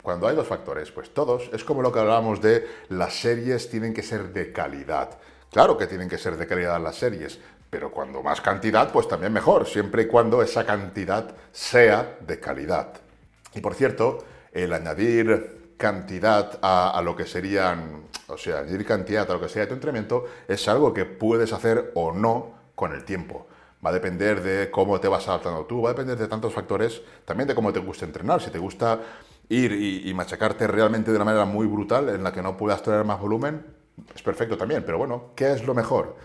Cuando 0.01 0.27
hay 0.27 0.35
dos 0.35 0.47
factores, 0.47 0.91
pues 0.91 1.13
todos, 1.13 1.49
es 1.53 1.63
como 1.63 1.81
lo 1.81 1.91
que 1.91 1.99
hablábamos 1.99 2.41
de 2.41 2.67
las 2.89 3.13
series 3.13 3.69
tienen 3.69 3.93
que 3.93 4.01
ser 4.01 4.31
de 4.33 4.51
calidad. 4.51 5.19
Claro 5.51 5.77
que 5.77 5.87
tienen 5.87 6.07
que 6.07 6.17
ser 6.17 6.37
de 6.37 6.47
calidad 6.47 6.81
las 6.81 6.95
series, 6.95 7.39
pero 7.69 7.91
cuando 7.91 8.23
más 8.23 8.39
cantidad, 8.41 8.91
pues 8.91 9.07
también 9.07 9.33
mejor, 9.33 9.67
siempre 9.67 10.03
y 10.03 10.07
cuando 10.07 10.41
esa 10.41 10.65
cantidad 10.65 11.35
sea 11.51 12.17
de 12.21 12.39
calidad. 12.39 13.08
Y 13.53 13.61
por 13.61 13.75
cierto, 13.75 14.19
el 14.51 14.73
añadir 14.73 15.73
cantidad 15.77 16.59
a, 16.61 17.01
lo 17.03 17.15
que 17.15 17.25
serían, 17.25 18.03
o 18.27 18.37
sea, 18.37 18.59
añadir 18.59 18.85
cantidad 18.85 19.29
a 19.29 19.33
lo 19.33 19.39
que 19.39 19.49
sería 19.49 19.67
tu 19.67 19.73
entrenamiento 19.73 20.25
es 20.47 20.67
algo 20.67 20.93
que 20.93 21.05
puedes 21.05 21.53
hacer 21.53 21.91
o 21.95 22.11
no 22.11 22.51
con 22.75 22.93
el 22.93 23.05
tiempo. 23.05 23.47
Va 23.83 23.91
a 23.91 23.93
depender 23.93 24.43
de 24.43 24.69
cómo 24.69 24.99
te 24.99 25.07
vas 25.07 25.27
adaptando 25.29 25.65
tú, 25.65 25.81
va 25.81 25.91
a 25.91 25.93
depender 25.93 26.17
de 26.17 26.27
tantos 26.27 26.53
factores, 26.53 27.01
también 27.23 27.47
de 27.47 27.55
cómo 27.55 27.71
te 27.71 27.79
gusta 27.79 28.05
entrenar. 28.05 28.41
Si 28.41 28.51
te 28.51 28.59
gusta 28.59 28.99
ir 29.47 29.71
y, 29.71 30.13
machacarte 30.13 30.67
realmente 30.67 31.11
de 31.11 31.15
una 31.15 31.25
manera 31.25 31.45
muy 31.45 31.65
brutal 31.65 32.09
en 32.09 32.23
la 32.23 32.33
que 32.33 32.41
no 32.41 32.57
puedas 32.57 32.83
traer 32.83 33.05
más 33.05 33.19
volumen, 33.19 33.65
es 34.13 34.21
perfecto 34.21 34.57
también. 34.57 34.83
Pero 34.85 34.97
bueno, 34.97 35.31
¿qué 35.33 35.53
es 35.53 35.65
lo 35.65 35.73
mejor? 35.73 36.17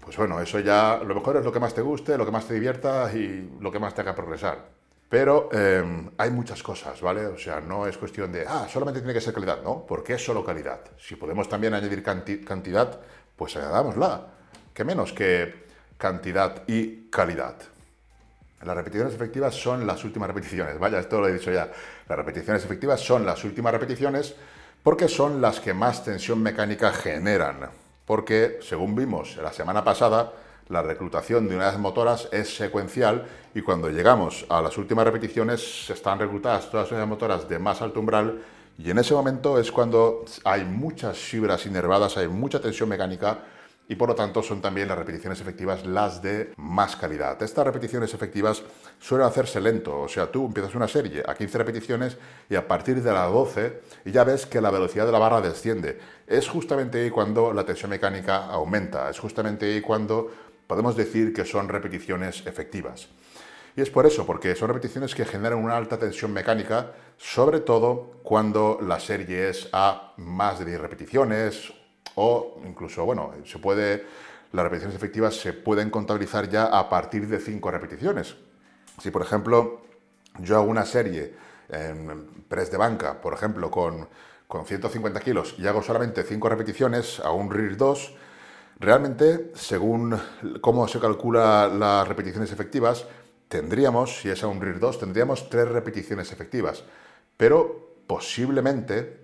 Pues 0.00 0.16
bueno, 0.16 0.40
eso 0.40 0.58
ya, 0.60 1.00
lo 1.04 1.14
mejor 1.14 1.36
es 1.36 1.44
lo 1.44 1.52
que 1.52 1.60
más 1.60 1.74
te 1.74 1.82
guste, 1.82 2.16
lo 2.16 2.24
que 2.24 2.32
más 2.32 2.46
te 2.46 2.54
divierta 2.54 3.12
y 3.12 3.58
lo 3.60 3.70
que 3.70 3.78
más 3.78 3.94
te 3.94 4.00
haga 4.00 4.14
progresar. 4.14 4.76
Pero 5.08 5.48
em, 5.52 6.10
hay 6.18 6.30
muchas 6.30 6.62
cosas, 6.62 7.00
¿vale? 7.00 7.26
O 7.26 7.38
sea, 7.38 7.60
no 7.60 7.86
es 7.86 7.96
cuestión 7.96 8.32
de, 8.32 8.44
ah, 8.46 8.66
solamente 8.68 9.00
tiene 9.00 9.14
que 9.14 9.20
ser 9.20 9.32
calidad, 9.32 9.62
¿no? 9.62 9.86
porque 9.86 10.14
es 10.14 10.24
solo 10.24 10.44
calidad? 10.44 10.80
Si 10.98 11.14
podemos 11.14 11.48
también 11.48 11.74
añadir 11.74 12.02
cantidad, 12.02 13.00
pues 13.36 13.56
añadámosla. 13.56 14.26
¿Qué 14.74 14.84
menos 14.84 15.12
que 15.12 15.66
cantidad 15.96 16.64
y 16.66 17.08
calidad? 17.08 17.54
Las 18.64 18.76
repeticiones 18.76 19.14
efectivas 19.14 19.54
son 19.54 19.86
las 19.86 20.02
últimas 20.02 20.28
repeticiones. 20.28 20.78
Vaya, 20.78 20.98
esto 20.98 21.20
lo 21.20 21.28
he 21.28 21.32
dicho 21.32 21.52
ya. 21.52 21.70
Las 22.08 22.18
repeticiones 22.18 22.64
efectivas 22.64 23.00
son 23.00 23.24
las 23.24 23.44
últimas 23.44 23.72
repeticiones 23.72 24.34
porque 24.82 25.08
son 25.08 25.40
las 25.40 25.60
que 25.60 25.72
más 25.72 26.04
tensión 26.04 26.42
mecánica 26.42 26.92
generan. 26.92 27.70
Porque, 28.04 28.58
según 28.62 28.94
vimos 28.94 29.36
la 29.36 29.52
semana 29.52 29.84
pasada, 29.84 30.32
la 30.68 30.82
reclutación 30.82 31.48
de 31.48 31.54
unidades 31.54 31.78
motoras 31.78 32.28
es 32.32 32.56
secuencial 32.56 33.26
y 33.54 33.62
cuando 33.62 33.88
llegamos 33.88 34.44
a 34.48 34.60
las 34.60 34.76
últimas 34.78 35.04
repeticiones 35.04 35.88
están 35.90 36.18
reclutadas 36.18 36.70
todas 36.70 36.86
las 36.86 36.92
unidades 36.92 37.08
motoras 37.08 37.48
de 37.48 37.58
más 37.58 37.82
alto 37.82 38.00
umbral 38.00 38.42
y 38.78 38.90
en 38.90 38.98
ese 38.98 39.14
momento 39.14 39.58
es 39.58 39.72
cuando 39.72 40.24
hay 40.44 40.64
muchas 40.64 41.16
fibras 41.16 41.64
inervadas, 41.66 42.16
hay 42.16 42.28
mucha 42.28 42.60
tensión 42.60 42.88
mecánica 42.88 43.38
y 43.88 43.94
por 43.94 44.08
lo 44.08 44.14
tanto 44.14 44.42
son 44.42 44.60
también 44.60 44.88
las 44.88 44.98
repeticiones 44.98 45.40
efectivas 45.40 45.86
las 45.86 46.20
de 46.20 46.52
más 46.56 46.96
calidad. 46.96 47.40
Estas 47.42 47.64
repeticiones 47.64 48.12
efectivas 48.14 48.62
suelen 48.98 49.26
hacerse 49.26 49.60
lento, 49.60 50.00
o 50.00 50.08
sea, 50.08 50.30
tú 50.30 50.46
empiezas 50.46 50.74
una 50.74 50.88
serie 50.88 51.22
a 51.26 51.34
15 51.34 51.58
repeticiones 51.58 52.16
y 52.50 52.56
a 52.56 52.66
partir 52.66 53.02
de 53.02 53.12
las 53.12 53.30
12 53.30 53.82
ya 54.06 54.24
ves 54.24 54.46
que 54.46 54.60
la 54.60 54.70
velocidad 54.70 55.06
de 55.06 55.12
la 55.12 55.18
barra 55.18 55.40
desciende. 55.40 55.98
Es 56.26 56.48
justamente 56.48 57.02
ahí 57.02 57.10
cuando 57.10 57.52
la 57.52 57.64
tensión 57.64 57.90
mecánica 57.90 58.46
aumenta, 58.46 59.08
es 59.08 59.18
justamente 59.18 59.66
ahí 59.66 59.80
cuando 59.80 60.30
podemos 60.66 60.96
decir 60.96 61.32
que 61.32 61.44
son 61.44 61.68
repeticiones 61.68 62.46
efectivas. 62.46 63.08
Y 63.76 63.82
es 63.82 63.90
por 63.90 64.06
eso, 64.06 64.24
porque 64.24 64.54
son 64.54 64.68
repeticiones 64.68 65.14
que 65.14 65.26
generan 65.26 65.58
una 65.58 65.76
alta 65.76 65.98
tensión 65.98 66.32
mecánica, 66.32 66.92
sobre 67.18 67.60
todo 67.60 68.20
cuando 68.22 68.78
la 68.80 68.98
serie 68.98 69.50
es 69.50 69.68
a 69.72 70.14
más 70.16 70.58
de 70.58 70.64
10 70.64 70.80
repeticiones 70.80 71.72
o 72.14 72.58
incluso, 72.64 73.04
bueno, 73.04 73.32
se 73.44 73.58
puede, 73.58 74.06
las 74.52 74.64
repeticiones 74.64 74.96
efectivas 74.96 75.36
se 75.36 75.52
pueden 75.52 75.90
contabilizar 75.90 76.48
ya 76.48 76.64
a 76.64 76.88
partir 76.88 77.28
de 77.28 77.38
5 77.38 77.70
repeticiones. 77.70 78.36
Si, 78.98 79.10
por 79.10 79.20
ejemplo, 79.20 79.82
yo 80.38 80.56
hago 80.56 80.70
una 80.70 80.86
serie 80.86 81.34
en 81.68 82.44
press 82.48 82.70
de 82.70 82.78
banca, 82.78 83.20
por 83.20 83.34
ejemplo, 83.34 83.70
con, 83.70 84.08
con 84.48 84.64
150 84.64 85.20
kilos 85.20 85.54
y 85.58 85.66
hago 85.66 85.82
solamente 85.82 86.22
5 86.22 86.48
repeticiones 86.48 87.20
a 87.20 87.30
un 87.30 87.50
RIR 87.50 87.76
2, 87.76 88.14
Realmente, 88.78 89.52
según 89.54 90.20
cómo 90.60 90.86
se 90.86 91.00
calcula 91.00 91.66
las 91.66 92.06
repeticiones 92.06 92.52
efectivas, 92.52 93.06
tendríamos, 93.48 94.20
si 94.20 94.28
es 94.28 94.42
a 94.42 94.48
un 94.48 94.60
RIR 94.60 94.78
2, 94.78 95.00
tendríamos 95.00 95.48
tres 95.48 95.66
repeticiones 95.68 96.30
efectivas, 96.30 96.84
pero 97.38 97.94
posiblemente, 98.06 99.18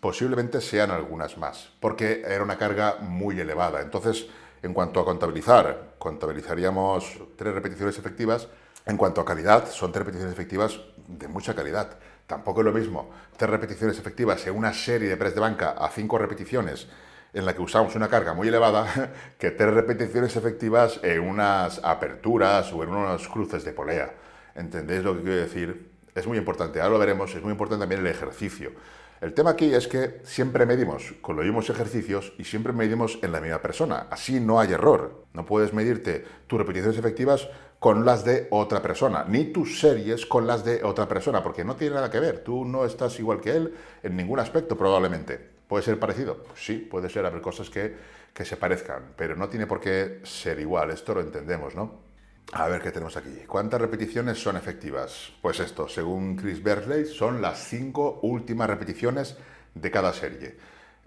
posiblemente 0.00 0.60
sean 0.60 0.90
algunas 0.90 1.38
más, 1.38 1.70
porque 1.78 2.22
era 2.26 2.42
una 2.42 2.58
carga 2.58 2.96
muy 3.00 3.38
elevada. 3.38 3.80
Entonces, 3.80 4.26
en 4.62 4.74
cuanto 4.74 4.98
a 4.98 5.04
contabilizar, 5.04 5.94
contabilizaríamos 5.98 7.20
tres 7.36 7.54
repeticiones 7.54 7.96
efectivas. 7.98 8.48
En 8.86 8.96
cuanto 8.96 9.20
a 9.20 9.24
calidad, 9.24 9.70
son 9.70 9.92
tres 9.92 10.00
repeticiones 10.04 10.34
efectivas 10.34 10.80
de 11.06 11.28
mucha 11.28 11.54
calidad. 11.54 11.96
Tampoco 12.26 12.60
es 12.60 12.66
lo 12.66 12.72
mismo 12.72 13.10
tres 13.36 13.50
repeticiones 13.50 13.98
efectivas 14.00 14.44
en 14.48 14.56
una 14.56 14.72
serie 14.74 15.08
de 15.08 15.16
press 15.16 15.34
de 15.34 15.40
banca 15.40 15.70
a 15.78 15.88
cinco 15.90 16.18
repeticiones 16.18 16.88
en 17.36 17.44
la 17.44 17.54
que 17.54 17.60
usamos 17.60 17.94
una 17.94 18.08
carga 18.08 18.32
muy 18.32 18.48
elevada 18.48 19.12
que 19.38 19.50
tres 19.50 19.74
repeticiones 19.74 20.34
efectivas 20.36 20.98
en 21.02 21.20
unas 21.20 21.80
aperturas 21.84 22.72
o 22.72 22.82
en 22.82 22.88
unos 22.88 23.28
cruces 23.28 23.62
de 23.62 23.72
polea. 23.72 24.14
¿Entendéis 24.54 25.04
lo 25.04 25.14
que 25.14 25.22
quiero 25.22 25.36
decir? 25.36 25.90
Es 26.14 26.26
muy 26.26 26.38
importante, 26.38 26.80
ahora 26.80 26.94
lo 26.94 26.98
veremos, 26.98 27.34
es 27.34 27.42
muy 27.42 27.52
importante 27.52 27.82
también 27.82 28.00
el 28.00 28.06
ejercicio. 28.06 28.72
El 29.20 29.34
tema 29.34 29.50
aquí 29.50 29.74
es 29.74 29.86
que 29.86 30.20
siempre 30.24 30.64
medimos 30.64 31.14
con 31.20 31.36
los 31.36 31.44
mismos 31.44 31.68
ejercicios 31.68 32.32
y 32.38 32.44
siempre 32.44 32.72
medimos 32.72 33.18
en 33.22 33.32
la 33.32 33.40
misma 33.40 33.60
persona. 33.60 34.06
Así 34.10 34.40
no 34.40 34.58
hay 34.58 34.72
error. 34.72 35.24
No 35.34 35.44
puedes 35.44 35.74
medirte 35.74 36.24
tus 36.46 36.58
repeticiones 36.58 36.98
efectivas 36.98 37.48
con 37.78 38.06
las 38.06 38.24
de 38.24 38.48
otra 38.50 38.80
persona, 38.80 39.26
ni 39.28 39.44
tus 39.44 39.78
series 39.78 40.24
con 40.24 40.46
las 40.46 40.64
de 40.64 40.82
otra 40.84 41.06
persona, 41.06 41.42
porque 41.42 41.64
no 41.64 41.76
tiene 41.76 41.96
nada 41.96 42.10
que 42.10 42.20
ver. 42.20 42.38
Tú 42.38 42.64
no 42.64 42.86
estás 42.86 43.18
igual 43.18 43.42
que 43.42 43.50
él 43.50 43.74
en 44.02 44.16
ningún 44.16 44.38
aspecto 44.38 44.76
probablemente. 44.76 45.55
¿Puede 45.68 45.82
ser 45.84 45.98
parecido? 45.98 46.42
Pues 46.42 46.64
sí, 46.64 46.76
puede 46.78 47.08
ser, 47.10 47.26
haber 47.26 47.40
cosas 47.40 47.70
que, 47.70 47.96
que 48.32 48.44
se 48.44 48.56
parezcan, 48.56 49.14
pero 49.16 49.34
no 49.36 49.48
tiene 49.48 49.66
por 49.66 49.80
qué 49.80 50.20
ser 50.22 50.60
igual, 50.60 50.90
esto 50.90 51.14
lo 51.14 51.20
entendemos, 51.20 51.74
¿no? 51.74 52.06
A 52.52 52.68
ver 52.68 52.80
qué 52.80 52.92
tenemos 52.92 53.16
aquí. 53.16 53.42
¿Cuántas 53.48 53.80
repeticiones 53.80 54.38
son 54.38 54.56
efectivas? 54.56 55.32
Pues 55.42 55.58
esto, 55.58 55.88
según 55.88 56.36
Chris 56.36 56.62
Bersley, 56.62 57.04
son 57.04 57.42
las 57.42 57.58
cinco 57.68 58.20
últimas 58.22 58.70
repeticiones 58.70 59.36
de 59.74 59.90
cada 59.90 60.12
serie. 60.12 60.56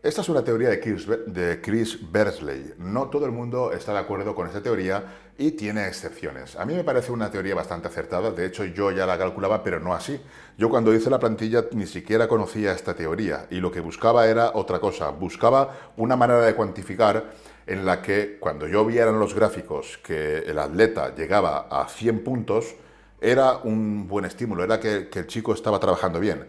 Esta 0.02 0.22
es 0.22 0.30
una 0.30 0.46
teoría 0.46 0.70
de 0.70 1.60
Chris, 1.62 2.00
Bersley. 2.10 2.74
No 2.78 3.10
todo 3.10 3.26
el 3.26 3.34
mundo 3.34 3.74
está 3.74 3.92
de 3.92 4.00
acuerdo 4.00 4.34
con 4.34 4.48
esta 4.48 4.64
teoría 4.64 5.04
y 5.38 5.52
tiene 5.52 5.90
excepciones. 5.90 6.56
A 6.56 6.64
mí 6.64 6.74
me 6.74 6.86
parece 6.86 7.12
una 7.12 7.30
teoría 7.30 7.54
bastante 7.54 7.90
acertada, 7.90 8.32
de 8.32 8.46
hecho 8.46 8.64
yo 8.64 8.92
ya 8.92 9.06
la 9.06 9.18
calculaba, 9.18 9.62
pero 9.62 9.82
no 9.82 9.94
así. 9.94 10.22
Yo 10.58 10.70
cuando 10.70 10.94
hice 10.94 11.10
la 11.10 11.20
plantilla 11.20 11.66
ni 11.74 11.86
siquiera 11.86 12.30
conocía 12.30 12.72
esta 12.72 12.94
teoría 12.94 13.48
y 13.50 13.56
lo 13.60 13.74
que 13.74 13.82
buscaba 13.82 14.26
era 14.26 14.52
otra 14.54 14.80
cosa. 14.80 15.10
Buscaba 15.10 15.92
una 15.98 16.16
manera 16.16 16.46
de 16.46 16.56
cuantificar 16.56 17.32
en 17.68 17.86
la 17.86 18.02
que 18.02 18.38
cuando 18.40 18.68
yo 18.68 18.86
viera 18.86 19.10
en 19.10 19.20
los 19.20 19.36
gráficos 19.36 20.00
que 20.02 20.38
el 20.38 20.60
atleta 20.60 21.14
llegaba 21.14 21.68
a 21.70 21.90
100 21.90 22.24
puntos, 22.24 22.74
era 23.20 23.58
un 23.58 24.08
buen 24.08 24.24
estímulo, 24.24 24.64
era 24.64 24.80
que 24.80 25.10
el 25.14 25.28
chico 25.28 25.54
estaba 25.54 25.78
trabajando 25.78 26.22
bien. 26.22 26.48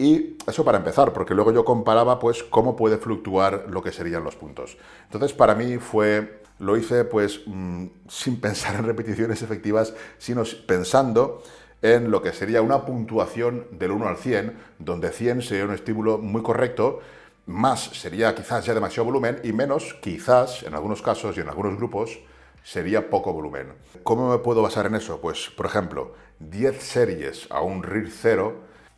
Y 0.00 0.38
eso 0.46 0.64
para 0.64 0.78
empezar, 0.78 1.12
porque 1.12 1.34
luego 1.34 1.52
yo 1.52 1.62
comparaba 1.62 2.18
pues 2.18 2.42
cómo 2.42 2.74
puede 2.74 2.96
fluctuar 2.96 3.66
lo 3.68 3.82
que 3.82 3.92
serían 3.92 4.24
los 4.24 4.34
puntos. 4.34 4.78
Entonces 5.04 5.34
para 5.34 5.54
mí 5.54 5.76
fue, 5.76 6.40
lo 6.58 6.78
hice 6.78 7.04
pues 7.04 7.42
mm, 7.44 7.84
sin 8.08 8.40
pensar 8.40 8.76
en 8.76 8.86
repeticiones 8.86 9.42
efectivas, 9.42 9.92
sino 10.16 10.42
pensando 10.66 11.42
en 11.82 12.10
lo 12.10 12.22
que 12.22 12.32
sería 12.32 12.62
una 12.62 12.86
puntuación 12.86 13.66
del 13.72 13.90
1 13.90 14.08
al 14.08 14.16
100, 14.16 14.56
donde 14.78 15.10
100 15.10 15.42
sería 15.42 15.66
un 15.66 15.74
estímulo 15.74 16.16
muy 16.16 16.40
correcto, 16.40 17.00
más 17.44 17.82
sería 17.82 18.34
quizás 18.34 18.64
ya 18.64 18.72
demasiado 18.72 19.04
volumen 19.04 19.38
y 19.44 19.52
menos 19.52 19.98
quizás, 20.00 20.62
en 20.62 20.72
algunos 20.72 21.02
casos 21.02 21.36
y 21.36 21.40
en 21.40 21.50
algunos 21.50 21.76
grupos, 21.76 22.20
sería 22.64 23.10
poco 23.10 23.34
volumen. 23.34 23.74
¿Cómo 24.02 24.30
me 24.30 24.38
puedo 24.38 24.62
basar 24.62 24.86
en 24.86 24.94
eso? 24.94 25.20
Pues, 25.20 25.50
por 25.50 25.66
ejemplo, 25.66 26.14
10 26.38 26.82
series 26.82 27.48
a 27.50 27.60
un 27.60 27.82
RIR 27.82 28.10
0, 28.10 28.54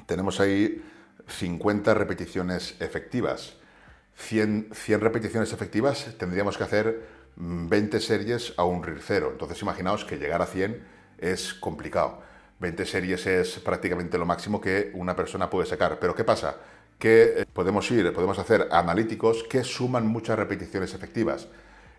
tenemos 0.06 0.38
ahí 0.38 0.80
50 1.32 1.94
repeticiones 1.94 2.76
efectivas. 2.80 3.54
100, 4.14 4.68
100 4.72 5.00
repeticiones 5.00 5.52
efectivas 5.52 6.14
tendríamos 6.18 6.58
que 6.58 6.64
hacer 6.64 7.06
20 7.36 8.00
series 8.00 8.54
a 8.56 8.64
un 8.64 8.82
RIR 8.82 9.00
0. 9.00 9.28
Entonces 9.32 9.60
imaginaos 9.62 10.04
que 10.04 10.18
llegar 10.18 10.42
a 10.42 10.46
100 10.46 10.82
es 11.18 11.54
complicado. 11.54 12.20
20 12.60 12.86
series 12.86 13.26
es 13.26 13.58
prácticamente 13.58 14.18
lo 14.18 14.26
máximo 14.26 14.60
que 14.60 14.92
una 14.94 15.16
persona 15.16 15.50
puede 15.50 15.66
sacar. 15.66 15.98
Pero 15.98 16.14
¿qué 16.14 16.24
pasa? 16.24 16.56
Que 16.98 17.40
eh, 17.40 17.46
podemos 17.52 17.90
ir, 17.90 18.12
podemos 18.12 18.38
hacer 18.38 18.68
analíticos 18.70 19.42
que 19.44 19.64
suman 19.64 20.06
muchas 20.06 20.38
repeticiones 20.38 20.94
efectivas. 20.94 21.48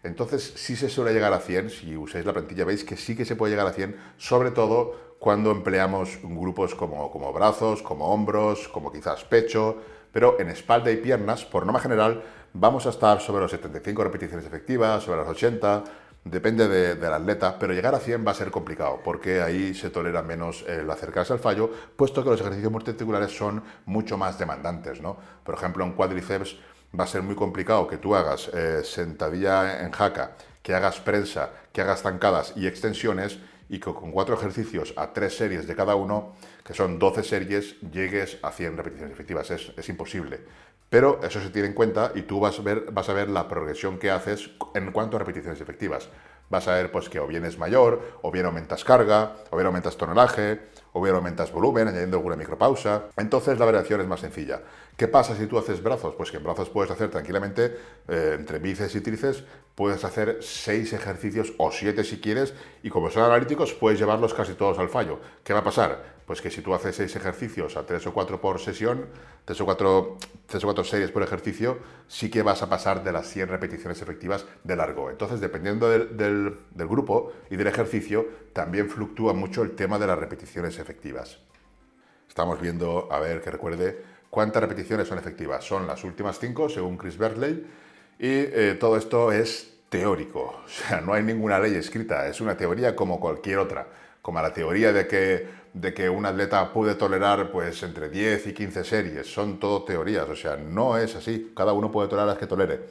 Entonces, 0.03 0.53
si 0.55 0.75
se 0.75 0.89
suele 0.89 1.13
llegar 1.13 1.33
a 1.33 1.39
100, 1.39 1.69
si 1.69 1.97
usáis 1.97 2.25
la 2.25 2.33
plantilla 2.33 2.65
veis 2.65 2.83
que 2.83 2.97
sí 2.97 3.15
que 3.15 3.25
se 3.25 3.35
puede 3.35 3.51
llegar 3.51 3.67
a 3.67 3.71
100, 3.71 3.95
sobre 4.17 4.51
todo 4.51 5.02
cuando 5.23 5.51
empleamos 5.51 6.19
grupos 6.21 6.75
como, 6.75 7.09
como 7.09 7.31
brazos, 7.31 7.81
como 7.81 8.13
hombros, 8.13 8.67
como 8.67 8.91
quizás 8.91 9.23
pecho, 9.23 9.77
pero 10.11 10.37
en 10.37 10.49
espalda 10.49 10.91
y 10.91 10.97
piernas, 10.97 11.45
por 11.45 11.65
norma 11.65 11.79
general, 11.79 12.21
vamos 12.51 12.85
a 12.87 12.89
estar 12.89 13.21
sobre 13.21 13.41
los 13.41 13.51
75 13.51 14.03
repeticiones 14.03 14.45
efectivas, 14.45 15.01
sobre 15.01 15.21
las 15.21 15.29
80, 15.29 15.85
depende 16.25 16.67
del 16.67 17.13
atleta, 17.13 17.57
pero 17.57 17.71
llegar 17.71 17.95
a 17.95 17.99
100 17.99 18.27
va 18.27 18.31
a 18.31 18.33
ser 18.33 18.51
complicado, 18.51 18.99
porque 19.01 19.41
ahí 19.41 19.73
se 19.73 19.89
tolera 19.89 20.21
menos 20.21 20.65
el 20.67 20.91
acercarse 20.91 21.31
al 21.31 21.39
fallo, 21.39 21.71
puesto 21.95 22.21
que 22.21 22.29
los 22.29 22.41
ejercicios 22.41 22.73
multiarticulares 22.73 23.31
son 23.31 23.63
mucho 23.85 24.17
más 24.17 24.37
demandantes. 24.37 24.99
¿no? 24.99 25.15
Por 25.45 25.55
ejemplo, 25.55 25.85
en 25.85 25.93
cuádriceps 25.93 26.57
va 26.99 27.05
a 27.05 27.07
ser 27.07 27.21
muy 27.21 27.35
complicado 27.35 27.87
que 27.87 27.97
tú 27.97 28.13
hagas 28.13 28.49
eh, 28.53 28.81
sentadilla 28.83 29.85
en 29.85 29.91
jaca, 29.91 30.31
que 30.61 30.75
hagas 30.75 30.99
prensa, 30.99 31.49
que 31.71 31.79
hagas 31.79 32.01
zancadas 32.01 32.51
y 32.57 32.67
extensiones, 32.67 33.39
y 33.73 33.79
que 33.79 33.91
con 33.91 34.11
cuatro 34.11 34.35
ejercicios 34.35 34.93
a 34.97 35.13
tres 35.13 35.35
series 35.35 35.65
de 35.65 35.75
cada 35.75 35.95
uno, 35.95 36.35
que 36.63 36.75
son 36.75 36.99
12 36.99 37.23
series, 37.23 37.81
llegues 37.81 38.37
a 38.43 38.51
100 38.51 38.77
repeticiones 38.77 39.11
efectivas. 39.11 39.49
Es, 39.49 39.89
imposible. 39.89 40.41
Pero 40.91 41.19
eso 41.23 41.41
se 41.41 41.49
tiene 41.49 41.69
en 41.69 41.73
cuenta 41.73 42.11
y 42.13 42.21
tú 42.21 42.39
vas 42.39 42.59
a, 42.59 42.61
ver, 42.61 42.91
vas 42.91 43.09
a 43.09 43.13
ver 43.13 43.29
la 43.29 43.47
progresión 43.47 43.97
que 43.97 44.11
haces 44.11 44.51
en 44.75 44.91
cuanto 44.91 45.17
a 45.17 45.19
repeticiones 45.21 45.59
efectivas. 45.59 46.07
Vas 46.53 46.67
a 46.67 46.75
ver 46.75 46.91
pues, 46.91 47.09
que 47.09 47.19
o 47.19 47.25
bien 47.25 47.45
es 47.45 47.57
mayor, 47.57 48.19
o 48.21 48.29
bien 48.29 48.45
aumentas 48.45 48.83
carga, 48.83 49.37
o 49.49 49.55
bien 49.55 49.65
aumentas 49.65 49.97
tonelaje, 49.97 50.59
o 50.91 51.01
bien 51.01 51.15
aumentas 51.15 51.51
volumen, 51.51 51.87
añadiendo 51.87 52.17
alguna 52.17 52.35
micropausa. 52.35 53.05
Entonces 53.17 53.57
la 53.57 53.65
variación 53.65 54.01
es 54.01 54.07
más 54.07 54.19
sencilla. 54.19 54.61
¿Qué 54.95 55.07
pasa 55.07 55.35
si 55.35 55.47
tú 55.47 55.57
haces 55.57 55.81
brazos? 55.81 56.13
Pues 56.13 56.29
que 56.29 56.37
en 56.37 56.43
brazos 56.43 56.69
puedes 56.69 56.91
hacer 56.91 57.09
tranquilamente, 57.09 57.75
eh, 58.07 58.35
entre 58.37 58.59
bíceps 58.59 58.93
y 58.93 59.01
tríceps, 59.01 59.43
puedes 59.73 60.03
hacer 60.03 60.37
seis 60.41 60.93
ejercicios 60.93 61.53
o 61.57 61.71
siete 61.71 62.03
si 62.03 62.21
quieres, 62.21 62.53
y 62.83 62.91
como 62.91 63.09
son 63.09 63.23
analíticos, 63.23 63.73
puedes 63.73 63.97
llevarlos 63.97 64.35
casi 64.35 64.53
todos 64.53 64.77
al 64.77 64.89
fallo. 64.89 65.19
¿Qué 65.43 65.53
va 65.53 65.61
a 65.61 65.63
pasar? 65.63 66.12
Pues 66.25 66.41
que 66.41 66.49
si 66.49 66.61
tú 66.61 66.73
haces 66.73 66.95
seis 66.95 67.15
ejercicios 67.15 67.75
a 67.75 67.85
tres 67.85 68.07
o 68.07 68.13
cuatro 68.13 68.39
por 68.39 68.59
sesión, 68.59 69.07
tres 69.45 69.59
o 69.59 69.65
cuatro, 69.65 70.17
tres 70.45 70.63
o 70.63 70.67
cuatro 70.67 70.83
series 70.83 71.11
por 71.11 71.21
ejercicio, 71.23 71.79
sí 72.07 72.29
que 72.29 72.41
vas 72.41 72.61
a 72.61 72.69
pasar 72.69 73.03
de 73.03 73.11
las 73.11 73.27
100 73.27 73.49
repeticiones 73.49 74.01
efectivas 74.01 74.45
de 74.63 74.75
largo. 74.75 75.09
Entonces, 75.09 75.41
dependiendo 75.41 75.89
del, 75.89 76.15
del, 76.15 76.87
grupo 76.87 77.33
y 77.49 77.57
del 77.57 77.67
ejercicio, 77.67 78.25
también 78.53 78.89
fluctúa 78.89 79.33
mucho 79.33 79.63
el 79.63 79.75
tema 79.75 79.99
de 79.99 80.07
las 80.07 80.17
repeticiones 80.17 80.79
efectivas. 80.79 81.39
Estamos 82.27 82.59
viendo, 82.61 83.09
a 83.11 83.19
ver 83.19 83.41
que 83.41 83.51
recuerde, 83.51 84.03
cuántas 84.29 84.63
repeticiones 84.63 85.07
son 85.07 85.19
efectivas. 85.19 85.63
Son 85.63 85.85
las 85.85 86.03
últimas 86.03 86.39
cinco, 86.39 86.67
según 86.67 86.97
Chris 86.97 87.17
Bertley, 87.17 87.67
y 88.17 88.29
eh, 88.29 88.77
todo 88.79 88.97
esto 88.97 89.31
es 89.31 89.73
teórico. 89.89 90.63
O 90.65 90.67
sea, 90.67 91.01
no 91.01 91.13
hay 91.13 91.21
ninguna 91.21 91.59
ley 91.59 91.75
escrita, 91.75 92.27
es 92.27 92.41
una 92.41 92.57
teoría 92.57 92.95
como 92.95 93.19
cualquier 93.19 93.59
otra. 93.59 93.87
Como 94.23 94.41
la 94.41 94.51
teoría 94.51 94.91
de 94.91 95.05
que, 95.05 95.47
de 95.73 95.93
que 95.93 96.09
un 96.09 96.25
atleta 96.25 96.71
puede 96.71 96.95
tolerar 96.95 97.51
pues, 97.51 97.81
entre 97.83 98.09
10 98.09 98.47
y 98.47 98.53
15 98.53 98.83
series. 98.83 99.27
Son 99.27 99.59
todo 99.59 99.83
teorías, 99.83 100.29
o 100.29 100.35
sea, 100.35 100.55
no 100.57 100.97
es 100.97 101.15
así. 101.15 101.51
Cada 101.55 101.73
uno 101.73 101.91
puede 101.91 102.07
tolerar 102.07 102.27
las 102.27 102.37
que 102.37 102.47
tolere. 102.47 102.81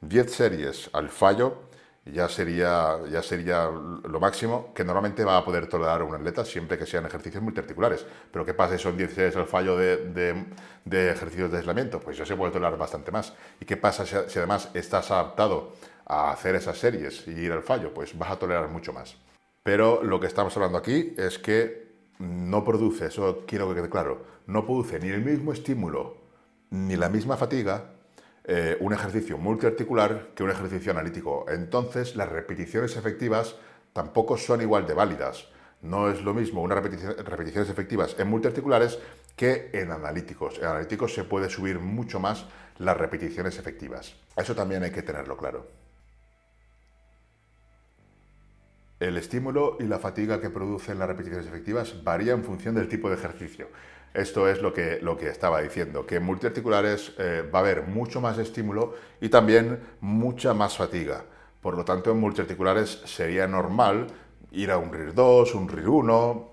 10 0.00 0.32
series 0.32 0.90
al 0.92 1.10
fallo 1.10 1.70
ya 2.04 2.28
sería, 2.28 2.98
ya 3.10 3.22
sería 3.22 3.70
lo 3.70 4.18
máximo 4.18 4.72
que 4.74 4.84
normalmente 4.84 5.24
va 5.24 5.36
a 5.36 5.44
poder 5.44 5.68
tolerar 5.68 6.02
un 6.02 6.14
atleta 6.14 6.44
siempre 6.44 6.76
que 6.76 6.84
sean 6.84 7.06
ejercicios 7.06 7.42
multiarticulares. 7.42 8.04
Pero 8.32 8.44
¿qué 8.44 8.54
pasa 8.54 8.76
si 8.76 8.82
son 8.82 8.96
16 8.96 9.36
al 9.36 9.46
fallo 9.46 9.76
de, 9.76 10.44
de, 10.84 11.10
ejercicios 11.10 11.52
de 11.52 11.58
aislamiento? 11.58 12.00
Pues 12.00 12.16
ya 12.16 12.26
se 12.26 12.34
puede 12.34 12.52
tolerar 12.52 12.76
bastante 12.76 13.12
más. 13.12 13.34
¿Y 13.60 13.64
qué 13.66 13.76
pasa 13.76 14.04
si, 14.04 14.16
si, 14.26 14.38
además 14.38 14.70
estás 14.74 15.10
adaptado 15.12 15.74
a 16.06 16.32
hacer 16.32 16.56
esas 16.56 16.76
series 16.76 17.26
y 17.28 17.32
ir 17.32 17.52
al 17.52 17.62
fallo? 17.62 17.94
Pues 17.94 18.18
vas 18.18 18.32
a 18.32 18.38
tolerar 18.38 18.68
mucho 18.68 18.92
más. 18.92 19.16
Pero 19.62 20.02
lo 20.02 20.18
que 20.18 20.26
estamos 20.26 20.56
hablando 20.56 20.78
aquí 20.78 21.14
es 21.16 21.38
que 21.38 21.81
no 22.22 22.64
produce, 22.64 23.06
eso 23.06 23.44
quiero 23.46 23.68
que 23.68 23.74
quede 23.74 23.90
claro, 23.90 24.24
no 24.46 24.64
produce 24.64 25.00
ni 25.00 25.08
el 25.08 25.24
mismo 25.24 25.52
estímulo 25.52 26.16
ni 26.70 26.96
la 26.96 27.08
misma 27.08 27.36
fatiga 27.36 27.90
eh, 28.44 28.76
un 28.80 28.92
ejercicio 28.92 29.38
multiarticular 29.38 30.30
que 30.34 30.42
un 30.42 30.50
ejercicio 30.50 30.90
analítico. 30.92 31.46
Entonces, 31.48 32.16
las 32.16 32.28
repeticiones 32.28 32.96
efectivas 32.96 33.56
tampoco 33.92 34.36
son 34.36 34.62
igual 34.62 34.86
de 34.86 34.94
válidas. 34.94 35.48
No 35.82 36.10
es 36.10 36.22
lo 36.22 36.32
mismo 36.32 36.62
unas 36.62 36.78
repeticiones 36.78 37.68
efectivas 37.68 38.16
en 38.18 38.28
multiarticulares 38.28 38.98
que 39.36 39.70
en 39.72 39.90
analíticos. 39.90 40.58
En 40.58 40.66
analíticos 40.66 41.14
se 41.14 41.24
puede 41.24 41.50
subir 41.50 41.78
mucho 41.78 42.20
más 42.20 42.46
las 42.78 42.96
repeticiones 42.96 43.58
efectivas. 43.58 44.16
Eso 44.36 44.54
también 44.54 44.82
hay 44.82 44.90
que 44.90 45.02
tenerlo 45.02 45.36
claro. 45.36 45.81
El 49.02 49.16
estímulo 49.16 49.78
y 49.80 49.82
la 49.82 49.98
fatiga 49.98 50.40
que 50.40 50.48
producen 50.48 50.96
las 51.00 51.08
repeticiones 51.08 51.48
efectivas 51.48 52.04
varía 52.04 52.34
en 52.34 52.44
función 52.44 52.76
del 52.76 52.86
tipo 52.86 53.08
de 53.08 53.16
ejercicio. 53.16 53.66
Esto 54.14 54.48
es 54.48 54.62
lo 54.62 54.72
que, 54.72 55.00
lo 55.02 55.18
que 55.18 55.26
estaba 55.26 55.60
diciendo, 55.60 56.06
que 56.06 56.16
en 56.16 56.22
multiarticulares 56.22 57.12
eh, 57.18 57.42
va 57.52 57.58
a 57.58 57.62
haber 57.62 57.82
mucho 57.82 58.20
más 58.20 58.38
estímulo 58.38 58.94
y 59.20 59.28
también 59.28 59.80
mucha 60.00 60.54
más 60.54 60.76
fatiga. 60.76 61.24
Por 61.60 61.76
lo 61.76 61.84
tanto, 61.84 62.12
en 62.12 62.20
multiarticulares 62.20 63.02
sería 63.04 63.48
normal 63.48 64.06
ir 64.52 64.70
a 64.70 64.78
un 64.78 64.92
RIR 64.92 65.14
2, 65.14 65.52
un 65.56 65.68
RIR 65.68 65.88
1, 65.88 66.50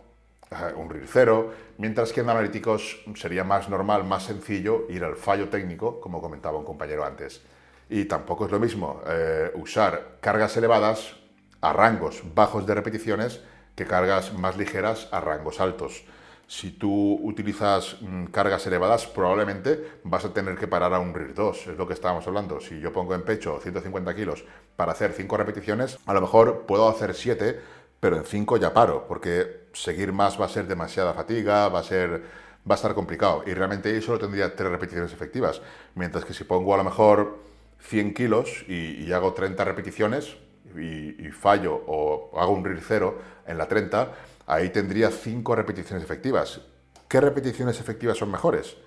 un 0.75 0.89
RIR 0.89 1.05
0, 1.05 1.53
mientras 1.77 2.12
que 2.12 2.21
en 2.21 2.31
analíticos 2.31 3.03
sería 3.13 3.43
más 3.43 3.69
normal, 3.69 4.05
más 4.05 4.23
sencillo 4.23 4.88
ir 4.89 5.03
al 5.03 5.17
fallo 5.17 5.49
técnico, 5.49 6.01
como 6.01 6.19
comentaba 6.19 6.57
un 6.57 6.65
compañero 6.65 7.05
antes. 7.05 7.43
Y 7.91 8.05
tampoco 8.05 8.47
es 8.47 8.51
lo 8.51 8.59
mismo 8.59 9.03
eh, 9.05 9.51
usar 9.53 10.17
cargas 10.19 10.57
elevadas 10.57 11.18
a 11.61 11.73
rangos 11.73 12.23
bajos 12.33 12.65
de 12.65 12.75
repeticiones 12.75 13.41
que 13.75 13.85
cargas 13.85 14.33
más 14.33 14.57
ligeras 14.57 15.07
a 15.11 15.19
rangos 15.19 15.59
altos 15.59 16.03
si 16.49 16.71
tú 16.71 17.19
utilizas 17.21 17.97
mm, 18.01 18.25
cargas 18.25 18.65
elevadas, 18.65 19.05
probablemente 19.05 19.99
vas 20.03 20.25
a 20.25 20.33
tener 20.33 20.57
que 20.57 20.67
parar 20.67 20.95
a 20.95 20.99
un 20.99 21.13
RIR 21.13 21.35
2, 21.35 21.67
es 21.67 21.77
lo 21.77 21.87
que 21.87 21.93
estábamos 21.93 22.25
hablando. 22.25 22.59
Si 22.59 22.79
yo 22.79 22.91
pongo 22.91 23.13
en 23.13 23.21
pecho 23.21 23.59
150 23.61 24.15
kilos 24.15 24.43
para 24.75 24.93
hacer 24.93 25.13
5 25.13 25.37
repeticiones, 25.37 25.99
a 26.07 26.13
lo 26.13 26.21
mejor 26.21 26.65
puedo 26.65 26.89
hacer 26.89 27.13
7, 27.13 27.59
pero 27.99 28.17
en 28.17 28.25
5 28.25 28.57
ya 28.57 28.73
paro, 28.73 29.05
porque 29.07 29.67
seguir 29.73 30.11
más 30.11 30.41
va 30.41 30.45
a 30.45 30.49
ser 30.49 30.65
demasiada 30.65 31.13
fatiga, 31.13 31.69
va 31.69 31.79
a 31.79 31.83
ser 31.83 32.23
va 32.69 32.73
a 32.73 32.77
estar 32.77 32.95
complicado. 32.95 33.43
Y 33.45 33.53
realmente 33.53 33.89
ahí 33.89 34.01
solo 34.01 34.17
tendría 34.17 34.55
3 34.55 34.71
repeticiones 34.71 35.13
efectivas. 35.13 35.61
Mientras 35.93 36.25
que 36.25 36.33
si 36.33 36.45
pongo 36.45 36.73
a 36.73 36.77
lo 36.77 36.83
mejor 36.83 37.37
100 37.81 38.15
kilos 38.15 38.65
y, 38.67 39.11
hago 39.11 39.33
30 39.33 39.63
repeticiones 39.65 40.35
y, 40.75 41.25
y, 41.25 41.32
fallo 41.32 41.82
o 41.88 42.38
hago 42.39 42.53
un 42.53 42.63
RIR 42.63 42.82
0 42.86 43.21
en 43.47 43.58
la 43.58 43.67
30, 43.67 44.12
ahí 44.47 44.69
tendría 44.69 45.12
cinco 45.12 45.55
repeticiones 45.55 46.03
efectivas. 46.03 46.62
¿Qué 47.08 47.19
repeticiones 47.21 47.79
efectivas 47.79 48.17
son 48.17 48.32
mejores? 48.32 48.77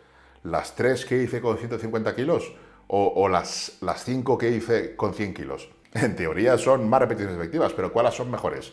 ¿Las 0.45 0.75
tres 0.75 1.05
que 1.05 1.23
hice 1.23 1.41
con 1.41 1.59
150 1.59 2.15
kilos 2.15 2.53
o, 2.95 3.29
las, 3.29 3.79
las 3.81 4.05
5 4.05 4.37
que 4.37 4.51
hice 4.51 4.97
con 4.97 5.15
100 5.15 5.35
kilos. 5.35 5.69
En 5.95 6.17
teoría 6.17 6.57
son 6.57 6.89
más 6.89 7.01
repeticiones 7.01 7.37
efectivas, 7.39 7.73
pero 7.75 7.93
¿cuáles 7.93 8.15
son 8.15 8.31
mejores? 8.31 8.73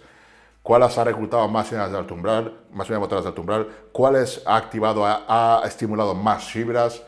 ¿Cuáles 0.63 0.97
ha 0.97 1.03
reclutado 1.03 1.47
más 1.49 1.69
unidades 1.69 1.91
de 1.91 1.97
alto 1.97 2.13
umbral, 2.13 2.59
más 2.71 2.87
unidades 2.87 2.99
motoras 2.99 3.23
de 3.23 3.29
alto 3.29 3.41
umbral? 3.41 3.67
¿Cuáles 3.91 4.41
ha 4.45 4.55
activado, 4.55 5.03
ha 5.05 5.61
estimulado 5.65 6.15
más 6.15 6.45
fibras? 6.45 7.01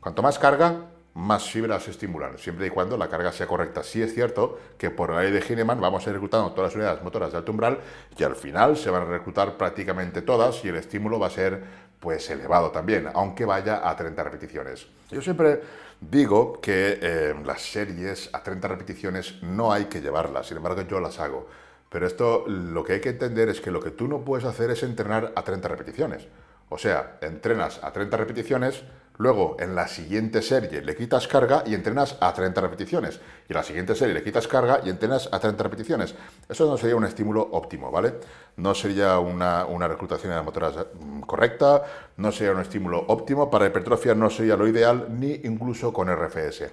Cuanto 0.00 0.22
más 0.22 0.38
carga, 0.38 0.86
más 1.18 1.50
fibras 1.50 1.82
se 1.82 1.90
estimulan, 1.90 2.38
siempre 2.38 2.68
y 2.68 2.70
cuando 2.70 2.96
la 2.96 3.08
carga 3.08 3.32
sea 3.32 3.48
correcta. 3.48 3.82
Sí 3.82 4.00
es 4.00 4.14
cierto 4.14 4.56
que 4.78 4.90
por 4.90 5.10
la 5.10 5.22
ley 5.22 5.32
de 5.32 5.40
Heinemann 5.40 5.80
vamos 5.80 6.06
a 6.06 6.10
ir 6.10 6.14
reclutando 6.14 6.52
todas 6.52 6.70
las 6.70 6.76
unidades 6.76 7.02
motoras 7.02 7.32
de 7.32 7.38
alto 7.38 7.50
umbral 7.50 7.80
y 8.16 8.22
al 8.22 8.36
final 8.36 8.76
se 8.76 8.88
van 8.88 9.02
a 9.02 9.06
reclutar 9.06 9.56
prácticamente 9.56 10.22
todas 10.22 10.64
y 10.64 10.68
el 10.68 10.76
estímulo 10.76 11.18
va 11.18 11.26
a 11.26 11.30
ser 11.30 11.60
pues 11.98 12.30
elevado 12.30 12.70
también, 12.70 13.08
aunque 13.12 13.44
vaya 13.44 13.88
a 13.88 13.96
30 13.96 14.22
repeticiones. 14.22 14.86
Yo 15.10 15.20
siempre 15.20 15.60
digo 16.00 16.60
que 16.60 17.00
eh, 17.02 17.34
las 17.44 17.62
series 17.62 18.30
a 18.32 18.40
30 18.40 18.68
repeticiones 18.68 19.42
no 19.42 19.72
hay 19.72 19.86
que 19.86 20.00
llevarlas, 20.00 20.46
sin 20.46 20.58
embargo 20.58 20.82
yo 20.82 21.00
las 21.00 21.18
hago. 21.18 21.48
Pero 21.90 22.06
esto 22.06 22.44
lo 22.46 22.84
que 22.84 22.92
hay 22.92 23.00
que 23.00 23.08
entender 23.08 23.48
es 23.48 23.60
que 23.60 23.72
lo 23.72 23.80
que 23.80 23.90
tú 23.90 24.06
no 24.06 24.20
puedes 24.20 24.44
hacer 24.44 24.70
es 24.70 24.84
entrenar 24.84 25.32
a 25.34 25.42
30 25.42 25.66
repeticiones. 25.66 26.28
O 26.68 26.78
sea, 26.78 27.18
entrenas 27.22 27.80
a 27.82 27.92
30 27.92 28.16
repeticiones, 28.16 28.84
luego 29.18 29.56
en 29.60 29.74
la 29.74 29.86
siguiente 29.86 30.42
serie 30.42 30.80
le 30.80 30.96
quitas 30.96 31.28
carga 31.28 31.62
y 31.66 31.74
entrenas 31.74 32.16
a 32.20 32.32
30 32.32 32.60
repeticiones. 32.60 33.20
Y 33.48 33.52
en 33.52 33.56
la 33.56 33.62
siguiente 33.62 33.94
serie 33.94 34.14
le 34.14 34.22
quitas 34.22 34.48
carga 34.48 34.80
y 34.84 34.90
entrenas 34.90 35.28
a 35.30 35.38
30 35.38 35.62
repeticiones. 35.62 36.14
Eso 36.48 36.66
no 36.66 36.78
sería 36.78 36.96
un 36.96 37.04
estímulo 37.04 37.42
óptimo, 37.52 37.90
¿vale? 37.90 38.14
No 38.56 38.74
sería 38.74 39.18
una, 39.18 39.64
reclutación 39.88 40.32
de 40.32 40.42
motoras 40.42 40.74
mm, 40.76 41.20
correcta, 41.20 41.82
no 42.16 42.32
sería 42.32 42.52
un 42.52 42.60
estímulo 42.60 43.04
óptimo. 43.08 43.50
Para 43.50 43.66
hipertrofia 43.66 44.14
no 44.14 44.30
sería 44.30 44.56
lo 44.56 44.66
ideal, 44.66 45.06
ni 45.10 45.32
incluso 45.44 45.92
con 45.92 46.08
RFS. 46.08 46.70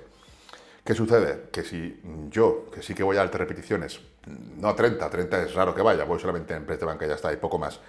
¿Qué 0.84 0.94
sucede? 0.94 1.50
Que 1.52 1.64
si 1.64 2.00
yo, 2.30 2.68
que 2.72 2.84
sí 2.84 2.94
que 2.94 3.02
voy 3.02 3.18
a 3.18 3.22
altas 3.22 3.42
repeticiones, 3.42 4.00
no 4.58 4.70
a 4.70 4.76
30, 4.76 5.10
30 5.10 5.44
es 5.44 5.54
raro 5.56 5.74
que 5.74 5.82
vaya, 5.82 6.04
voy 6.04 6.20
solamente 6.20 6.54
en 6.54 6.64
press 6.64 6.80
de 6.80 6.86
banca 6.86 7.06
y 7.06 7.10
ya 7.10 7.16
está, 7.16 7.34
y 7.34 7.38
poco 7.38 7.58
más. 7.58 7.80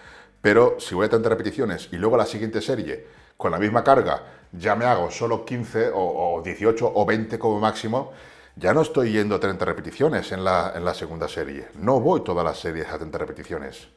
Pero 0.41 0.77
si 0.79 0.95
voy 0.95 1.07
a 1.07 1.11
tantas 1.11 1.31
repeticiones 1.31 1.89
y 1.93 1.97
luego 1.97 2.17
la 2.17 2.27
siguiente 2.27 2.61
serie, 2.61 3.07
con 3.37 3.51
la 3.51 3.59
misma 3.59 3.85
carga, 3.85 4.23
ya 4.53 4.75
me 4.75 4.85
hago 4.85 5.11
solo 5.11 5.45
15 5.45 5.91
o, 5.95 6.41
18 6.45 6.93
o 6.95 7.05
20 7.05 7.39
como 7.39 7.61
máximo, 7.61 8.13
ya 8.55 8.73
no 8.73 8.81
estoy 8.81 9.13
yendo 9.13 9.35
a 9.35 9.41
30 9.41 9.65
repeticiones 9.65 10.33
en 10.33 10.45
la, 10.45 10.73
en 10.75 10.85
la 10.85 10.95
segunda 10.95 11.29
serie. 11.29 11.69
No 11.75 12.01
voy 12.01 12.23
todas 12.23 12.45
las 12.45 12.59
series 12.59 12.89
a 12.89 12.97
30 12.97 13.19
repeticiones. 13.19 13.89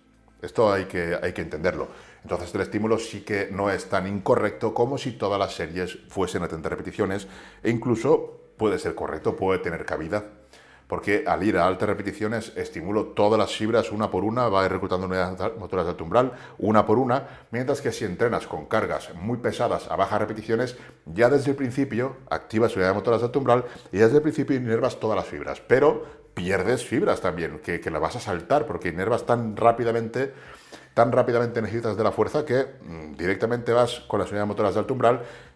Esto 0.41 0.71
hay 0.71 0.85
que, 0.85 1.17
hay 1.21 1.33
que 1.33 1.41
entenderlo. 1.41 1.87
Entonces 2.23 2.53
el 2.55 2.61
estímulo 2.61 2.97
sí 2.97 3.21
que 3.21 3.49
no 3.51 3.69
es 3.69 3.87
tan 3.87 4.07
incorrecto 4.07 4.73
como 4.73 4.97
si 4.97 5.13
todas 5.13 5.39
las 5.39 5.53
series 5.53 5.99
fuesen 6.09 6.43
a 6.43 6.47
30 6.47 6.67
repeticiones 6.69 7.27
e 7.63 7.69
incluso 7.69 8.41
puede 8.57 8.79
ser 8.79 8.95
correcto, 8.95 9.35
puede 9.35 9.59
tener 9.59 9.85
cabida 9.85 10.38
porque 10.89 11.23
al 11.27 11.43
ir 11.43 11.55
a 11.55 11.67
altas 11.67 11.87
repeticiones 11.87 12.51
estimulo 12.55 13.05
todas 13.05 13.37
las 13.37 13.55
fibras 13.55 13.91
una 13.91 14.09
por 14.09 14.23
una, 14.23 14.49
va 14.49 14.65
a 14.65 14.67
reclutando 14.67 15.05
unidades 15.05 15.55
motoras 15.59 15.85
de 15.85 15.91
alto 15.91 16.07
una 16.57 16.85
por 16.87 16.97
una, 16.97 17.45
mientras 17.51 17.79
que 17.79 17.91
si 17.91 18.05
entrenas 18.05 18.47
con 18.47 18.65
cargas 18.65 19.13
muy 19.13 19.37
pesadas 19.37 19.87
a 19.89 19.95
bajas 19.95 20.19
repeticiones, 20.19 20.77
ya 21.05 21.29
desde 21.29 21.51
el 21.51 21.55
principio 21.55 22.17
activas 22.31 22.75
unidades 22.75 22.95
motoras 22.95 23.21
de 23.21 23.27
alto 23.27 23.67
y 23.91 23.99
desde 23.99 24.17
el 24.17 24.23
principio 24.23 24.55
inervas 24.55 24.99
todas 24.99 25.15
las 25.15 25.27
fibras, 25.27 25.61
pero 25.61 26.05
pierdes 26.33 26.83
fibras 26.83 27.21
también, 27.21 27.59
que, 27.59 27.79
que 27.79 27.91
la 27.91 27.99
vas 27.99 28.15
a 28.15 28.19
saltar 28.19 28.65
porque 28.65 28.89
inervas 28.89 29.27
tan 29.27 29.55
rápidamente 29.55 30.33
tan 30.95 31.11
rápidamente 31.11 31.61
necesitas 31.61 31.95
de 31.95 32.03
la 32.03 32.11
fuerza 32.11 32.43
que 32.45 32.65
mm, 32.81 33.15
directamente 33.15 33.71
vas 33.71 34.01
con 34.07 34.19
las 34.19 34.29
unidades 34.29 34.47
motoras 34.47 34.73
de 34.73 34.79
alto 34.79 34.97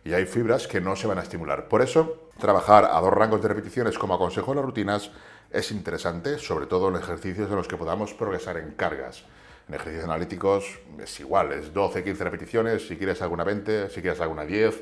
y 0.06 0.14
hay 0.14 0.26
fibras 0.26 0.68
que 0.68 0.80
no 0.80 0.96
se 0.96 1.08
van 1.08 1.18
a 1.18 1.22
estimular. 1.22 1.68
Por 1.68 1.82
eso, 1.82 2.23
trabajar 2.40 2.90
a 2.92 3.00
dos 3.00 3.14
rangos 3.14 3.42
de 3.42 3.48
repeticiones 3.48 3.98
como 3.98 4.14
aconsejo 4.14 4.52
en 4.52 4.58
las 4.58 4.66
rutinas 4.66 5.12
es 5.52 5.72
interesante, 5.72 6.40
sobre 6.40 6.66
todo 6.66 6.90
en 6.90 6.96
ejercicios 6.96 7.50
en 7.50 7.56
los 7.56 7.68
que 7.68 7.78
podamos 7.78 8.14
progresar 8.14 8.58
en 8.58 8.72
cargas. 8.72 9.24
En 9.68 9.76
ejercicios 9.76 10.06
analíticos 10.06 10.80
es 11.00 11.20
igual, 11.20 11.54
es 11.54 11.74
12, 11.74 12.04
15 12.04 12.24
repeticiones, 12.24 12.88
si 12.88 12.98
quieres 12.98 13.22
alguna 13.22 13.44
20, 13.44 13.90
si 13.90 14.02
quieres 14.02 14.20
alguna 14.20 14.46
10, 14.46 14.82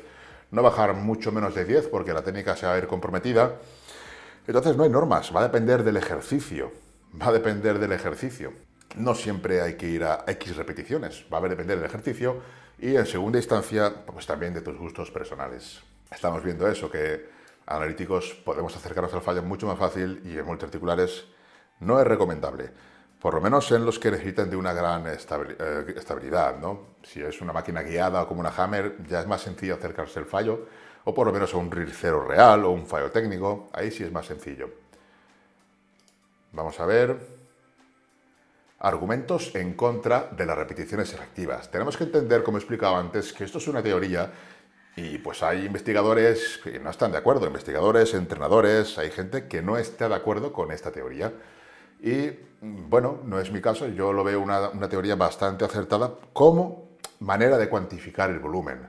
no 0.50 0.62
bajar 0.62 0.94
mucho 0.94 1.30
menos 1.30 1.54
de 1.54 1.64
10 1.64 1.88
porque 1.88 2.12
la 2.12 2.22
técnica 2.22 2.56
se 2.56 2.66
va 2.66 2.74
a 2.74 2.78
ir 2.78 2.86
comprometida. 2.86 3.58
Entonces 4.46 4.76
no 4.76 4.82
hay 4.82 4.90
normas, 4.90 5.34
va 5.34 5.40
a 5.40 5.44
depender 5.44 5.84
del 5.84 5.98
ejercicio, 5.98 6.72
va 7.20 7.28
a 7.28 7.32
depender 7.32 7.78
del 7.78 7.92
ejercicio. 7.92 8.52
No 8.96 9.14
siempre 9.14 9.60
hay 9.60 9.74
que 9.74 9.88
ir 9.88 10.04
a 10.04 10.24
X 10.26 10.56
repeticiones, 10.56 11.24
va 11.32 11.38
a 11.38 11.42
depender 11.42 11.76
del 11.76 11.86
ejercicio 11.86 12.40
y 12.78 12.96
en 12.96 13.06
segunda 13.06 13.38
instancia, 13.38 13.92
pues 14.06 14.26
también 14.26 14.52
de 14.52 14.62
tus 14.62 14.76
gustos 14.76 15.10
personales. 15.10 15.80
Estamos 16.10 16.42
viendo 16.42 16.66
eso, 16.66 16.90
que 16.90 17.41
analíticos 17.66 18.34
podemos 18.44 18.74
acercarnos 18.76 19.12
al 19.14 19.22
fallo 19.22 19.42
mucho 19.42 19.66
más 19.66 19.78
fácil 19.78 20.22
y 20.24 20.38
en 20.38 20.44
multiarticulares 20.44 21.26
no 21.80 22.00
es 22.00 22.06
recomendable. 22.06 22.70
Por 23.20 23.34
lo 23.34 23.40
menos 23.40 23.70
en 23.70 23.84
los 23.86 23.98
que 23.98 24.10
necesitan 24.10 24.50
de 24.50 24.56
una 24.56 24.72
gran 24.72 25.06
eh, 25.06 25.16
estabilidad, 25.96 26.58
¿no? 26.58 26.96
Si 27.02 27.22
es 27.22 27.40
una 27.40 27.52
máquina 27.52 27.82
guiada 27.82 28.26
como 28.26 28.40
una 28.40 28.50
Hammer, 28.50 28.96
ya 29.06 29.20
es 29.20 29.26
más 29.26 29.42
sencillo 29.42 29.74
acercarse 29.74 30.18
al 30.18 30.26
fallo, 30.26 30.66
o 31.04 31.14
por 31.14 31.26
lo 31.26 31.32
menos 31.32 31.54
a 31.54 31.56
un 31.56 31.70
RIR 31.70 31.92
cero 31.92 32.24
real 32.26 32.64
o 32.64 32.70
un 32.70 32.86
fallo 32.86 33.10
técnico, 33.10 33.68
ahí 33.72 33.90
sí 33.90 34.02
es 34.02 34.10
más 34.10 34.26
sencillo. 34.26 34.70
Vamos 36.52 36.78
a 36.80 36.86
ver 36.86 37.42
argumentos 38.80 39.54
en 39.54 39.74
contra 39.74 40.28
de 40.32 40.44
las 40.44 40.58
repeticiones 40.58 41.12
efectivas. 41.12 41.70
Tenemos 41.70 41.96
que 41.96 42.04
entender, 42.04 42.42
como 42.42 42.56
he 42.58 42.60
explicado 42.60 42.96
antes, 42.96 43.32
que 43.32 43.44
esto 43.44 43.58
es 43.58 43.68
una 43.68 43.82
teoría 43.82 44.32
y 44.96 45.18
pues 45.18 45.42
hay 45.42 45.64
investigadores 45.64 46.60
que 46.62 46.78
no 46.78 46.90
están 46.90 47.12
de 47.12 47.18
acuerdo, 47.18 47.46
investigadores, 47.46 48.14
entrenadores, 48.14 48.98
hay 48.98 49.10
gente 49.10 49.48
que 49.48 49.62
no 49.62 49.78
está 49.78 50.08
de 50.08 50.14
acuerdo 50.14 50.52
con 50.52 50.70
esta 50.70 50.90
teoría. 50.92 51.32
Y 52.00 52.30
bueno, 52.60 53.20
no 53.24 53.40
es 53.40 53.50
mi 53.50 53.60
caso, 53.60 53.86
yo 53.88 54.12
lo 54.12 54.24
veo 54.24 54.40
una, 54.40 54.68
una 54.70 54.88
teoría 54.88 55.16
bastante 55.16 55.64
acertada 55.64 56.12
como 56.32 56.90
manera 57.20 57.56
de 57.56 57.68
cuantificar 57.68 58.30
el 58.30 58.38
volumen. 58.38 58.80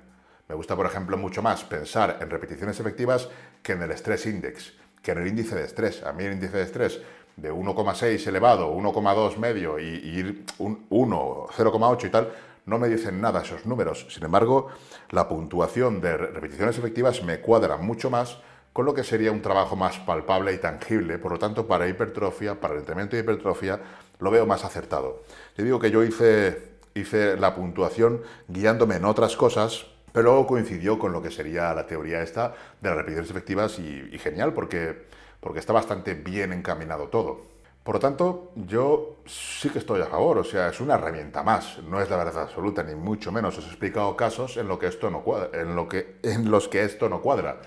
Me 0.47 0.55
gusta, 0.55 0.75
por 0.75 0.85
ejemplo, 0.85 1.17
mucho 1.17 1.41
más 1.41 1.63
pensar 1.63 2.17
en 2.19 2.29
repeticiones 2.29 2.79
efectivas 2.79 3.29
que 3.61 3.73
en 3.73 3.83
el 3.83 3.91
stress 3.91 4.25
index, 4.25 4.73
que 5.01 5.11
en 5.11 5.19
el 5.19 5.27
índice 5.27 5.55
de 5.55 5.63
estrés. 5.63 6.03
A 6.03 6.11
mí 6.11 6.23
el 6.25 6.33
índice 6.33 6.57
de 6.57 6.63
estrés 6.63 6.99
de 7.35 7.51
1,6 7.51 8.27
elevado, 8.27 8.73
1,2 8.75 9.37
medio 9.37 9.79
y, 9.79 9.85
ir 9.85 10.45
un 10.59 10.85
1, 10.89 11.47
0,8 11.55 12.05
y 12.05 12.09
tal, 12.09 12.31
no 12.65 12.79
me 12.79 12.87
dicen 12.87 13.21
nada 13.21 13.41
esos 13.41 13.65
números. 13.65 14.07
Sin 14.09 14.23
embargo, 14.23 14.69
la 15.11 15.27
puntuación 15.27 16.01
de 16.01 16.17
repeticiones 16.17 16.77
efectivas 16.77 17.23
me 17.23 17.39
cuadra 17.41 17.77
mucho 17.77 18.09
más 18.09 18.37
con 18.71 18.85
lo 18.85 18.93
que 18.93 19.03
sería 19.03 19.31
un 19.31 19.41
trabajo 19.41 19.75
más 19.75 19.99
palpable 19.99 20.53
y 20.53 20.57
tangible. 20.57 21.19
Por 21.19 21.33
lo 21.33 21.39
tanto, 21.39 21.67
para 21.67 21.87
hipertrofia, 21.87 22.59
para 22.59 22.73
el 22.73 22.79
entrenamiento 22.79 23.15
de 23.15 23.21
hipertrofia, 23.21 23.79
lo 24.19 24.31
veo 24.31 24.45
más 24.45 24.65
acertado. 24.65 25.23
Te 25.55 25.63
digo 25.63 25.79
que 25.79 25.91
yo 25.91 26.03
hice, 26.03 26.77
hice 26.95 27.37
la 27.37 27.53
puntuación 27.55 28.21
guiándome 28.47 28.95
en 28.95 29.05
otras 29.05 29.35
cosas, 29.35 29.85
pero 30.11 30.31
luego 30.31 30.47
coincidió 30.47 30.97
con 30.97 31.11
lo 31.11 31.21
que 31.21 31.31
sería 31.31 31.73
la 31.73 31.85
teoría 31.85 32.23
esta 32.23 32.55
de 32.81 32.89
las 32.89 32.97
repeticiones 32.97 33.29
efectivas 33.29 33.77
y, 33.79 34.09
y 34.11 34.17
genial 34.17 34.53
porque 34.53 35.11
porque 35.43 35.59
está 35.59 35.73
bastante 35.73 36.13
bien 36.13 36.53
encaminado 36.53 37.09
todo. 37.09 37.41
Por 37.83 37.95
lo 37.95 37.99
tanto, 37.99 38.53
yo 38.55 39.17
sí 39.25 39.69
que 39.69 39.79
estoy 39.79 40.01
a 40.01 40.05
favor, 40.05 40.37
o 40.37 40.43
sea, 40.43 40.69
es 40.69 40.79
una 40.79 40.93
herramienta 40.93 41.43
más, 41.43 41.79
no 41.79 42.01
es 42.01 42.09
la 42.09 42.15
verdad 42.15 42.43
absoluta, 42.43 42.81
ni 42.81 42.95
mucho 42.95 43.29
menos. 43.31 43.57
Os 43.57 43.65
he 43.65 43.67
explicado 43.67 44.15
casos 44.15 44.55
en, 44.55 44.69
lo 44.69 44.79
que 44.79 44.87
esto 44.87 45.09
no 45.09 45.21
cuadra, 45.21 45.49
en, 45.59 45.75
los 46.51 46.69
que 46.69 46.83
esto 46.83 47.09
no 47.09 47.21
cuadra. 47.21 47.59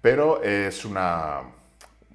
Pero 0.00 0.40
es 0.42 0.84
una 0.84 1.42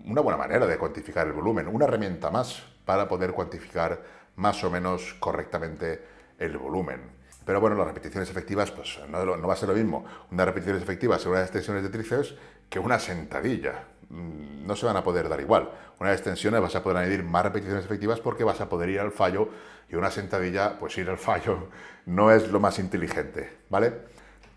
buena 0.06 0.38
manera 0.38 0.66
de 0.66 0.78
cuantificar 0.78 1.28
el 1.28 1.34
volumen, 1.34 1.68
una 1.68 1.86
herramienta 1.86 2.32
más 2.32 2.64
para 2.86 3.10
poder 3.10 3.34
cuantificar 3.34 4.02
más 4.38 4.64
o 4.64 4.70
menos 4.70 5.14
correctamente 5.20 6.06
el 6.40 6.58
volumen. 6.58 7.21
Pero 7.46 7.60
bueno, 7.60 7.76
las 7.76 7.88
repeticiones 7.88 8.30
efectivas, 8.30 8.72
pues 8.72 9.00
no, 9.10 9.48
va 9.48 9.54
a 9.54 9.58
ser 9.58 9.70
lo 9.70 9.76
mismo 9.76 10.06
unas 10.32 10.46
repeticiones 10.46 10.84
efectivas 10.84 11.24
en 11.26 11.32
unas 11.32 11.44
extensiones 11.44 11.84
de 11.84 11.90
tríceps 11.90 12.36
que 12.70 12.80
una 12.80 13.00
sentadilla. 13.00 13.86
Mm, 14.10 14.66
no 14.68 14.76
se 14.76 14.86
van 14.86 14.98
a 14.98 15.04
poder 15.04 15.28
dar 15.28 15.42
igual. 15.42 15.70
Una 16.00 16.14
extensión 16.14 16.60
vas 16.62 16.76
a 16.76 16.84
poder 16.84 16.98
añadir 16.98 17.24
más 17.24 17.44
repeticiones 17.44 17.86
efectivas 17.86 18.20
porque 18.20 18.44
vas 18.44 18.62
a 18.62 18.70
poder 18.70 18.90
ir 18.90 19.00
al 19.00 19.12
fallo 19.12 19.50
y 19.90 19.96
una 19.96 20.12
sentadilla, 20.12 20.78
pues 20.80 20.98
ir 20.98 21.10
al 21.10 21.18
fallo 21.18 21.68
no 22.06 22.32
es 22.32 22.50
lo 22.50 22.60
más 22.60 22.80
inteligente, 22.80 23.58
¿vale? 23.70 23.94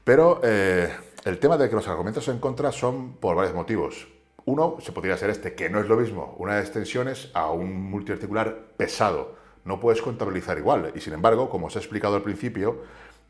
Pero 0.05 0.41
eh, 0.43 0.95
el 1.25 1.39
tema 1.39 1.57
de 1.57 1.69
que 1.69 1.75
los 1.75 1.89
argumentos 1.89 2.29
en 2.29 2.39
contra 2.39 2.71
son 2.71 3.15
por 3.15 3.35
varios 3.35 3.55
motivos. 3.55 4.09
Uno, 4.47 4.77
se 4.81 4.93
podría 4.93 5.17
ser 5.17 5.31
este, 5.31 5.55
que 5.55 5.71
no 5.71 5.81
es 5.81 5.89
lo 5.89 5.97
mismo 5.97 6.37
una 6.39 6.61
extensiones 6.61 7.31
a 7.33 7.51
un 7.51 7.91
multiarticular 7.91 8.75
pesado. 8.77 9.37
No 9.65 9.81
puedes 9.81 10.03
contabilizar 10.03 10.59
igual. 10.59 10.93
Y 10.95 11.01
sin 11.01 11.15
embargo, 11.15 11.49
como 11.49 11.67
os 11.67 11.77
he 11.77 11.79
explicado 11.79 12.17
al 12.17 12.23
principio, 12.23 12.83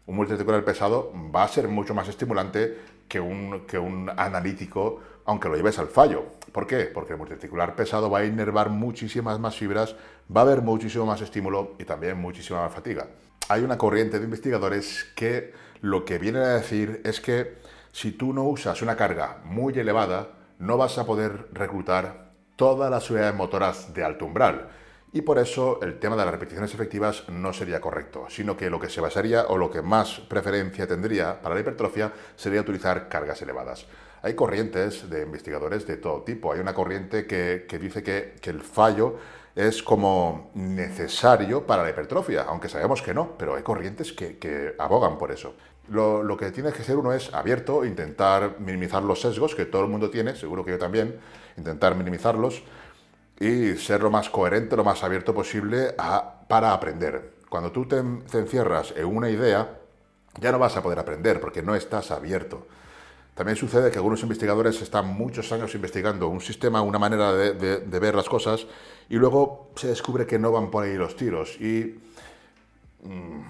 un 0.07 0.17
multiarticular 0.17 0.65
pesado 0.65 1.13
va 1.35 1.45
a 1.45 1.49
ser 1.49 1.69
mucho 1.69 1.95
más 1.95 2.09
estimulante 2.09 2.79
que 3.09 3.21
un, 3.21 3.67
que 3.67 3.79
un 3.79 4.11
analítico 4.17 5.01
aunque 5.27 5.49
lo 5.49 5.57
lleves 5.57 5.79
al 5.79 5.89
fallo. 5.89 6.25
¿Por 6.53 6.67
qué? 6.67 6.85
Porque 6.85 7.15
el 7.15 7.19
multiarticular 7.19 7.75
pesado 7.75 8.11
va 8.11 8.19
a 8.19 8.25
inervar 8.25 8.71
muchísimas 8.71 9.39
más 9.39 9.57
fibras, 9.57 9.97
va 10.35 10.43
a 10.43 10.45
haber 10.45 10.63
muchísimo 10.63 11.07
más 11.07 11.21
estímulo 11.21 11.75
y 11.79 11.85
también 11.85 12.19
muchísima 12.19 12.61
más 12.61 12.75
fatiga. 12.75 13.09
Hay 13.49 13.63
una 13.63 13.79
corriente 13.79 14.19
de 14.19 14.25
investigadores 14.25 15.07
que 15.17 15.53
lo 15.81 16.05
que 16.05 16.19
vienen 16.19 16.43
a 16.43 16.55
decir 16.55 17.01
es 17.05 17.21
que 17.21 17.63
Si 17.93 18.11
tú 18.11 18.33
no 18.33 18.43
usas 18.43 18.83
una 18.83 18.97
carga 18.97 19.39
muy 19.45 19.73
elevada, 19.79 20.31
no 20.59 20.77
vas 20.77 20.99
a 20.99 21.07
poder 21.07 21.47
reclutar 21.53 22.33
todas 22.57 22.91
las 22.91 23.09
unidades 23.09 23.37
motoras 23.37 23.95
de 23.95 24.03
alto 24.03 24.25
umbral. 24.27 24.69
Y 25.15 25.23
por 25.23 25.39
eso 25.39 25.79
el 25.81 26.01
tema 26.01 26.17
de 26.17 26.25
las 26.25 26.33
repeticiones 26.33 26.75
efectivas 26.75 27.23
no 27.29 27.53
sería 27.53 27.81
correcto, 27.81 28.27
sino 28.29 28.57
que 28.57 28.69
lo 28.69 28.81
que 28.81 28.89
se 28.89 29.01
basaría 29.01 29.45
o 29.47 29.57
lo 29.57 29.71
que 29.71 29.81
más 29.81 30.19
preferencia 30.19 30.89
tendría 30.89 31.41
para 31.41 31.55
la 31.55 31.61
hipertrofia 31.61 32.13
sería 32.35 32.63
utilizar 32.63 33.09
cargas 33.09 33.41
elevadas. 33.41 33.87
Hay 34.23 34.35
corrientes 34.35 35.09
de 35.09 35.23
investigadores 35.23 35.87
de 35.87 35.99
todo 35.99 36.23
tipo. 36.23 36.53
Hay 36.53 36.59
una 36.59 36.75
corriente 36.75 37.29
que, 37.29 37.79
dice 37.79 38.03
que, 38.03 38.51
el 38.51 38.61
fallo 38.61 39.15
es 39.55 39.85
como 39.85 40.51
necesario 40.55 41.65
para 41.65 41.85
la 41.85 41.91
hipertrofia, 41.91 42.43
aunque 42.49 42.69
sabemos 42.69 43.01
que 43.01 43.15
no, 43.15 43.39
pero 43.39 43.55
hay 43.55 43.63
corrientes 43.63 44.13
que, 44.13 44.75
abogan 44.81 45.17
por 45.17 45.31
eso. 45.31 45.55
Lo, 45.91 46.25
lo, 46.25 46.37
que 46.37 46.51
tiene 46.51 46.73
que 46.73 46.83
ser 46.83 46.97
uno 46.97 47.13
es 47.13 47.33
abierto, 47.33 47.85
intentar 47.85 48.57
minimizar 48.59 49.05
los 49.05 49.21
sesgos 49.21 49.55
que 49.55 49.67
todo 49.67 49.83
el 49.85 49.91
mundo 49.91 50.11
tiene, 50.11 50.35
seguro 50.35 50.65
que 50.65 50.73
yo 50.73 50.79
también, 50.79 51.21
intentar 51.57 51.95
minimizarlos 51.95 52.65
y 53.41 53.77
ser 53.77 54.03
lo 54.03 54.11
más 54.11 54.31
coherente, 54.31 54.77
lo 54.77 54.85
más 54.85 55.03
abierto 55.03 55.35
posible 55.35 55.95
para 56.49 56.73
aprender. 56.73 57.35
Cuando 57.49 57.73
tú 57.73 57.87
te, 57.87 57.99
encierras 57.99 58.95
en 58.97 59.07
una 59.07 59.31
idea, 59.31 59.79
ya 60.41 60.53
no 60.53 60.59
vas 60.59 60.77
a 60.77 60.83
poder 60.83 60.99
aprender 60.99 61.41
porque 61.41 61.63
no 61.63 61.75
estás 61.75 62.11
abierto. 62.11 62.67
También 63.35 63.57
sucede 63.57 63.91
que 63.91 63.99
algunos 63.99 64.23
investigadores 64.23 64.81
están 64.81 65.07
muchos 65.09 65.51
años 65.51 65.75
investigando 65.75 66.29
un 66.29 66.41
sistema, 66.41 66.83
una 66.83 66.99
manera 66.99 67.33
de, 67.33 68.01
ver 68.01 68.15
las 68.15 68.29
cosas, 68.29 68.67
y 69.09 69.17
luego 69.17 69.71
se 69.75 69.89
descubre 69.89 70.27
que 70.27 70.39
no 70.39 70.53
van 70.53 70.71
por 70.71 70.85
ahí 70.85 70.95
los 70.95 71.17
tiros 71.17 71.61
y 71.61 72.01
mm, 73.03 73.41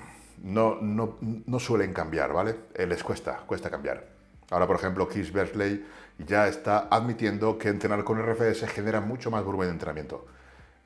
no, 0.44 0.78
no, 0.80 1.58
suelen 1.58 1.92
cambiar, 1.92 2.32
¿vale? 2.32 2.56
Eh, 2.74 2.86
les 2.86 3.02
cuesta, 3.02 3.42
cuesta 3.46 3.70
cambiar. 3.70 4.13
Ahora, 4.54 4.68
por 4.68 4.76
ejemplo, 4.76 5.08
Keith 5.08 5.32
Berkeley 5.32 5.84
ya 6.16 6.46
está 6.46 6.86
admitiendo 6.88 7.58
que 7.58 7.68
entrenar 7.68 8.04
con 8.04 8.22
RFS 8.22 8.68
genera 8.68 9.00
mucho 9.00 9.28
más 9.28 9.42
volumen 9.42 9.66
de 9.66 9.72
entrenamiento. 9.72 10.26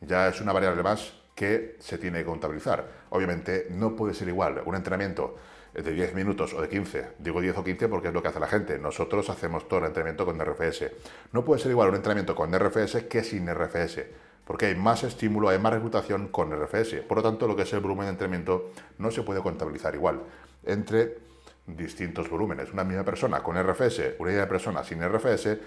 Ya 0.01 0.27
es 0.29 0.41
una 0.41 0.55
variable 0.55 0.83
más 0.83 1.13
que 1.35 1.77
se 1.79 1.99
tiene 1.99 2.21
que 2.21 2.25
contabilizar. 2.25 2.89
Obviamente 3.11 3.67
no 3.69 3.95
puede 3.95 4.15
ser 4.15 4.29
igual 4.29 4.63
un 4.65 4.75
entrenamiento 4.75 5.37
de 5.75 5.93
10 5.93 6.15
minutos 6.15 6.55
o 6.55 6.63
de 6.63 6.69
15, 6.71 7.09
digo 7.19 7.43
10 7.43 7.59
o 7.59 7.65
15 7.65 7.89
porque 7.89 8.09
es 8.09 8.15
lo 8.15 8.23
que 8.23 8.29
hace 8.29 8.41
la 8.41 8.47
gente, 8.47 8.79
nosotros 8.79 9.29
hacemos 9.29 9.69
todo 9.69 9.81
el 9.81 9.85
entrenamiento 9.85 10.25
con 10.25 10.41
RFS. 10.41 10.91
No 11.33 11.45
puede 11.45 11.61
ser 11.61 11.71
igual 11.71 11.91
un 11.91 11.97
entrenamiento 11.97 12.35
con 12.35 12.59
RFS 12.59 13.03
que 13.05 13.23
sin 13.23 13.55
RFS, 13.55 14.01
porque 14.47 14.65
hay 14.65 14.77
más 14.77 15.05
estímulo, 15.05 15.51
hay 15.51 15.59
más 15.59 15.75
reclutación 15.75 16.29
con 16.29 16.59
RFS. 16.59 17.03
Por 17.07 17.19
lo 17.19 17.23
tanto, 17.23 17.47
lo 17.47 17.55
que 17.55 17.65
es 17.65 17.73
el 17.75 17.81
volumen 17.81 18.07
de 18.07 18.13
entrenamiento 18.13 18.71
no 18.97 19.11
se 19.11 19.23
puede 19.23 19.43
contabilizar 19.43 19.95
igual 19.95 20.23
entre 20.65 21.28
distintos 21.77 22.29
volúmenes. 22.29 22.73
Una 22.73 22.85
misma 22.85 23.05
persona 23.05 23.43
con 23.43 23.57
RFS, 23.57 24.17
una 24.19 24.31
misma 24.31 24.49
persona 24.49 24.85
sin 24.85 25.03
RFS, 25.03 25.59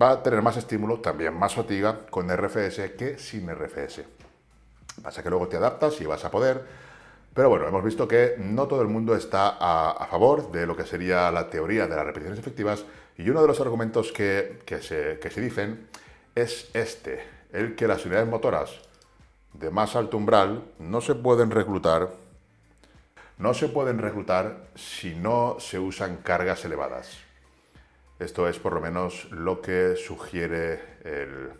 va 0.00 0.12
a 0.12 0.22
tener 0.22 0.42
más 0.42 0.56
estímulo, 0.56 1.00
también 1.00 1.34
más 1.34 1.54
fatiga 1.54 2.06
con 2.10 2.28
RFS 2.28 2.92
que 2.96 3.18
sin 3.18 3.48
RFS. 3.50 4.04
Pasa 5.02 5.22
que 5.22 5.30
luego 5.30 5.48
te 5.48 5.56
adaptas 5.56 6.00
y 6.00 6.04
vas 6.04 6.24
a 6.24 6.30
poder, 6.30 6.62
pero 7.34 7.48
bueno, 7.48 7.66
hemos 7.66 7.82
visto 7.84 8.06
que 8.06 8.34
no 8.38 8.66
todo 8.66 8.82
el 8.82 8.88
mundo 8.88 9.14
está 9.14 9.56
a, 9.58 10.06
favor 10.06 10.52
de 10.52 10.66
lo 10.66 10.76
que 10.76 10.84
sería 10.84 11.30
la 11.30 11.48
teoría 11.48 11.86
de 11.86 11.96
las 11.96 12.04
repeticiones 12.04 12.38
efectivas 12.38 12.84
y 13.16 13.28
uno 13.30 13.40
de 13.40 13.48
los 13.48 13.60
argumentos 13.60 14.12
que, 14.12 14.58
se, 14.82 15.18
que 15.18 15.30
se 15.30 15.40
dicen 15.40 15.88
es 16.34 16.70
este, 16.74 17.24
el 17.52 17.74
que 17.74 17.86
las 17.86 18.04
unidades 18.04 18.28
motoras 18.28 18.70
de 19.54 19.70
más 19.70 19.96
alto 19.96 20.16
umbral 20.16 20.62
no 20.78 21.00
se 21.00 21.14
pueden 21.14 21.50
reclutar 21.50 22.10
no 23.42 23.54
se 23.54 23.68
pueden 23.68 23.98
reclutar 23.98 24.68
si 24.76 25.16
no 25.16 25.56
se 25.58 25.80
usan 25.80 26.18
cargas 26.18 26.64
elevadas. 26.64 27.18
Esto 28.20 28.48
es 28.48 28.60
por 28.60 28.72
lo 28.72 28.80
menos 28.80 29.28
lo 29.32 29.60
que 29.60 29.96
sugiere 29.96 30.80
el 31.02 31.50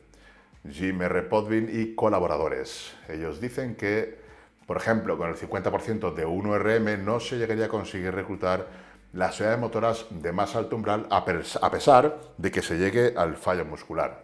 Jim 0.71 1.03
R. 1.03 1.23
Podvin 1.23 1.69
y 1.73 1.97
colaboradores. 1.97 2.95
Ellos 3.09 3.41
dicen 3.41 3.75
que, 3.75 4.17
por 4.65 4.77
ejemplo, 4.77 5.19
con 5.19 5.29
el 5.29 5.35
50% 5.35 6.15
de 6.15 6.25
1RM 6.25 6.99
no 6.99 7.19
se 7.19 7.37
llegaría 7.37 7.65
a 7.65 7.69
conseguir 7.69 8.15
reclutar 8.15 8.69
las 9.13 9.41
unidades 9.41 9.59
motoras 9.59 10.07
de 10.09 10.31
más 10.31 10.55
alto 10.55 10.77
umbral 10.77 11.09
a 11.11 11.25
pesar 11.25 12.17
de 12.39 12.51
que 12.53 12.63
se 12.63 12.79
llegue 12.79 13.15
al 13.17 13.37
fallo 13.37 13.65
muscular. 13.65 14.23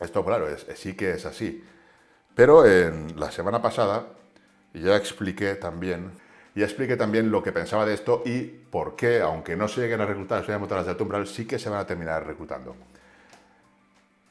Esto, 0.00 0.22
claro, 0.22 0.48
sí 0.74 0.94
que 0.94 1.12
es 1.12 1.24
así. 1.24 1.64
Pero 2.34 2.66
en 2.66 3.18
la 3.18 3.30
semana 3.30 3.62
pasada 3.62 4.04
ya 4.74 4.96
expliqué 4.96 5.54
también 5.54 6.22
y 6.54 6.62
explique 6.62 6.96
también 6.96 7.30
lo 7.30 7.42
que 7.42 7.52
pensaba 7.52 7.84
de 7.84 7.94
esto 7.94 8.22
y 8.24 8.42
por 8.44 8.94
qué, 8.94 9.20
aunque 9.20 9.56
no 9.56 9.68
se 9.68 9.80
lleguen 9.80 10.00
a 10.00 10.06
reclutar 10.06 10.48
las 10.48 10.60
motoras 10.60 10.84
de 10.84 10.92
alto 10.92 11.26
sí 11.26 11.46
que 11.46 11.58
se 11.58 11.68
van 11.68 11.80
a 11.80 11.86
terminar 11.86 12.26
reclutando. 12.26 12.76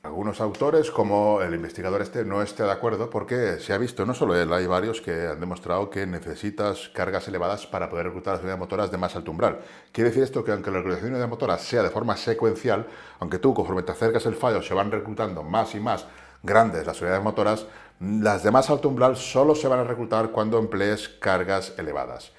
Algunos 0.04 0.42
autores, 0.42 0.92
como 0.92 1.42
el 1.42 1.54
investigador 1.54 2.02
este, 2.02 2.26
no 2.26 2.42
esté 2.42 2.64
de 2.64 2.72
acuerdo 2.72 3.10
porque 3.10 3.58
se 3.62 3.72
ha 3.72 3.78
visto, 3.78 4.06
no 4.06 4.14
solo 4.14 4.36
él, 4.36 4.52
hay 4.52 4.68
varios 4.68 5.00
que 5.00 5.28
han 5.28 5.40
demostrado 5.40 5.90
que 5.90 6.06
necesitas 6.06 6.90
cargas 6.90 7.26
elevadas 7.30 7.66
para 7.68 7.90
poder 7.90 8.08
reclutar 8.08 8.34
las 8.34 8.42
unidades 8.42 8.60
motoras 8.60 8.92
de 8.92 8.98
más 8.98 9.16
alto 9.16 9.32
umbral. 9.32 9.60
Quiere 9.94 10.10
decir 10.10 10.24
esto 10.24 10.44
que 10.44 10.52
aunque 10.52 10.72
la 10.72 10.80
reclutación 10.80 11.14
de 11.14 11.26
motoras 11.26 11.62
sea 11.62 11.84
de 11.84 11.90
forma 11.90 12.18
secuencial, 12.18 12.86
aunque 13.20 13.40
tú 13.40 13.54
conforme 13.54 13.84
te 13.84 13.94
acercas 13.94 14.26
el 14.26 14.36
fallo 14.36 14.62
se 14.62 14.74
van 14.74 14.92
reclutando 14.92 15.42
más 15.42 15.74
y 15.74 15.80
más 15.80 16.06
grandes 16.44 16.86
las 16.86 17.00
unidades 17.00 17.24
motoras, 17.24 17.66
las 18.00 18.44
de 18.44 18.52
más 18.52 18.70
alto 18.70 18.90
umbral 18.90 19.16
solo 19.16 19.56
se 19.56 19.68
van 19.68 19.80
a 19.80 19.84
reclutar 19.84 20.32
cuando 20.32 20.60
emplees 20.60 21.10
cargas 21.20 21.74
elevadas. 21.78 22.32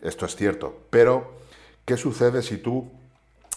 Esto 0.00 0.26
es 0.26 0.34
cierto, 0.36 0.78
pero 0.90 1.38
¿qué 1.84 1.96
sucede 1.96 2.42
si 2.42 2.58
tú, 2.58 2.90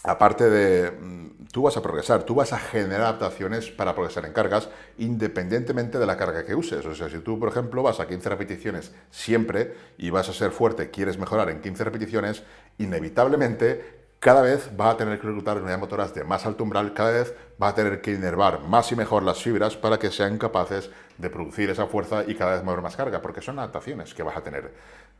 aparte 0.04 0.50
de... 0.50 0.92
Mm, 0.92 1.44
tú 1.54 1.62
vas 1.62 1.78
a 1.78 1.84
progresar, 1.84 2.24
tú 2.24 2.34
vas 2.34 2.52
a 2.52 2.58
generar 2.58 3.02
adaptaciones 3.02 3.70
para 3.70 3.94
progresar 3.94 4.26
en 4.26 4.34
cargas 4.34 4.70
independientemente 4.98 6.00
de 6.00 6.06
la 6.08 6.18
carga 6.18 6.44
que 6.44 6.56
uses? 6.56 6.84
O 6.88 6.96
sea, 6.96 7.10
si 7.10 7.20
tú, 7.20 7.40
por 7.40 7.50
ejemplo, 7.50 7.84
vas 7.84 8.00
a 8.00 8.08
15 8.08 8.28
repeticiones 8.28 8.92
siempre 9.12 9.76
y 10.00 10.10
vas 10.10 10.28
a 10.30 10.34
ser 10.34 10.50
fuerte, 10.50 10.90
quieres 10.90 11.20
mejorar 11.20 11.52
en 11.52 11.62
15 11.62 11.84
repeticiones, 11.84 12.42
inevitablemente 12.80 14.04
cada 14.24 14.42
vez 14.42 14.72
va 14.80 14.90
a 14.90 14.98
tener 14.98 15.20
que 15.20 15.28
reclutar 15.28 15.58
unidades 15.58 15.80
motoras 15.80 16.16
de 16.16 16.24
más 16.24 16.46
alto 16.46 16.64
umbral, 16.64 16.94
cada 16.94 17.12
vez 17.12 17.36
va 17.62 17.68
a 17.68 17.76
tener 17.76 18.02
que 18.02 18.14
inervar 18.14 18.62
más 18.62 18.92
y 18.92 18.96
mejor 18.96 19.22
las 19.22 19.44
fibras 19.44 19.76
para 19.76 20.00
que 20.00 20.12
sean 20.12 20.38
capaces 20.38 20.90
de 21.18 21.30
producir 21.30 21.70
esa 21.70 21.88
fuerza 21.88 22.24
y 22.28 22.36
cada 22.36 22.54
vez 22.54 22.64
mover 22.64 22.82
más 22.82 22.96
carga, 22.96 23.22
porque 23.22 23.42
son 23.42 23.60
adaptaciones 23.60 24.14
que 24.14 24.24
vas 24.24 24.38
a 24.38 24.42
tener. 24.42 24.74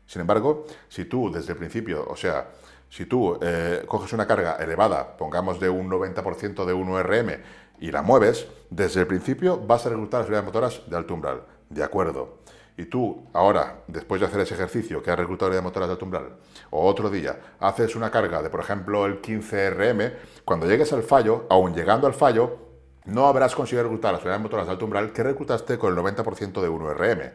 Sin 0.06 0.20
embargo, 0.20 0.66
si 0.88 1.04
tú 1.04 1.30
desde 1.32 1.52
el 1.52 1.58
principio, 1.58 2.06
o 2.08 2.16
sea, 2.16 2.48
si 2.90 3.06
tú 3.06 3.38
eh, 3.42 3.84
coges 3.86 4.12
una 4.12 4.26
carga 4.26 4.56
elevada, 4.56 5.16
pongamos 5.16 5.58
de 5.60 5.68
un 5.68 5.90
90% 5.90 6.64
de 6.64 6.74
1RM, 6.74 7.40
y 7.80 7.90
la 7.90 8.02
mueves, 8.02 8.46
desde 8.70 9.00
el 9.00 9.06
principio 9.06 9.58
vas 9.58 9.84
a 9.86 9.88
reclutar 9.90 10.20
las 10.20 10.28
unidades 10.28 10.46
motoras 10.46 10.82
de 10.86 10.96
alto 10.96 11.14
umbral. 11.14 11.42
De 11.68 11.82
acuerdo 11.82 12.44
y 12.76 12.86
tú 12.86 13.24
ahora, 13.32 13.82
después 13.86 14.20
de 14.20 14.26
hacer 14.26 14.40
ese 14.40 14.54
ejercicio 14.54 15.02
que 15.02 15.10
has 15.10 15.18
reclutado 15.18 15.52
de 15.52 15.60
motoras 15.60 15.88
de 15.88 15.92
alto 15.92 16.04
umbral, 16.04 16.36
o 16.70 16.86
otro 16.86 17.08
día, 17.08 17.38
haces 17.60 17.94
una 17.94 18.10
carga 18.10 18.42
de, 18.42 18.50
por 18.50 18.60
ejemplo, 18.60 19.06
el 19.06 19.22
15RM, 19.22 20.12
cuando 20.44 20.66
llegues 20.66 20.92
al 20.92 21.02
fallo, 21.02 21.46
aún 21.50 21.74
llegando 21.74 22.06
al 22.06 22.14
fallo, 22.14 22.58
no 23.06 23.26
habrás 23.26 23.54
conseguido 23.54 23.84
reclutar 23.84 24.12
las 24.12 24.22
unidades 24.22 24.42
motoras 24.42 24.66
de 24.66 24.72
alto 24.72 25.12
que 25.12 25.22
reclutaste 25.22 25.78
con 25.78 25.96
el 25.96 26.02
90% 26.02 26.60
de 26.60 26.70
1RM. 26.70 27.32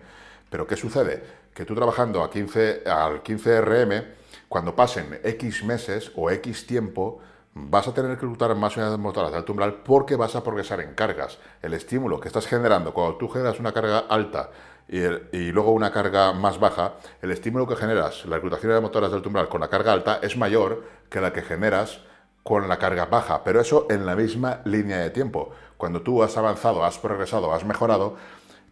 Pero 0.49 0.65
¿qué 0.65 0.75
sucede? 0.75 1.23
Que 1.53 1.65
tú 1.65 1.75
trabajando 1.75 2.23
a 2.23 2.31
15, 2.31 2.83
al 2.85 3.23
15RM, 3.23 4.05
cuando 4.47 4.75
pasen 4.75 5.19
X 5.23 5.63
meses 5.63 6.11
o 6.15 6.31
X 6.31 6.65
tiempo, 6.65 7.19
vas 7.53 7.87
a 7.87 7.93
tener 7.93 8.11
que 8.11 8.21
reclutar 8.21 8.55
más 8.55 8.75
unidades 8.75 8.97
motoras 8.97 9.31
de 9.31 9.37
alto 9.37 9.51
umbral 9.51 9.81
porque 9.83 10.15
vas 10.15 10.35
a 10.35 10.43
progresar 10.43 10.81
en 10.81 10.93
cargas. 10.95 11.37
El 11.61 11.73
estímulo 11.73 12.19
que 12.19 12.27
estás 12.27 12.47
generando 12.47 12.93
cuando 12.93 13.17
tú 13.17 13.27
generas 13.29 13.59
una 13.59 13.71
carga 13.73 13.99
alta 13.99 14.49
y, 14.87 15.51
luego 15.51 15.71
una 15.71 15.91
carga 15.91 16.33
más 16.33 16.59
baja, 16.59 16.93
el 17.21 17.31
estímulo 17.31 17.67
que 17.67 17.75
generas, 17.75 18.25
la 18.25 18.37
reclutación 18.37 18.73
de 18.73 18.81
motoras 18.81 19.11
del 19.11 19.25
umbral 19.25 19.47
con 19.47 19.61
la 19.61 19.69
carga 19.69 19.93
alta 19.93 20.19
es 20.23 20.35
mayor 20.35 20.83
que 21.09 21.21
la 21.21 21.31
que 21.31 21.43
generas 21.43 22.01
con 22.43 22.67
la 22.67 22.77
carga 22.77 23.05
baja, 23.05 23.43
pero 23.43 23.61
eso 23.61 23.87
en 23.89 24.05
la 24.05 24.15
misma 24.15 24.61
línea 24.65 24.97
de 24.97 25.09
tiempo. 25.09 25.51
Cuando 25.77 26.01
tú 26.01 26.23
has 26.23 26.35
avanzado, 26.37 26.83
has 26.83 26.97
progresado, 26.97 27.53
has 27.53 27.65
mejorado, 27.65 28.15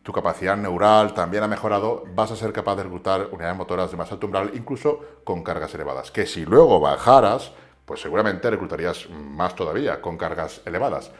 tu 0.03 0.11
capacidad 0.11 0.57
neural 0.57 1.13
también 1.13 1.43
ha 1.43 1.47
mejorado, 1.47 2.03
vas 2.15 2.31
a 2.31 2.35
ser 2.35 2.53
capaz 2.53 2.75
de 2.75 2.83
reclutar 2.83 3.29
unidades 3.31 3.57
motoras 3.57 3.91
de 3.91 3.97
más 3.97 4.11
alto 4.11 4.27
umbral, 4.27 4.51
incluso 4.53 5.01
con 5.23 5.43
cargas 5.43 5.73
elevadas. 5.73 6.11
Que 6.11 6.25
si 6.25 6.45
luego 6.45 6.79
bajaras, 6.79 7.51
pues 7.85 8.01
seguramente 8.01 8.49
reclutarías 8.49 9.09
más 9.09 9.55
todavía 9.55 10.01
con 10.01 10.17
cargas 10.17 10.61
elevadas 10.65 11.11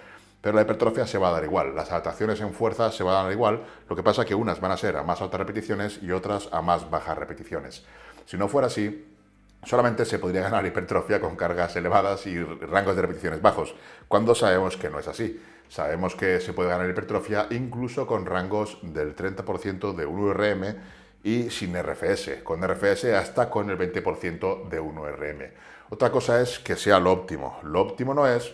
pero 0.42 0.56
la 0.56 0.62
hipertrofia 0.62 1.06
se 1.06 1.18
va 1.18 1.30
a 1.30 1.32
dar 1.32 1.44
igual, 1.44 1.76
las 1.76 1.92
adaptaciones 1.92 2.40
en 2.42 2.54
fuerza 2.54 2.92
se 2.92 3.04
van 3.04 3.16
a 3.16 3.24
dar 3.24 3.32
igual, 3.32 3.66
lo 3.90 3.96
que 3.96 4.04
pasa 4.04 4.22
es 4.22 4.28
que 4.28 4.36
unas 4.36 4.62
van 4.62 4.72
a 4.72 4.78
ser 4.78 4.96
a 4.98 5.04
más 5.04 5.22
altas 5.22 5.40
repeticiones 5.40 6.00
y 6.02 6.12
otras 6.12 6.50
a 6.52 6.62
más 6.62 6.90
bajas 6.90 7.18
repeticiones. 7.18 7.84
Si 8.26 8.38
no 8.38 8.48
fuera 8.48 8.68
así, 8.68 9.17
solamente 9.64 10.06
se 10.06 10.20
podría 10.20 10.42
ganar 10.42 10.66
hipertrofia 10.66 11.20
con 11.20 11.36
cargas 11.36 11.76
elevadas 11.76 12.26
y 12.28 12.42
rangos 12.42 12.96
de 12.96 13.02
repeticiones 13.02 13.42
bajos, 13.42 13.76
cuando 14.08 14.36
sabemos 14.36 14.78
que 14.78 14.90
no 14.90 15.00
es 15.00 15.08
así. 15.08 15.42
Sabemos 15.70 16.16
que 16.16 16.40
se 16.40 16.54
puede 16.54 16.70
ganar 16.70 16.90
hipertrofia 16.90 17.48
incluso 17.50 18.08
con 18.08 18.26
rangos 18.26 18.80
del 18.82 19.16
30% 19.16 19.94
de 19.94 20.08
1RM 20.08 20.76
y 21.24 21.50
sin 21.50 21.76
RFS, 21.78 22.42
con 22.44 22.66
RFS 22.66 23.14
hasta 23.14 23.50
con 23.50 23.70
el 23.70 23.78
20% 23.78 24.70
de 24.70 24.82
1RM. 24.82 25.52
Otra 25.90 26.10
cosa 26.12 26.42
es 26.42 26.60
que 26.60 26.76
sea 26.76 27.00
lo 27.00 27.12
óptimo. 27.12 27.60
Lo 27.64 27.82
óptimo 27.82 28.14
no 28.14 28.28
es, 28.28 28.54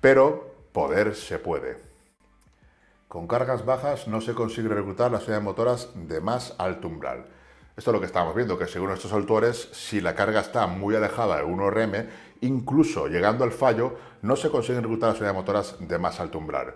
pero 0.00 0.54
poder 0.72 1.14
se 1.16 1.38
puede. 1.38 1.78
Con 3.08 3.26
cargas 3.26 3.64
bajas 3.64 4.08
no 4.08 4.20
se 4.20 4.34
consigue 4.34 4.68
reclutar 4.68 5.10
las 5.10 5.24
unidades 5.24 5.44
motoras 5.44 5.90
de 5.94 6.20
más 6.20 6.54
alto 6.58 6.88
umbral. 6.88 7.26
Esto 7.74 7.90
es 7.90 7.94
lo 7.94 8.00
que 8.00 8.06
estamos 8.06 8.34
viendo, 8.34 8.58
que 8.58 8.66
según 8.66 8.90
estos 8.90 9.12
autores, 9.12 9.70
si 9.72 10.02
la 10.02 10.14
carga 10.14 10.40
está 10.40 10.66
muy 10.66 10.94
alejada 10.94 11.38
de 11.38 11.44
1RM, 11.44 12.06
incluso 12.42 13.06
llegando 13.06 13.44
al 13.44 13.52
fallo, 13.52 13.96
no 14.20 14.36
se 14.36 14.50
consiguen 14.50 14.82
reclutar 14.82 15.10
las 15.10 15.18
unidades 15.18 15.36
motoras 15.36 15.76
de 15.80 15.98
más 15.98 16.20
alto 16.20 16.36
umbral. 16.36 16.74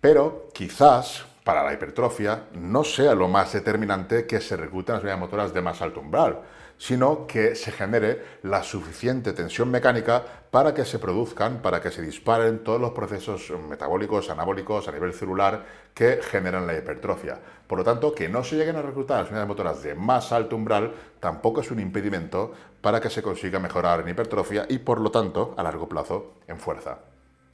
Pero 0.00 0.50
quizás 0.52 1.24
para 1.44 1.64
la 1.64 1.72
hipertrofia 1.72 2.44
no 2.52 2.84
sea 2.84 3.14
lo 3.14 3.26
más 3.26 3.54
determinante 3.54 4.26
que 4.26 4.40
se 4.42 4.56
recluten 4.56 4.96
las 4.96 5.02
unidades 5.02 5.20
motoras 5.20 5.54
de 5.54 5.62
más 5.62 5.80
alto 5.80 6.00
umbral, 6.00 6.40
sino 6.84 7.26
que 7.26 7.54
se 7.54 7.72
genere 7.72 8.22
la 8.42 8.62
suficiente 8.62 9.32
tensión 9.32 9.70
mecánica 9.70 10.22
para 10.50 10.74
que 10.74 10.84
se 10.84 10.98
produzcan, 10.98 11.62
para 11.62 11.80
que 11.80 11.90
se 11.90 12.02
disparen 12.02 12.62
todos 12.62 12.78
los 12.78 12.90
procesos 12.90 13.50
metabólicos, 13.70 14.28
anabólicos 14.28 14.86
a 14.86 14.92
nivel 14.92 15.14
celular 15.14 15.64
que 15.94 16.20
generan 16.22 16.66
la 16.66 16.76
hipertrofia. 16.76 17.38
Por 17.66 17.78
lo 17.78 17.84
tanto, 17.84 18.14
que 18.14 18.28
no 18.28 18.44
se 18.44 18.56
lleguen 18.56 18.76
a 18.76 18.82
reclutar 18.82 19.20
las 19.20 19.28
unidades 19.28 19.48
motoras 19.48 19.82
de 19.82 19.94
más 19.94 20.30
alto 20.30 20.56
umbral 20.56 20.92
tampoco 21.20 21.62
es 21.62 21.70
un 21.70 21.80
impedimento 21.80 22.52
para 22.82 23.00
que 23.00 23.08
se 23.08 23.22
consiga 23.22 23.58
mejorar 23.58 24.00
en 24.00 24.10
hipertrofia 24.10 24.66
y, 24.68 24.76
por 24.76 25.00
lo 25.00 25.10
tanto, 25.10 25.54
a 25.56 25.62
largo 25.62 25.88
plazo, 25.88 26.34
en 26.48 26.58
fuerza. 26.58 26.98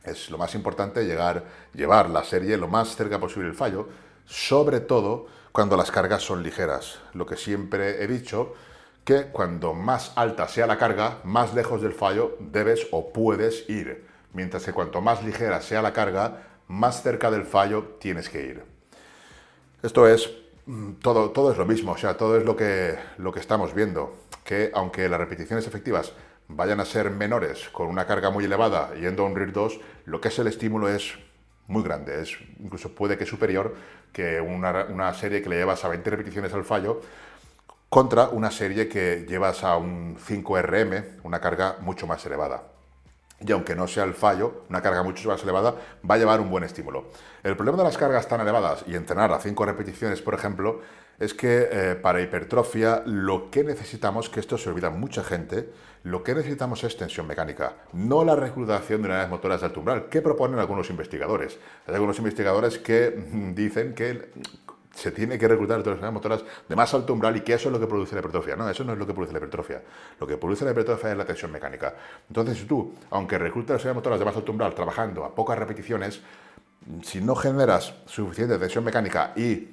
Es 0.03 0.29
lo 0.29 0.39
más 0.39 0.57
importante 0.57 1.05
llegar, 1.05 1.45
llevar 1.73 2.11
la 2.11 2.25
serie 2.25 2.57
lo 2.57 2.67
más 2.67 2.97
cerca 2.97 3.21
posible 3.21 3.47
del 3.47 3.57
fallo, 3.57 3.87
sobre 4.27 4.81
todo 4.81 5.29
cuando 5.53 5.77
las 5.77 5.93
cargas 5.93 6.23
son 6.23 6.43
ligeras. 6.43 6.99
Lo 7.15 7.27
que 7.27 7.37
siempre 7.37 8.03
he 8.03 8.09
dicho, 8.09 8.55
que 9.05 9.25
cuando 9.33 9.75
más 9.75 10.13
alta 10.17 10.49
sea 10.49 10.67
la 10.67 10.79
carga, 10.79 11.19
más 11.25 11.55
lejos 11.55 11.83
del 11.83 11.93
fallo 11.93 12.37
debes 12.39 12.87
o 12.93 13.13
puedes 13.13 13.69
ir. 13.69 14.07
Mientras 14.33 14.65
que 14.65 14.73
cuanto 14.73 15.01
más 15.01 15.25
ligera 15.25 15.61
sea 15.61 15.83
la 15.83 15.93
carga, 15.93 16.43
más 16.69 17.03
cerca 17.03 17.31
del 17.31 17.45
fallo 17.45 17.97
tienes 17.99 18.29
que 18.29 18.45
ir. 18.45 18.65
Esto 19.83 20.07
es, 20.07 20.31
mm, 20.67 20.93
todo, 21.03 21.31
todo 21.31 21.51
es 21.51 21.59
lo 21.59 21.67
mismo, 21.67 21.93
o 21.93 21.99
sea, 21.99 22.17
todo 22.17 22.37
es 22.37 22.45
lo 22.45 22.57
que, 22.57 22.97
lo 23.19 23.33
que 23.33 23.41
estamos 23.41 23.75
viendo, 23.75 24.15
que 24.45 24.71
aunque 24.75 25.09
las 25.09 25.19
repeticiones 25.19 25.67
efectivas 25.67 26.13
vayan 26.49 26.81
a 26.81 26.85
ser 26.85 27.11
menores 27.11 27.69
con 27.71 27.89
una 27.89 28.07
carga 28.07 28.31
muy 28.31 28.45
elevada 28.45 28.95
yendo 28.95 29.23
a 29.23 29.27
un 29.27 29.37
RIR 29.37 29.53
2, 29.53 29.81
lo 30.05 30.21
que 30.21 30.29
es 30.29 30.39
el 30.39 30.47
estímulo 30.47 30.89
es 30.89 31.19
muy 31.67 31.83
grande, 31.83 32.21
es 32.21 32.37
incluso 32.59 32.95
puede 32.95 33.17
que 33.17 33.27
superior 33.27 33.75
que 34.13 34.41
una, 34.41 34.87
una, 34.87 35.15
serie 35.15 35.41
que 35.41 35.49
le 35.49 35.57
llevas 35.57 35.85
a 35.85 35.89
20 35.89 36.11
repeticiones 36.11 36.53
al 36.53 36.65
fallo 36.65 37.01
contra 37.91 38.29
una 38.29 38.53
serie 38.53 38.89
que 38.89 39.27
llevas 39.29 39.65
a 39.65 39.77
un 39.77 40.17
5RM, 40.17 41.21
una 41.25 41.41
carga 41.41 41.77
mucho 41.81 42.07
más 42.07 42.25
elevada. 42.25 42.63
Y 43.41 43.51
aunque 43.51 43.75
no 43.75 43.89
sea 43.89 44.05
el 44.05 44.15
fallo, 44.15 44.63
una 44.69 44.81
carga 44.81 45.03
mucho 45.03 45.29
más 45.29 45.43
elevada 45.43 45.75
va 46.09 46.15
a 46.15 46.19
llevar 46.19 46.41
un 46.41 46.51
buen 46.51 46.63
estímulo. 46.63 47.07
El 47.43 47.57
problema 47.57 47.79
de 47.79 47.85
las 47.85 47.99
cargas 47.99 48.29
tan 48.29 48.41
elevadas 48.41 48.85
y 48.87 48.95
entrenar 48.95 49.33
a 49.33 49.41
5 49.41 49.67
repeticiones, 49.67 50.23
por 50.23 50.35
ejemplo, 50.35 50.83
es 51.19 51.35
que 51.35 51.69
eh, 51.71 51.95
para 51.97 52.21
hipertrofia 52.21 53.03
lo 53.07 53.51
que 53.51 53.65
necesitamos, 53.65 54.29
que 54.29 54.39
esto 54.39 54.57
se 54.57 54.71
olvida 54.71 54.91
mucha 54.91 55.25
gente, 55.25 55.71
lo 56.05 56.23
que 56.23 56.35
necesitamos 56.35 56.85
es 56.85 56.97
tensión 56.97 57.27
mecánica, 57.27 57.75
no 57.93 58.25
la 58.25 58.37
reclutación 58.37 59.03
de 59.03 59.09
unidades 59.09 59.31
motoras 59.31 59.61
de 59.61 59.67
alto 59.67 59.81
umbral, 59.81 60.09
que 60.09 60.23
proponen 60.23 60.61
algunos 60.61 60.89
investigadores. 60.91 61.59
Hay 61.89 61.95
algunos 61.95 62.19
investigadores 62.19 62.79
que 62.79 63.11
mm, 63.11 63.55
dicen 63.55 63.95
que 63.95 64.31
se 65.01 65.13
tiene 65.13 65.39
que 65.39 65.49
reclutar 65.49 65.83
todas 65.83 65.99
las 66.01 66.13
motoras 66.13 66.45
de 66.69 66.77
más 66.77 66.93
alto 66.93 67.15
umbral 67.15 67.35
y 67.37 67.41
que 67.41 67.55
eso 67.55 67.69
es 67.69 67.73
lo 67.73 67.81
que 67.81 67.87
produce 67.87 68.15
la 68.15 68.21
hipertrofia. 68.21 68.55
No, 68.55 68.69
eso 68.69 68.85
no 68.85 68.93
es 68.93 68.99
lo 68.99 69.07
que 69.07 69.15
produce 69.15 69.33
la 69.33 69.39
hipertrofia. 69.39 69.83
Lo 70.21 70.27
que 70.27 70.37
produce 70.37 70.65
la 70.65 70.73
hipertrofia 70.73 71.13
es 71.13 71.17
la 71.17 71.25
tensión 71.25 71.51
mecánica. 71.51 71.95
Entonces, 72.29 72.59
si 72.59 72.65
tú, 72.67 72.95
aunque 73.11 73.39
reclutas 73.39 73.83
las 73.83 73.95
motoras 73.95 74.19
de 74.19 74.25
más 74.27 74.37
alto 74.37 74.53
umbral 74.53 74.75
trabajando 74.75 75.25
a 75.25 75.35
pocas 75.35 75.59
repeticiones, 75.59 76.21
si 77.03 77.23
no 77.23 77.35
generas 77.35 77.95
suficiente 78.05 78.59
tensión 78.59 78.85
mecánica 78.85 79.33
y 79.37 79.69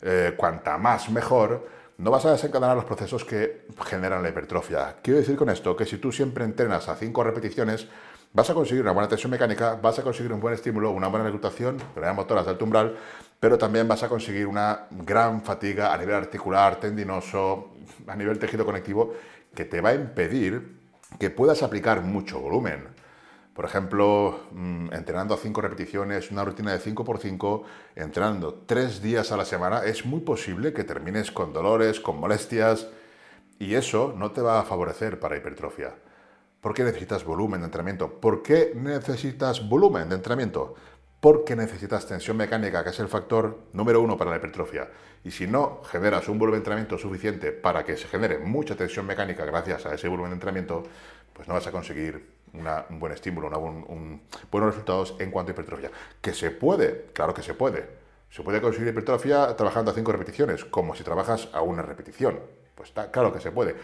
eh, 0.00 0.34
cuanta 0.36 0.78
más 0.78 1.10
mejor, 1.10 1.68
no 1.98 2.10
vas 2.10 2.24
a 2.26 2.32
desencadenar 2.32 2.74
los 2.74 2.84
procesos 2.84 3.24
que 3.24 3.66
generan 3.86 4.22
la 4.22 4.30
hipertrofia. 4.30 4.96
Quiero 5.00 5.20
decir 5.20 5.36
con 5.36 5.48
esto 5.48 5.76
que 5.76 5.86
si 5.86 5.98
tú 5.98 6.10
siempre 6.10 6.44
entrenas 6.44 6.88
a 6.88 6.96
5 6.96 7.22
repeticiones, 7.22 7.86
vas 8.32 8.50
a 8.50 8.54
conseguir 8.54 8.82
una 8.82 8.92
buena 8.92 9.08
tensión 9.08 9.30
mecánica, 9.30 9.78
vas 9.80 9.98
a 9.98 10.02
conseguir 10.02 10.32
un 10.32 10.40
buen 10.40 10.54
estímulo, 10.54 10.90
una 10.90 11.08
buena 11.08 11.24
reclutación, 11.24 11.76
pero 11.94 12.12
motoras 12.14 12.44
de 12.46 12.50
alto 12.50 12.64
umbral, 12.64 12.96
pero 13.42 13.58
también 13.58 13.88
vas 13.88 14.00
a 14.04 14.08
conseguir 14.08 14.46
una 14.46 14.86
gran 14.88 15.42
fatiga 15.42 15.92
a 15.92 15.98
nivel 15.98 16.14
articular, 16.14 16.76
tendinoso, 16.78 17.72
a 18.06 18.14
nivel 18.14 18.38
tejido 18.38 18.64
conectivo, 18.64 19.14
que 19.52 19.64
te 19.64 19.80
va 19.80 19.88
a 19.88 19.94
impedir 19.94 20.78
que 21.18 21.28
puedas 21.28 21.64
aplicar 21.64 22.02
mucho 22.02 22.38
volumen. 22.38 22.84
Por 23.52 23.64
ejemplo, 23.64 24.44
mm, 24.52 24.92
entrenando 24.92 25.34
a 25.34 25.38
5 25.38 25.60
repeticiones, 25.60 26.30
una 26.30 26.44
rutina 26.44 26.72
de 26.72 26.78
5x5, 26.78 27.64
entrenando 27.96 28.62
3 28.64 29.02
días 29.02 29.32
a 29.32 29.36
la 29.36 29.44
semana, 29.44 29.82
es 29.86 30.06
muy 30.06 30.20
posible 30.20 30.72
que 30.72 30.84
termines 30.84 31.32
con 31.32 31.52
dolores, 31.52 31.98
con 31.98 32.20
molestias, 32.20 32.86
y 33.58 33.74
eso 33.74 34.14
no 34.16 34.30
te 34.30 34.40
va 34.40 34.60
a 34.60 34.62
favorecer 34.62 35.18
para 35.18 35.36
hipertrofia. 35.36 35.92
¿Por 36.60 36.74
qué 36.74 36.84
necesitas 36.84 37.24
volumen 37.24 37.62
de 37.62 37.64
entrenamiento? 37.64 38.20
¿Por 38.20 38.40
qué 38.40 38.72
necesitas 38.76 39.68
volumen 39.68 40.08
de 40.08 40.14
entrenamiento? 40.14 40.76
Porque 41.22 41.54
necesitas 41.54 42.04
tensión 42.04 42.36
mecánica, 42.36 42.82
que 42.82 42.90
es 42.90 42.98
el 42.98 43.06
factor 43.06 43.56
número 43.74 44.00
uno 44.00 44.16
para 44.16 44.32
la 44.32 44.38
hipertrofia. 44.38 44.88
Y 45.22 45.30
si 45.30 45.46
no 45.46 45.80
generas 45.84 46.28
un 46.28 46.36
volumen 46.36 46.58
de 46.58 46.62
entrenamiento 46.62 46.98
suficiente 46.98 47.52
para 47.52 47.84
que 47.84 47.96
se 47.96 48.08
genere 48.08 48.38
mucha 48.38 48.74
tensión 48.74 49.06
mecánica 49.06 49.44
gracias 49.44 49.86
a 49.86 49.94
ese 49.94 50.08
volumen 50.08 50.32
de 50.32 50.34
entrenamiento, 50.34 50.82
pues 51.32 51.46
no 51.46 51.54
vas 51.54 51.64
a 51.68 51.70
conseguir 51.70 52.26
un 52.52 52.98
buen 52.98 53.12
estímulo, 53.12 53.56
un, 53.56 54.22
buenos 54.50 54.70
resultados 54.70 55.14
en 55.20 55.30
cuanto 55.30 55.52
a 55.52 55.54
hipertrofia. 55.54 55.92
Que 56.20 56.34
se 56.34 56.50
puede, 56.50 57.10
claro 57.12 57.32
que 57.34 57.44
se 57.44 57.54
puede. 57.54 57.88
Se 58.28 58.42
puede 58.42 58.60
conseguir 58.60 58.88
hipertrofia 58.88 59.54
trabajando 59.54 59.92
a 59.92 59.94
cinco 59.94 60.10
repeticiones, 60.10 60.64
como 60.64 60.96
si 60.96 61.04
trabajas 61.04 61.50
a 61.52 61.62
una 61.62 61.82
repetición. 61.82 62.40
Pues 62.74 62.88
está 62.88 63.12
claro 63.12 63.32
que 63.32 63.38
se 63.38 63.52
puede. 63.52 63.76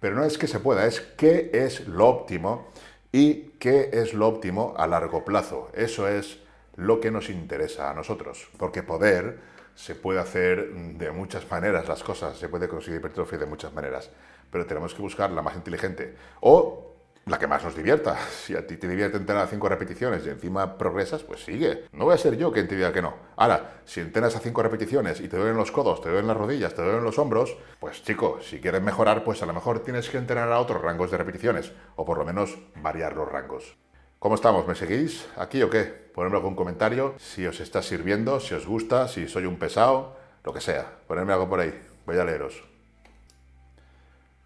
Pero 0.00 0.16
no 0.16 0.24
es 0.24 0.38
que 0.38 0.46
se 0.46 0.60
pueda, 0.60 0.86
es 0.86 1.02
qué 1.02 1.50
es 1.52 1.86
lo 1.88 2.08
óptimo 2.08 2.68
y 3.12 3.50
qué 3.58 3.90
es 3.92 4.14
lo 4.14 4.26
óptimo 4.28 4.72
a 4.78 4.86
largo 4.86 5.26
plazo. 5.26 5.68
Eso 5.74 6.08
es 6.08 6.45
lo 6.76 7.00
que 7.00 7.10
nos 7.10 7.30
interesa 7.30 7.90
a 7.90 7.94
nosotros. 7.94 8.48
Porque 8.58 8.82
poder 8.82 9.38
se 9.74 9.94
puede 9.94 10.20
hacer 10.20 10.72
de 10.72 11.10
muchas 11.10 11.50
maneras 11.50 11.88
las 11.88 12.02
cosas, 12.02 12.38
se 12.38 12.48
puede 12.48 12.68
conseguir 12.68 13.00
hipertrofia 13.00 13.38
de 13.38 13.46
muchas 13.46 13.72
maneras, 13.74 14.10
pero 14.50 14.66
tenemos 14.66 14.94
que 14.94 15.02
buscar 15.02 15.30
la 15.30 15.42
más 15.42 15.54
inteligente. 15.54 16.14
O 16.40 16.86
la 17.26 17.40
que 17.40 17.48
más 17.48 17.64
nos 17.64 17.74
divierta. 17.74 18.16
Si 18.46 18.54
a 18.54 18.64
ti 18.64 18.76
te 18.76 18.86
divierte 18.86 19.16
entrenar 19.16 19.44
a 19.44 19.48
cinco 19.48 19.68
repeticiones 19.68 20.24
y 20.24 20.30
encima 20.30 20.78
progresas, 20.78 21.24
pues 21.24 21.44
sigue. 21.44 21.86
No 21.92 22.04
voy 22.04 22.14
a 22.14 22.18
ser 22.18 22.36
yo 22.36 22.52
quien 22.52 22.68
te 22.68 22.76
diga 22.76 22.92
que 22.92 23.02
no. 23.02 23.14
Ahora, 23.36 23.80
si 23.84 24.00
entrenas 24.00 24.36
a 24.36 24.38
cinco 24.38 24.62
repeticiones 24.62 25.20
y 25.20 25.28
te 25.28 25.36
duelen 25.36 25.56
los 25.56 25.72
codos, 25.72 26.00
te 26.00 26.08
duelen 26.08 26.28
las 26.28 26.36
rodillas, 26.36 26.74
te 26.74 26.82
duelen 26.82 27.02
los 27.02 27.18
hombros, 27.18 27.56
pues 27.80 28.04
chico, 28.04 28.38
si 28.40 28.60
quieres 28.60 28.82
mejorar, 28.82 29.24
pues 29.24 29.42
a 29.42 29.46
lo 29.46 29.52
mejor 29.52 29.80
tienes 29.80 30.08
que 30.08 30.18
entrenar 30.18 30.52
a 30.52 30.60
otros 30.60 30.80
rangos 30.80 31.10
de 31.10 31.16
repeticiones, 31.16 31.72
o 31.96 32.04
por 32.04 32.18
lo 32.18 32.24
menos 32.24 32.56
variar 32.76 33.16
los 33.16 33.28
rangos. 33.28 33.76
¿Cómo 34.18 34.34
estamos? 34.34 34.66
¿Me 34.66 34.74
seguís 34.74 35.26
aquí 35.36 35.62
o 35.62 35.68
qué? 35.68 35.84
Ponedme 35.84 36.36
algún 36.36 36.56
comentario, 36.56 37.14
si 37.18 37.46
os 37.46 37.60
está 37.60 37.82
sirviendo, 37.82 38.40
si 38.40 38.54
os 38.54 38.66
gusta, 38.66 39.08
si 39.08 39.28
soy 39.28 39.44
un 39.44 39.58
pesado, 39.58 40.16
lo 40.42 40.54
que 40.54 40.62
sea. 40.62 40.90
Ponedme 41.06 41.34
algo 41.34 41.46
por 41.50 41.60
ahí. 41.60 41.78
Voy 42.06 42.16
a 42.16 42.24
leeros. 42.24 42.64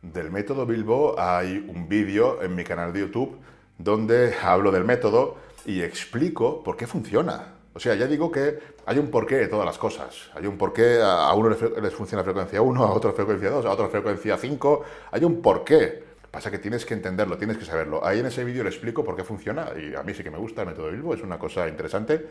Del 0.03 0.33
método 0.33 0.67
Bilbo 0.67 1.15
hay 1.17 1.65
un 1.69 1.89
vídeo 1.89 2.43
en 2.43 2.57
mi 2.57 2.65
canal 2.65 2.93
de 2.93 3.01
YouTube 3.01 3.39
donde 3.79 4.35
hablo 4.43 4.73
del 4.73 4.85
método 4.85 5.37
y 5.65 5.83
explico 5.83 6.65
por 6.65 6.77
qué 6.77 6.89
funciona. 6.89 7.55
O 7.73 7.79
sea, 7.79 7.95
ya 7.95 8.09
digo 8.09 8.33
que 8.33 8.59
hay 8.87 8.99
un 8.99 9.09
porqué 9.09 9.37
de 9.37 9.47
todas 9.47 9.65
las 9.65 9.79
cosas. 9.79 10.31
Hay 10.35 10.47
un 10.47 10.59
porqué, 10.59 11.01
a 11.01 11.33
uno 11.35 11.51
les 11.51 11.95
funciona 11.95 12.25
frecuencia 12.25 12.61
1, 12.61 12.85
a 12.85 12.93
otro 12.93 13.13
frecuencia 13.13 13.51
2, 13.51 13.65
a 13.67 13.71
otro 13.71 13.89
frecuencia 13.89 14.37
5. 14.37 14.85
Hay 15.13 15.23
un 15.23 15.41
porqué. 15.41 16.10
Pasa 16.31 16.51
que 16.51 16.59
tienes 16.59 16.87
que 16.87 16.95
entenderlo, 16.95 17.37
tienes 17.39 17.59
que 17.59 17.65
saberlo. 17.65 18.05
Ahí 18.05 18.21
en 18.21 18.27
ese 18.27 18.45
vídeo 18.45 18.63
le 18.63 18.71
explico 18.71 19.05
por 19.05 19.17
qué 19.17 19.25
funciona 19.25 19.71
y 19.77 19.95
a 19.95 20.03
mí 20.03 20.15
sí 20.15 20.23
que 20.23 20.31
me 20.31 20.39
gusta 20.39 20.63
el 20.63 20.69
método 20.69 20.91
Bilbo, 20.91 21.15
es 21.15 21.23
una 21.23 21.39
cosa 21.39 21.69
interesante. 21.69 22.25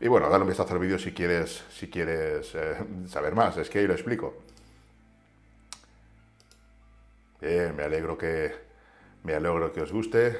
Y 0.00 0.08
bueno, 0.08 0.28
dale 0.28 0.42
un 0.42 0.48
vistazo 0.48 0.74
al 0.74 0.80
vídeo 0.80 0.98
si 0.98 1.12
quieres, 1.12 1.64
si 1.70 1.88
quieres 1.88 2.54
eh, 2.54 2.76
saber 3.08 3.34
más, 3.34 3.56
es 3.56 3.70
que 3.70 3.78
ahí 3.80 3.86
lo 3.86 3.94
explico. 3.94 4.36
Bien, 7.40 7.74
me 7.74 7.84
alegro 7.84 8.18
que 8.18 8.52
me 9.22 9.34
alegro 9.34 9.72
que 9.72 9.80
os 9.80 9.92
guste. 9.92 10.38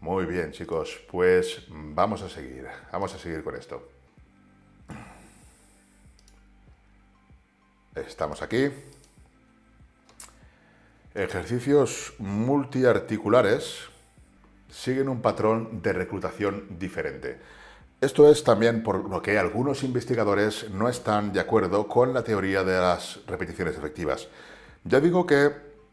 Muy 0.00 0.26
bien, 0.26 0.52
chicos, 0.52 1.00
pues 1.10 1.66
vamos 1.68 2.22
a 2.22 2.28
seguir. 2.28 2.66
Vamos 2.92 3.14
a 3.14 3.18
seguir 3.18 3.42
con 3.42 3.56
esto. 3.56 3.88
Estamos 7.94 8.42
aquí. 8.42 8.70
Ejercicios 11.16 12.12
multiarticulares 12.18 13.88
siguen 14.68 15.08
un 15.08 15.22
patrón 15.22 15.80
de 15.80 15.94
reclutación 15.94 16.78
diferente. 16.78 17.38
Esto 18.02 18.30
es 18.30 18.44
también 18.44 18.82
por 18.82 19.08
lo 19.08 19.22
que 19.22 19.38
algunos 19.38 19.82
investigadores 19.82 20.68
no 20.68 20.90
están 20.90 21.32
de 21.32 21.40
acuerdo 21.40 21.88
con 21.88 22.12
la 22.12 22.22
teoría 22.22 22.64
de 22.64 22.78
las 22.78 23.20
repeticiones 23.26 23.78
efectivas. 23.78 24.28
Ya 24.84 25.00
digo 25.00 25.24
que 25.24 25.52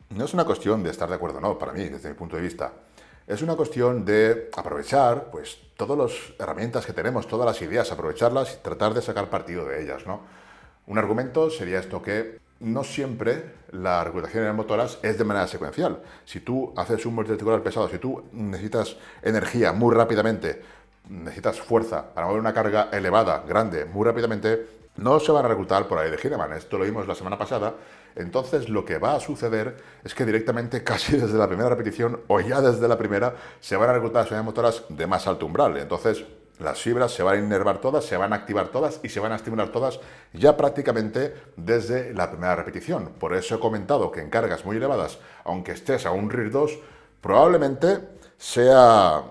no 0.09 0.25
es 0.25 0.33
una 0.33 0.43
cuestión 0.43 0.83
de 0.83 0.89
estar 0.89 1.07
de 1.07 1.15
acuerdo 1.15 1.39
no, 1.39 1.57
para 1.57 1.71
mí, 1.71 1.87
desde 1.87 2.09
mi 2.09 2.15
punto 2.15 2.35
de 2.35 2.41
vista. 2.41 2.73
Es 3.25 3.41
una 3.41 3.55
cuestión 3.55 4.03
de 4.03 4.49
aprovechar 4.57 5.31
pues, 5.31 5.57
todas 5.77 5.97
las 5.97 6.11
herramientas 6.37 6.85
que 6.85 6.91
tenemos, 6.91 7.29
todas 7.29 7.45
las 7.45 7.61
ideas, 7.61 7.89
aprovecharlas 7.93 8.55
y 8.55 8.61
tratar 8.61 8.93
de 8.93 9.01
sacar 9.01 9.29
partido 9.29 9.63
de 9.63 9.83
ellas. 9.83 10.05
¿no? 10.05 10.19
Un 10.87 10.97
argumento 10.97 11.49
sería 11.49 11.79
esto 11.79 12.01
que 12.01 12.42
no 12.59 12.83
siempre 12.83 13.63
la 13.71 14.03
reclutación 14.03 14.45
en 14.45 14.55
motoras 14.55 14.99
es 15.01 15.17
de 15.17 15.23
manera 15.23 15.47
secuencial. 15.47 16.01
Si 16.25 16.39
tú 16.39 16.73
haces 16.77 17.05
un 17.05 17.15
multiarticular 17.15 17.61
pesado, 17.61 17.89
si 17.89 17.97
tú 17.97 18.23
necesitas 18.31 18.97
energía 19.21 19.73
muy 19.73 19.93
rápidamente, 19.93 20.61
necesitas 21.09 21.59
fuerza 21.59 22.13
para 22.13 22.27
mover 22.27 22.39
una 22.39 22.53
carga 22.53 22.89
elevada, 22.91 23.43
grande, 23.47 23.85
muy 23.85 24.05
rápidamente, 24.05 24.65
no 24.95 25.19
se 25.19 25.31
van 25.31 25.45
a 25.45 25.47
reclutar 25.47 25.87
por 25.87 25.97
ahí 25.97 26.11
de 26.11 26.17
Gineman. 26.17 26.53
Esto 26.53 26.77
lo 26.77 26.85
vimos 26.85 27.07
la 27.07 27.15
semana 27.15 27.37
pasada. 27.37 27.73
Entonces 28.15 28.69
lo 28.69 28.85
que 28.85 28.99
va 28.99 29.15
a 29.15 29.19
suceder 29.19 29.75
es 30.03 30.13
que 30.13 30.25
directamente 30.25 30.83
casi 30.85 31.17
desde 31.17 31.37
la 31.37 31.47
primera 31.47 31.69
repetición 31.69 32.21
o 32.27 32.39
ya 32.39 32.61
desde 32.61 32.87
la 32.87 32.97
primera 32.97 33.35
se 33.59 33.75
van 33.75 33.89
a 33.89 33.93
reclutar 33.93 34.31
las 34.31 34.45
motoras 34.45 34.83
de 34.89 35.07
más 35.07 35.27
alto 35.27 35.45
umbral. 35.45 35.77
Entonces 35.77 36.23
las 36.59 36.81
fibras 36.81 37.11
se 37.11 37.23
van 37.23 37.35
a 37.35 37.39
inervar 37.39 37.79
todas, 37.79 38.05
se 38.05 38.17
van 38.17 38.31
a 38.33 38.37
activar 38.37 38.67
todas 38.67 38.99
y 39.03 39.09
se 39.09 39.19
van 39.19 39.31
a 39.31 39.35
estimular 39.35 39.69
todas 39.69 39.99
ya 40.33 40.55
prácticamente 40.55 41.33
desde 41.55 42.13
la 42.13 42.29
primera 42.29 42.55
repetición. 42.55 43.13
Por 43.19 43.35
eso 43.35 43.55
he 43.55 43.59
comentado 43.59 44.11
que 44.11 44.21
en 44.21 44.29
cargas 44.29 44.65
muy 44.65 44.77
elevadas, 44.77 45.17
aunque 45.43 45.71
estés 45.71 46.05
a 46.05 46.11
un 46.11 46.29
RIR 46.29 46.51
2, 46.51 46.79
probablemente 47.21 48.09
sea 48.37 49.23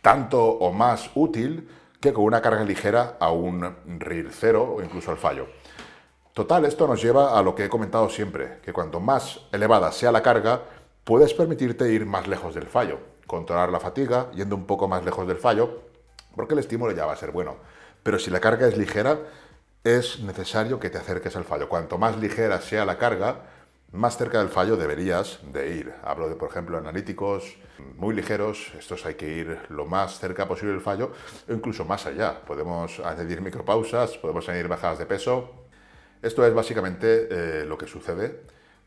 tanto 0.00 0.44
o 0.44 0.72
más 0.72 1.10
útil 1.14 1.68
que 2.00 2.12
con 2.12 2.24
una 2.24 2.42
carga 2.42 2.64
ligera 2.64 3.16
a 3.18 3.30
un 3.30 3.62
RIR 3.98 4.30
0 4.30 4.74
o 4.76 4.82
incluso 4.82 5.10
al 5.10 5.16
fallo. 5.16 5.48
Total, 6.32 6.64
esto 6.64 6.86
nos 6.86 7.00
lleva 7.00 7.38
a 7.38 7.42
lo 7.42 7.54
que 7.54 7.66
he 7.66 7.68
comentado 7.68 8.08
siempre, 8.08 8.58
que 8.62 8.72
cuanto 8.72 9.00
más 9.00 9.40
elevada 9.52 9.92
sea 9.92 10.10
la 10.10 10.22
carga, 10.22 10.62
puedes 11.04 11.32
permitirte 11.32 11.92
ir 11.92 12.06
más 12.06 12.26
lejos 12.26 12.54
del 12.54 12.66
fallo, 12.66 12.98
controlar 13.26 13.70
la 13.70 13.80
fatiga 13.80 14.30
yendo 14.32 14.56
un 14.56 14.66
poco 14.66 14.88
más 14.88 15.04
lejos 15.04 15.28
del 15.28 15.36
fallo, 15.36 15.93
porque 16.34 16.54
el 16.54 16.60
estímulo 16.60 16.92
ya 16.92 17.06
va 17.06 17.12
a 17.12 17.16
ser 17.16 17.30
bueno. 17.30 17.56
Pero 18.02 18.18
si 18.18 18.30
la 18.30 18.40
carga 18.40 18.66
es 18.68 18.76
ligera, 18.76 19.18
es 19.82 20.20
necesario 20.20 20.80
que 20.80 20.90
te 20.90 20.98
acerques 20.98 21.36
al 21.36 21.44
fallo. 21.44 21.68
Cuanto 21.68 21.98
más 21.98 22.18
ligera 22.18 22.60
sea 22.60 22.84
la 22.84 22.98
carga, 22.98 23.42
más 23.92 24.16
cerca 24.16 24.38
del 24.38 24.48
fallo 24.48 24.76
deberías 24.76 25.40
de 25.52 25.70
ir. 25.70 25.94
Hablo 26.02 26.28
de, 26.28 26.36
por 26.36 26.50
ejemplo, 26.50 26.76
analíticos 26.76 27.56
muy 27.96 28.14
ligeros, 28.14 28.72
estos 28.78 29.06
hay 29.06 29.14
que 29.14 29.28
ir 29.28 29.58
lo 29.68 29.86
más 29.86 30.18
cerca 30.18 30.48
posible 30.48 30.72
del 30.72 30.80
fallo, 30.80 31.12
o 31.48 31.52
incluso 31.52 31.84
más 31.84 32.06
allá. 32.06 32.40
Podemos 32.40 33.00
añadir 33.00 33.40
micropausas, 33.40 34.18
podemos 34.18 34.48
añadir 34.48 34.68
bajadas 34.68 34.98
de 34.98 35.06
peso. 35.06 35.66
Esto 36.22 36.46
es 36.46 36.54
básicamente 36.54 37.28
eh, 37.30 37.64
lo 37.66 37.78
que 37.78 37.86
sucede 37.86 38.42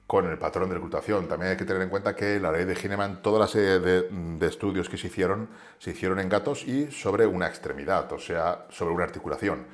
con 0.07 0.25
el 0.25 0.37
patrón 0.37 0.69
de 0.69 0.75
reclutación. 0.75 1.27
También 1.27 1.51
hay 1.51 1.57
que 1.57 1.65
tener 1.65 1.81
en 1.81 1.89
cuenta 1.89 2.15
que 2.15 2.39
la 2.39 2.51
ley 2.51 2.63
de 2.63 2.75
Gineman, 2.75 3.21
toda 3.21 3.39
la 3.39 3.47
serie 3.47 3.79
de, 3.79 4.47
estudios 4.47 4.87
que 4.87 4.97
se 4.97 5.07
hicieron, 5.07 5.49
se 5.79 5.91
hicieron 5.91 6.19
en 6.19 6.29
gatos 6.29 6.65
y 6.65 6.89
sobre 6.91 7.27
una 7.27 7.47
extremidad, 7.47 8.11
o 8.13 8.17
sea, 8.17 8.65
sobre 8.69 8.93
una 8.93 9.03
articulación. 9.03 9.65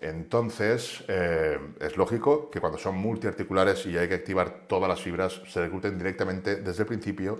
Entonces, 0.00 1.02
eh, 1.08 1.58
es 1.80 1.96
lógico 1.96 2.50
que 2.50 2.60
cuando 2.60 2.78
son 2.78 2.96
multiarticulares 2.96 3.86
y 3.86 3.96
hay 3.96 4.08
que 4.08 4.14
activar 4.14 4.66
todas 4.68 4.88
las 4.88 5.00
fibras, 5.00 5.40
se 5.48 5.60
recluten 5.60 5.96
directamente 5.98 6.56
desde 6.56 6.82
el 6.82 6.86
principio 6.86 7.38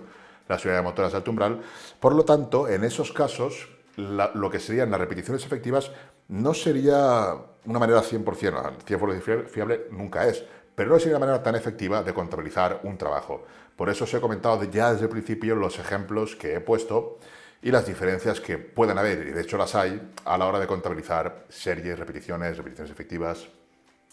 las 0.49 0.65
unidades 0.65 0.83
motoras 0.83 1.11
de 1.11 1.17
alto 1.19 1.29
umbral. 1.29 1.61
Por 1.99 2.15
lo 2.15 2.25
tanto, 2.25 2.67
en 2.67 2.83
esos 2.83 3.13
casos, 3.13 3.69
lo 3.95 4.49
que 4.49 4.59
serían 4.59 4.89
las 4.89 4.99
repeticiones 4.99 5.45
efectivas 5.45 5.91
no 6.27 6.53
sería 6.53 7.35
una 7.65 7.79
manera 7.79 8.01
100%, 8.01 8.77
100% 8.85 9.47
fiable 9.47 9.87
nunca 9.91 10.27
es, 10.27 10.43
pero 10.79 10.91
no 10.91 10.95
es 10.95 11.05
una 11.07 11.19
manera 11.19 11.43
tan 11.43 11.55
efectiva 11.55 12.03
de 12.03 12.13
contabilizar 12.13 12.79
un 12.83 12.97
trabajo. 12.97 13.43
Por 13.75 13.89
eso 13.89 14.05
os 14.05 14.13
he 14.13 14.21
comentado 14.21 14.63
ya 14.63 14.93
desde 14.93 15.07
el 15.07 15.09
principio 15.09 15.53
los 15.53 15.77
ejemplos 15.77 16.37
que 16.37 16.55
he 16.55 16.61
puesto 16.61 17.19
y 17.61 17.69
las 17.69 17.85
diferencias 17.85 18.39
que 18.39 18.57
pueden 18.57 18.97
haber, 18.97 19.27
y 19.27 19.31
de 19.31 19.41
hecho 19.41 19.57
las 19.57 19.75
hay, 19.75 20.13
a 20.23 20.37
la 20.37 20.45
hora 20.45 20.57
de 20.57 20.67
contabilizar 20.67 21.43
series, 21.49 21.99
repeticiones, 21.99 22.55
repeticiones 22.55 22.93
efectivas 22.93 23.45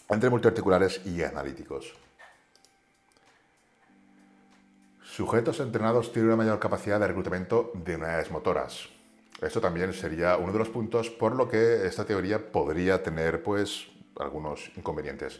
entre 0.09 0.29
multiarticulares 0.29 0.99
y 1.05 1.23
analíticos. 1.23 1.93
Sujetos 5.05 5.61
entrenados 5.61 6.11
tienen 6.11 6.31
una 6.33 6.43
mayor 6.43 6.59
capacidad 6.59 6.99
de 6.99 7.07
reclutamiento 7.07 7.71
de 7.75 7.95
unidades 7.95 8.29
motoras. 8.29 8.89
Esto 9.41 9.61
también 9.61 9.93
sería 9.93 10.35
uno 10.35 10.51
de 10.51 10.59
los 10.59 10.67
puntos 10.67 11.09
por 11.09 11.33
lo 11.33 11.47
que 11.47 11.87
esta 11.87 12.03
teoría 12.03 12.51
podría 12.51 13.01
tener 13.01 13.41
pues 13.41 13.87
algunos 14.19 14.69
inconvenientes. 14.75 15.39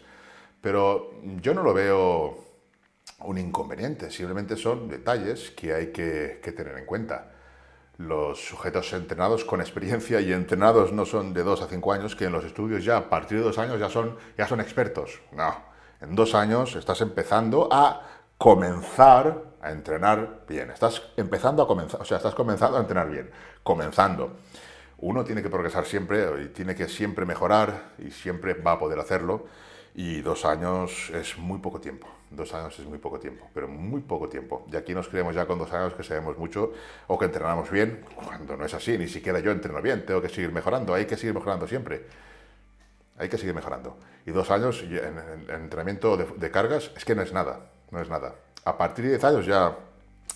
Pero 0.61 1.11
yo 1.41 1.53
no 1.53 1.63
lo 1.63 1.73
veo 1.73 2.47
un 3.19 3.37
inconveniente, 3.37 4.11
simplemente 4.11 4.55
son 4.55 4.87
detalles 4.87 5.51
que 5.51 5.73
hay 5.73 5.91
que, 5.91 6.39
tener 6.55 6.77
en 6.77 6.85
cuenta. 6.85 7.31
Los 7.97 8.45
sujetos 8.45 8.93
entrenados 8.93 9.43
con 9.43 9.59
experiencia 9.59 10.21
y 10.21 10.31
entrenados 10.31 10.93
no 10.93 11.05
son 11.05 11.33
de 11.33 11.43
2 11.43 11.63
a 11.63 11.67
5 11.67 11.93
años, 11.93 12.15
que 12.15 12.25
en 12.25 12.31
los 12.31 12.45
estudios 12.45 12.85
ya 12.85 12.97
a 12.97 13.09
partir 13.09 13.39
de 13.39 13.43
2 13.43 13.57
años 13.57 13.79
ya 13.79 13.89
son, 13.89 14.17
ya 14.37 14.47
son 14.47 14.61
expertos. 14.61 15.19
No, 15.31 15.55
en 15.99 16.15
2 16.15 16.35
años 16.35 16.75
estás 16.75 17.01
empezando 17.01 17.69
a 17.71 18.01
comenzar 18.37 19.45
a 19.61 19.71
entrenar 19.71 20.43
bien. 20.47 20.69
Estás 20.69 21.01
empezando 21.17 21.63
a 21.63 21.67
comenzar, 21.67 22.01
o 22.01 22.05
sea, 22.05 22.17
estás 22.17 22.35
comenzando 22.35 22.77
a 22.77 22.81
entrenar 22.81 23.09
bien, 23.09 23.31
comenzando. 23.63 24.37
Uno 24.99 25.23
tiene 25.23 25.41
que 25.41 25.49
progresar 25.49 25.85
siempre 25.85 26.43
y 26.43 26.47
tiene 26.49 26.75
que 26.75 26.87
siempre 26.87 27.25
mejorar 27.25 27.93
y 27.97 28.11
siempre 28.11 28.53
va 28.53 28.73
a 28.73 28.79
poder 28.79 28.99
hacerlo 28.99 29.45
y 29.97 30.21
dos 30.21 30.45
años 30.45 31.09
es 31.09 31.39
muy 31.39 31.57
poco 31.57 31.81
tiempo. 31.81 32.07
Dos 32.29 32.53
años 32.53 32.77
es 32.77 32.85
muy 32.85 32.99
poco 32.99 33.19
tiempo, 33.19 33.49
pero 33.51 33.67
muy 33.67 34.01
poco 34.01 34.29
tiempo. 34.29 34.63
Y 34.71 34.75
aquí 34.75 34.93
nos 34.93 35.07
creemos 35.07 35.33
ya 35.33 35.47
con 35.47 35.57
dos 35.57 35.73
años 35.73 35.95
que 35.95 36.03
sabemos 36.03 36.37
mucho 36.37 36.71
o 37.07 37.17
que 37.17 37.25
entrenamos 37.25 37.71
bien, 37.71 38.05
cuando 38.13 38.55
no 38.55 38.63
es 38.63 38.75
así, 38.75 38.95
ni 38.95 39.07
siquiera 39.07 39.39
yo 39.39 39.49
entreno 39.49 39.81
bien, 39.81 40.05
tengo 40.05 40.21
que 40.21 40.29
seguir 40.29 40.51
mejorando, 40.51 40.93
hay 40.93 41.05
que 41.05 41.17
seguir 41.17 41.33
mejorando 41.33 41.67
siempre. 41.67 42.05
Hay 43.17 43.27
que 43.27 43.39
seguir 43.39 43.55
mejorando. 43.55 43.97
Y 44.27 44.29
dos 44.29 44.51
años 44.51 44.83
en, 44.83 45.49
entrenamiento 45.49 46.15
de, 46.15 46.51
cargas 46.51 46.91
es 46.95 47.03
que 47.03 47.15
no 47.15 47.23
es 47.23 47.33
nada, 47.33 47.71
no 47.89 47.99
es 47.99 48.07
nada. 48.07 48.35
A 48.65 48.77
partir 48.77 49.03
de 49.05 49.11
diez 49.11 49.23
años 49.23 49.47
ya 49.47 49.75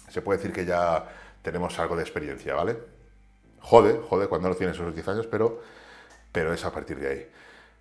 se 0.09 0.23
puede 0.23 0.39
decir 0.39 0.51
que 0.51 0.65
ya 0.65 1.07
tenemos 1.43 1.77
algo 1.77 1.95
de 1.95 2.01
experiencia, 2.01 2.55
¿vale? 2.55 2.79
Jode, 3.59 3.99
jode 4.09 4.27
cuando 4.27 4.49
no 4.49 4.55
tienes 4.55 4.75
esos 4.75 4.91
diez 4.95 5.07
años, 5.07 5.27
pero, 5.27 5.61
pero 6.31 6.51
es 6.51 6.65
a 6.65 6.71
partir 6.71 6.97
de 6.97 7.07
ahí 7.07 7.27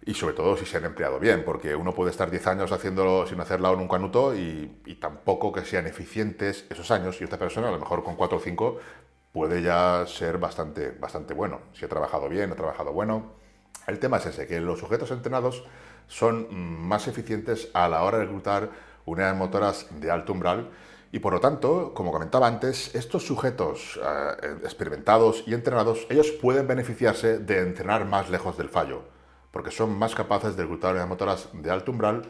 y 0.05 0.15
sobre 0.15 0.35
todo 0.35 0.57
si 0.57 0.65
se 0.65 0.79
han 0.79 0.85
empleado 0.85 1.19
bien, 1.19 1.45
porque 1.45 1.75
uno 1.75 1.95
puede 1.95 2.11
estar 2.11 2.31
10 2.31 2.47
años 2.47 2.73
haciéndolo 2.73 3.27
sin 3.27 3.41
hacerlo 3.41 3.73
en 3.75 3.81
un 3.81 3.89
canuto 3.89 4.35
y, 4.35 4.81
y, 4.87 4.95
tampoco 4.95 5.53
que 5.53 5.65
sean 5.65 5.87
eficientes 5.87 6.65
esos 6.71 6.91
años. 6.91 7.21
Y 7.21 7.25
esta 7.25 7.39
persona 7.39 7.69
a 7.69 7.73
lo 7.73 7.79
mejor 7.79 8.03
con 8.03 8.17
4 8.17 8.39
o 8.39 8.41
5 8.41 8.79
puede 9.33 9.63
ya 9.63 10.05
ser 10.07 10.39
bastante, 10.39 10.93
bastante 10.93 11.35
bueno, 11.35 11.61
si 11.73 11.85
ha 11.85 11.89
trabajado 11.89 12.29
bien, 12.29 12.51
ha 12.51 12.57
trabajado 12.57 12.93
bueno. 12.93 13.33
El 13.87 13.99
tema 13.99 14.17
es 14.19 14.27
ese, 14.27 14.47
que 14.47 14.61
los 14.61 14.79
sujetos 14.79 15.11
entrenados 15.11 15.65
son 16.07 16.49
más 16.51 17.07
eficientes 17.07 17.69
a 17.75 17.89
la 17.89 18.03
hora 18.03 18.19
de 18.19 18.25
reclutar 18.25 18.71
unidades 19.05 19.37
motoras 19.37 19.87
de 20.01 20.11
alto 20.11 20.33
umbral. 20.33 20.71
Y 21.13 21.19
por 21.19 21.33
lo 21.33 21.41
tanto, 21.41 21.93
como 21.93 22.13
comentaba 22.13 22.47
antes, 22.47 22.95
estos 22.95 23.27
sujetos 23.27 24.01
eh, 24.03 24.57
experimentados 24.63 25.45
y 25.47 25.55
entrenados, 25.55 26.07
ellos 26.09 26.31
pueden 26.31 26.69
beneficiarse 26.69 27.39
de 27.39 27.61
entrenar 27.61 28.07
más 28.07 28.31
lejos 28.31 28.57
del 28.57 28.69
fallo 28.69 29.20
porque 29.51 29.71
son 29.71 29.99
más 29.99 30.15
capaces 30.15 30.57
de 30.57 30.63
reclutar 30.63 30.91
unidades 30.93 31.09
motoras 31.09 31.49
de 31.53 31.71
alto 31.71 31.93
umbral, 31.93 32.23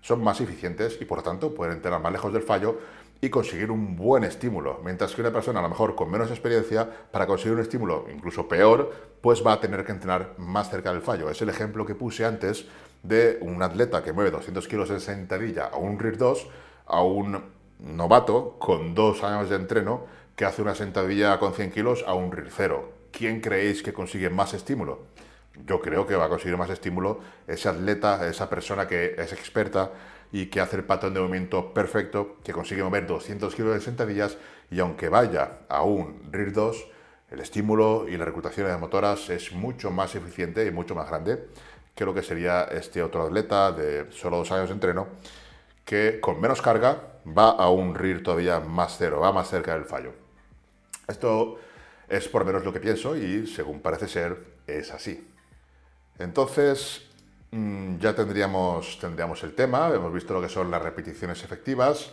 son 0.00 0.22
más 0.22 0.40
eficientes 0.40 0.98
y 1.00 1.04
por 1.04 1.18
lo 1.18 1.24
tanto 1.24 1.54
pueden 1.54 1.74
entrenar 1.74 2.00
más 2.00 2.12
lejos 2.12 2.32
del 2.32 2.42
fallo 2.42 2.78
y 3.20 3.30
conseguir 3.30 3.70
un 3.70 3.96
buen 3.96 4.22
estímulo, 4.22 4.80
mientras 4.84 5.14
que 5.14 5.22
una 5.22 5.32
persona 5.32 5.58
a 5.58 5.62
lo 5.62 5.68
mejor 5.68 5.96
con 5.96 6.10
menos 6.10 6.30
experiencia, 6.30 6.88
para 7.10 7.26
conseguir 7.26 7.54
un 7.54 7.62
estímulo 7.62 8.06
incluso 8.14 8.46
peor, 8.46 8.92
pues 9.20 9.44
va 9.44 9.54
a 9.54 9.60
tener 9.60 9.84
que 9.84 9.92
entrenar 9.92 10.34
más 10.38 10.70
cerca 10.70 10.92
del 10.92 11.02
fallo. 11.02 11.28
Es 11.28 11.42
el 11.42 11.48
ejemplo 11.48 11.84
que 11.84 11.96
puse 11.96 12.24
antes 12.24 12.66
de 13.02 13.38
un 13.40 13.62
atleta 13.62 14.04
que 14.04 14.12
mueve 14.12 14.30
200 14.30 14.68
kilos 14.68 14.90
en 14.90 15.00
sentadilla 15.00 15.66
a 15.66 15.78
un 15.78 15.98
RIR 15.98 16.16
2, 16.16 16.46
a 16.86 17.02
un 17.02 17.42
novato 17.80 18.56
con 18.58 18.94
dos 18.94 19.24
años 19.24 19.50
de 19.50 19.56
entreno 19.56 20.06
que 20.36 20.44
hace 20.44 20.62
una 20.62 20.76
sentadilla 20.76 21.38
con 21.40 21.54
100 21.54 21.72
kilos 21.72 22.04
a 22.06 22.14
un 22.14 22.30
RIR 22.30 22.50
0. 22.50 22.92
¿Quién 23.10 23.40
creéis 23.40 23.82
que 23.82 23.92
consigue 23.92 24.30
más 24.30 24.54
estímulo? 24.54 25.00
Yo 25.66 25.80
creo 25.80 26.06
que 26.06 26.16
va 26.16 26.26
a 26.26 26.28
conseguir 26.28 26.56
más 26.56 26.70
estímulo 26.70 27.20
ese 27.46 27.68
atleta, 27.68 28.26
esa 28.28 28.48
persona 28.48 28.86
que 28.86 29.14
es 29.18 29.32
experta 29.32 29.92
y 30.32 30.46
que 30.46 30.60
hace 30.60 30.76
el 30.76 30.84
patrón 30.84 31.14
de 31.14 31.20
movimiento 31.20 31.72
perfecto, 31.72 32.36
que 32.44 32.52
consigue 32.52 32.82
mover 32.82 33.06
200 33.06 33.54
kilos 33.54 33.74
de 33.74 33.80
sentadillas 33.80 34.36
y 34.70 34.80
aunque 34.80 35.08
vaya 35.08 35.60
a 35.68 35.82
un 35.82 36.30
RIR 36.30 36.52
2, 36.52 36.86
el 37.30 37.40
estímulo 37.40 38.06
y 38.08 38.16
la 38.16 38.24
reclutación 38.24 38.66
de 38.66 38.76
motoras 38.76 39.28
es 39.30 39.52
mucho 39.52 39.90
más 39.90 40.14
eficiente 40.14 40.64
y 40.66 40.70
mucho 40.70 40.94
más 40.94 41.08
grande 41.08 41.48
que 41.94 42.04
lo 42.04 42.14
que 42.14 42.22
sería 42.22 42.62
este 42.64 43.02
otro 43.02 43.24
atleta 43.24 43.72
de 43.72 44.10
solo 44.12 44.36
dos 44.38 44.52
años 44.52 44.68
de 44.68 44.74
entreno, 44.74 45.08
que 45.84 46.20
con 46.20 46.40
menos 46.40 46.62
carga 46.62 47.02
va 47.26 47.50
a 47.50 47.70
un 47.70 47.94
RIR 47.94 48.22
todavía 48.22 48.60
más 48.60 48.96
cero, 48.98 49.20
va 49.20 49.32
más 49.32 49.48
cerca 49.48 49.74
del 49.74 49.84
fallo. 49.84 50.12
Esto 51.08 51.58
es 52.08 52.28
por 52.28 52.44
menos 52.44 52.64
lo 52.64 52.72
que 52.72 52.80
pienso 52.80 53.16
y 53.16 53.46
según 53.46 53.80
parece 53.80 54.06
ser 54.06 54.38
es 54.66 54.92
así. 54.92 55.26
Entonces, 56.18 57.02
mm, 57.52 57.98
ya 57.98 58.14
tendríamos, 58.14 58.98
tendríamos 59.00 59.42
el 59.44 59.54
tema, 59.54 59.90
hemos 59.94 60.12
visto 60.12 60.34
lo 60.34 60.40
que 60.42 60.48
son 60.48 60.70
las 60.70 60.82
repeticiones 60.82 61.42
efectivas. 61.44 62.12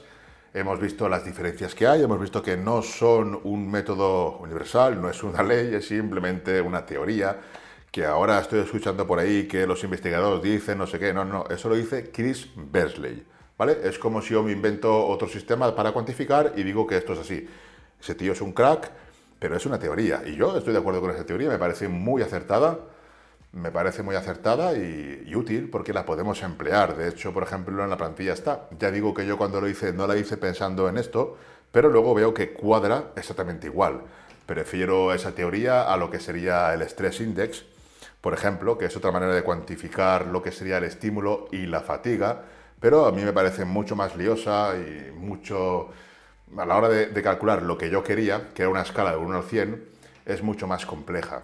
hemos 0.54 0.80
visto 0.80 1.10
las 1.10 1.26
diferencias 1.26 1.76
que 1.76 1.86
hay, 1.86 2.02
hemos 2.02 2.18
visto 2.18 2.42
que 2.42 2.56
no 2.56 2.82
son 2.82 3.42
un 3.44 3.70
método 3.70 4.38
universal, 4.38 5.02
no 5.02 5.10
es 5.10 5.22
una 5.22 5.44
ley, 5.52 5.76
es 5.76 5.88
simplemente 5.90 6.62
una 6.62 6.86
teoría 6.86 7.38
que 7.92 8.06
ahora 8.06 8.40
estoy 8.40 8.60
escuchando 8.62 9.06
por 9.06 9.20
ahí 9.20 9.48
que 9.50 9.68
los 9.68 9.84
investigadores 9.84 10.42
dicen 10.42 10.78
no 10.78 10.88
sé 10.88 10.98
qué, 10.98 11.14
no, 11.14 11.26
no, 11.26 11.46
eso 11.50 11.68
lo 11.68 11.76
dice 11.76 12.10
Chris 12.12 12.48
Bersley, 12.56 13.26
¿vale? 13.58 13.80
Es 13.84 14.00
como 14.00 14.22
si 14.22 14.34
yo 14.34 14.44
me 14.44 14.54
invento 14.54 15.08
otro 15.08 15.28
sistema 15.28 15.76
para 15.76 15.92
cuantificar 15.92 16.54
y 16.56 16.64
digo 16.64 16.88
que 16.88 16.98
esto 16.98 17.14
es 17.14 17.20
así. 17.20 17.48
Ese 18.00 18.16
tío 18.16 18.32
es 18.32 18.42
un 18.42 18.54
crack, 18.54 18.92
pero 19.40 19.58
es 19.58 19.66
una 19.66 19.78
teoría 19.78 20.24
y 20.26 20.36
yo 20.36 20.58
estoy 20.58 20.72
de 20.72 20.80
acuerdo 20.80 21.02
con 21.02 21.12
esa 21.12 21.26
teoría, 21.26 21.50
me 21.50 21.60
parece 21.60 21.90
muy 21.90 22.22
acertada 22.22 22.80
me 23.56 23.72
parece 23.72 24.04
muy 24.04 24.16
acertada 24.16 24.74
y, 24.74 25.34
útil 25.34 25.70
porque 25.70 25.94
la 25.94 26.06
podemos 26.06 26.44
emplear. 26.44 26.96
De 26.98 27.10
hecho, 27.10 27.34
por 27.34 27.44
ejemplo, 27.44 27.84
en 27.84 27.90
la 27.90 27.98
plantilla 27.98 28.34
está. 28.34 28.68
Ya 28.78 28.92
digo 28.92 29.14
que 29.14 29.26
yo 29.26 29.38
cuando 29.38 29.62
lo 29.62 29.68
hice 29.68 29.94
no 29.94 30.08
la 30.08 30.18
hice 30.18 30.38
pensando 30.38 30.88
en 30.90 30.98
esto, 30.98 31.38
pero 31.72 31.90
luego 31.90 32.14
veo 32.14 32.34
que 32.34 32.54
cuadra 32.54 33.12
exactamente 33.16 33.68
igual. 33.68 34.02
Prefiero 34.46 35.14
esa 35.14 35.34
teoría 35.34 35.92
a 35.92 35.98
lo 35.98 36.12
que 36.12 36.20
sería 36.20 36.74
el 36.74 36.82
stress 36.84 37.22
index, 37.22 37.66
por 38.22 38.34
ejemplo, 38.34 38.78
que 38.78 38.86
es 38.86 38.98
otra 38.98 39.12
manera 39.12 39.34
de 39.34 39.44
cuantificar 39.44 40.28
lo 40.28 40.44
que 40.44 40.52
sería 40.52 40.78
el 40.78 40.84
estímulo 40.84 41.48
y 41.52 41.66
la 41.66 41.82
fatiga, 41.82 42.44
pero 42.80 43.06
a 43.06 43.12
mí 43.12 43.24
me 43.24 43.34
parece 43.34 43.66
mucho 43.66 43.96
más 43.96 44.16
liosa 44.16 44.74
y 44.78 45.12
mucho... 45.12 45.90
A 46.58 46.66
la 46.66 46.78
hora 46.78 46.90
de, 46.90 47.08
de 47.08 47.24
calcular 47.24 47.64
lo 47.64 47.78
que 47.78 47.90
yo 47.90 48.04
quería, 48.04 48.50
que 48.54 48.62
era 48.62 48.70
una 48.70 48.82
escala 48.82 49.12
de 49.12 49.18
1 49.18 49.38
al 49.38 49.44
100, 49.44 49.86
es 50.26 50.44
mucho 50.44 50.68
más 50.68 50.86
compleja. 50.86 51.42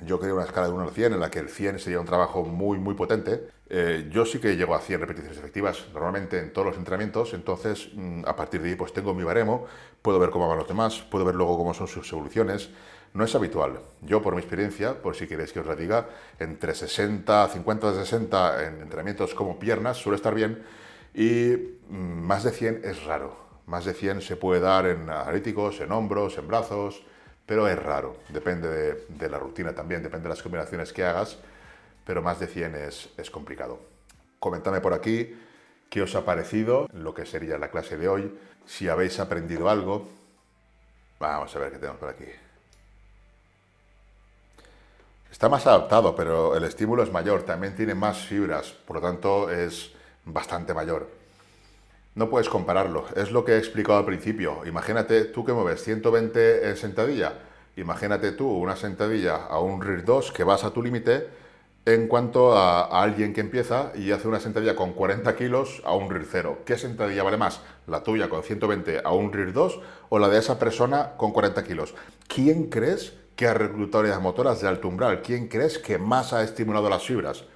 Yo 0.00 0.18
quería 0.18 0.34
una 0.34 0.44
escala 0.44 0.66
de 0.66 0.72
1 0.72 0.82
al 0.82 0.90
100 0.90 1.12
en 1.12 1.20
la 1.20 1.30
que 1.30 1.38
el 1.38 1.48
100 1.48 1.78
sería 1.78 2.00
un 2.00 2.06
trabajo 2.06 2.42
muy, 2.44 2.78
muy 2.78 2.94
potente. 2.94 3.48
Eh, 3.68 4.08
yo 4.10 4.24
sí 4.24 4.38
que 4.38 4.56
llego 4.56 4.74
a 4.74 4.80
100 4.80 5.00
repeticiones 5.00 5.38
efectivas 5.38 5.86
normalmente 5.94 6.38
en 6.38 6.52
todos 6.52 6.66
los 6.66 6.76
entrenamientos, 6.76 7.32
entonces 7.34 7.88
mm, 7.94 8.22
a 8.26 8.36
partir 8.36 8.60
de 8.62 8.70
ahí 8.70 8.74
pues 8.74 8.92
tengo 8.92 9.14
mi 9.14 9.22
baremo, 9.22 9.66
puedo 10.02 10.18
ver 10.18 10.30
cómo 10.30 10.48
van 10.48 10.58
los 10.58 10.68
demás, 10.68 11.00
puedo 11.10 11.24
ver 11.24 11.34
luego 11.34 11.56
cómo 11.56 11.72
son 11.72 11.86
sus 11.86 12.10
evoluciones. 12.12 12.70
No 13.14 13.24
es 13.24 13.34
habitual. 13.34 13.80
Yo, 14.00 14.22
por 14.22 14.34
mi 14.34 14.40
experiencia, 14.40 15.00
por 15.00 15.14
si 15.14 15.26
queréis 15.26 15.52
que 15.52 15.60
os 15.60 15.66
la 15.66 15.76
diga, 15.76 16.08
entre 16.38 16.74
60, 16.74 17.48
50 17.48 17.94
60 17.94 18.66
en 18.66 18.80
entrenamientos 18.82 19.34
como 19.34 19.58
piernas 19.58 19.98
suele 19.98 20.16
estar 20.16 20.34
bien 20.34 20.62
y 21.14 21.78
mm, 21.88 21.94
más 21.94 22.44
de 22.44 22.50
100 22.50 22.80
es 22.84 23.04
raro. 23.04 23.36
Más 23.66 23.84
de 23.84 23.94
100 23.94 24.22
se 24.22 24.36
puede 24.36 24.60
dar 24.60 24.86
en 24.86 25.08
analíticos, 25.08 25.80
en 25.80 25.92
hombros, 25.92 26.36
en 26.38 26.48
brazos, 26.48 27.04
pero 27.46 27.68
es 27.68 27.78
raro, 27.78 28.16
depende 28.28 29.04
de, 29.08 29.28
la 29.28 29.38
rutina 29.38 29.74
también, 29.74 30.02
depende 30.02 30.24
de 30.24 30.30
las 30.30 30.42
combinaciones 30.42 30.92
que 30.92 31.04
hagas, 31.04 31.38
pero 32.04 32.22
más 32.22 32.40
de 32.40 32.46
100 32.46 32.74
es, 32.74 33.08
es 33.16 33.30
complicado. 33.30 33.80
Comentadme 34.38 34.80
por 34.80 34.94
aquí 34.94 35.38
qué 35.90 36.02
os 36.02 36.14
ha 36.14 36.24
parecido 36.24 36.88
lo 36.92 37.14
que 37.14 37.26
sería 37.26 37.58
la 37.58 37.70
clase 37.70 37.96
de 37.96 38.08
hoy, 38.08 38.38
si 38.66 38.88
habéis 38.88 39.18
aprendido 39.20 39.68
algo. 39.68 40.08
Vamos 41.18 41.54
a 41.54 41.58
ver 41.58 41.72
qué 41.72 41.78
tenemos 41.78 42.00
por 42.00 42.08
aquí. 42.08 42.26
Está 45.30 45.48
más 45.48 45.66
adaptado, 45.66 46.14
pero 46.14 46.56
el 46.56 46.64
estímulo 46.64 47.02
es 47.02 47.10
mayor, 47.10 47.42
también 47.42 47.74
tiene 47.74 47.94
más 47.94 48.18
fibras, 48.18 48.72
por 48.72 48.96
lo 48.96 49.02
tanto 49.02 49.50
es 49.50 49.92
bastante 50.24 50.74
mayor. 50.74 51.21
No 52.14 52.28
puedes 52.28 52.50
compararlo, 52.50 53.06
es 53.16 53.30
lo 53.30 53.42
que 53.42 53.52
he 53.52 53.58
explicado 53.58 53.98
al 53.98 54.04
principio. 54.04 54.66
Imagínate 54.66 55.24
tú 55.24 55.46
que 55.46 55.54
mueves 55.54 55.82
120 55.82 56.68
en 56.68 56.76
sentadilla, 56.76 57.38
imagínate 57.74 58.32
tú 58.32 58.50
una 58.50 58.76
sentadilla 58.76 59.36
a 59.36 59.60
un 59.60 59.80
RIR 59.80 60.04
2 60.04 60.30
que 60.32 60.44
vas 60.44 60.62
a 60.64 60.74
tu 60.74 60.82
límite 60.82 61.26
en 61.86 62.08
cuanto 62.08 62.54
a, 62.54 63.02
alguien 63.02 63.32
que 63.32 63.40
empieza 63.40 63.92
y 63.94 64.10
hace 64.10 64.28
una 64.28 64.40
sentadilla 64.40 64.76
con 64.76 64.92
40 64.92 65.34
kilos 65.36 65.80
a 65.86 65.94
un 65.94 66.10
RIR 66.10 66.26
0. 66.30 66.58
¿Qué 66.66 66.76
sentadilla 66.76 67.22
vale 67.22 67.38
más? 67.38 67.62
¿La 67.86 68.02
tuya 68.02 68.28
con 68.28 68.42
120 68.42 69.00
a 69.02 69.12
un 69.12 69.32
RIR 69.32 69.54
2 69.54 69.80
o 70.10 70.18
la 70.18 70.28
de 70.28 70.38
esa 70.38 70.58
persona 70.58 71.12
con 71.16 71.32
40 71.32 71.64
kilos? 71.64 71.94
¿Quién 72.28 72.68
crees 72.68 73.14
que 73.36 73.46
ha 73.46 73.54
reclutado 73.54 74.04
las 74.04 74.20
motoras 74.20 74.60
de 74.60 74.68
alto 74.68 74.88
umbral? 74.88 75.22
¿Quién 75.22 75.48
crees 75.48 75.78
que 75.78 75.96
más 75.96 76.34
ha 76.34 76.42
estimulado 76.42 76.90
las 76.90 77.04
fibras? 77.04 77.46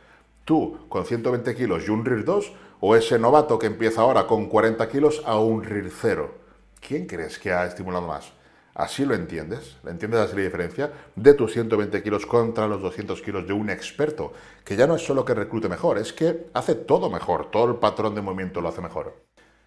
¿Tú 0.47 0.87
con 0.89 1.05
120 1.05 1.55
kilos 1.55 1.87
y 1.87 1.91
un 1.91 2.07
RIR 2.07 2.25
2 2.25 2.53
o 2.81 2.97
ese 2.97 3.19
novato 3.19 3.59
que 3.59 3.67
empieza 3.67 4.03
ahora 4.03 4.27
con 4.27 4.47
40 4.47 4.89
kilos 4.89 5.23
a 5.25 5.39
un 5.39 5.65
RIR 5.65 5.91
0. 5.91 6.35
¿Quién 6.81 7.07
crees 7.07 7.39
que 7.39 7.53
ha 7.53 7.67
estimulado 7.67 8.07
más? 8.07 8.33
Así 8.75 9.07
lo 9.07 9.15
entiendes, 9.15 9.79
entiendes 9.87 10.21
así 10.21 10.37
la 10.37 10.43
diferencia 10.43 10.93
de 11.15 11.33
tus 11.33 11.53
120 11.53 12.03
kilos 12.03 12.27
contra 12.27 12.69
los 12.69 12.83
200 12.83 13.23
kilos 13.23 13.47
de 13.47 13.55
un 13.55 13.71
experto, 13.71 14.35
que 14.65 14.77
ya 14.77 14.87
no 14.87 14.97
es 14.97 15.03
solo 15.03 15.25
que 15.25 15.33
reclute 15.33 15.69
mejor, 15.69 15.97
es 15.97 16.13
que 16.13 16.49
hace 16.53 16.75
todo 16.75 17.09
mejor, 17.09 17.51
todo 17.51 17.71
el 17.71 17.77
patrón 17.77 18.15
de 18.15 18.21
movimiento 18.21 18.61
lo 18.61 18.69
hace 18.69 18.83
mejor. 18.83 19.15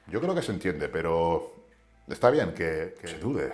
Yo 0.06 0.22
creo 0.22 0.36
que 0.36 0.44
se 0.44 0.52
entiende, 0.52 0.90
pero 0.90 1.54
está 2.08 2.30
bien 2.30 2.54
que, 2.54 2.96
que 3.02 3.08
se 3.08 3.18
dude. 3.18 3.52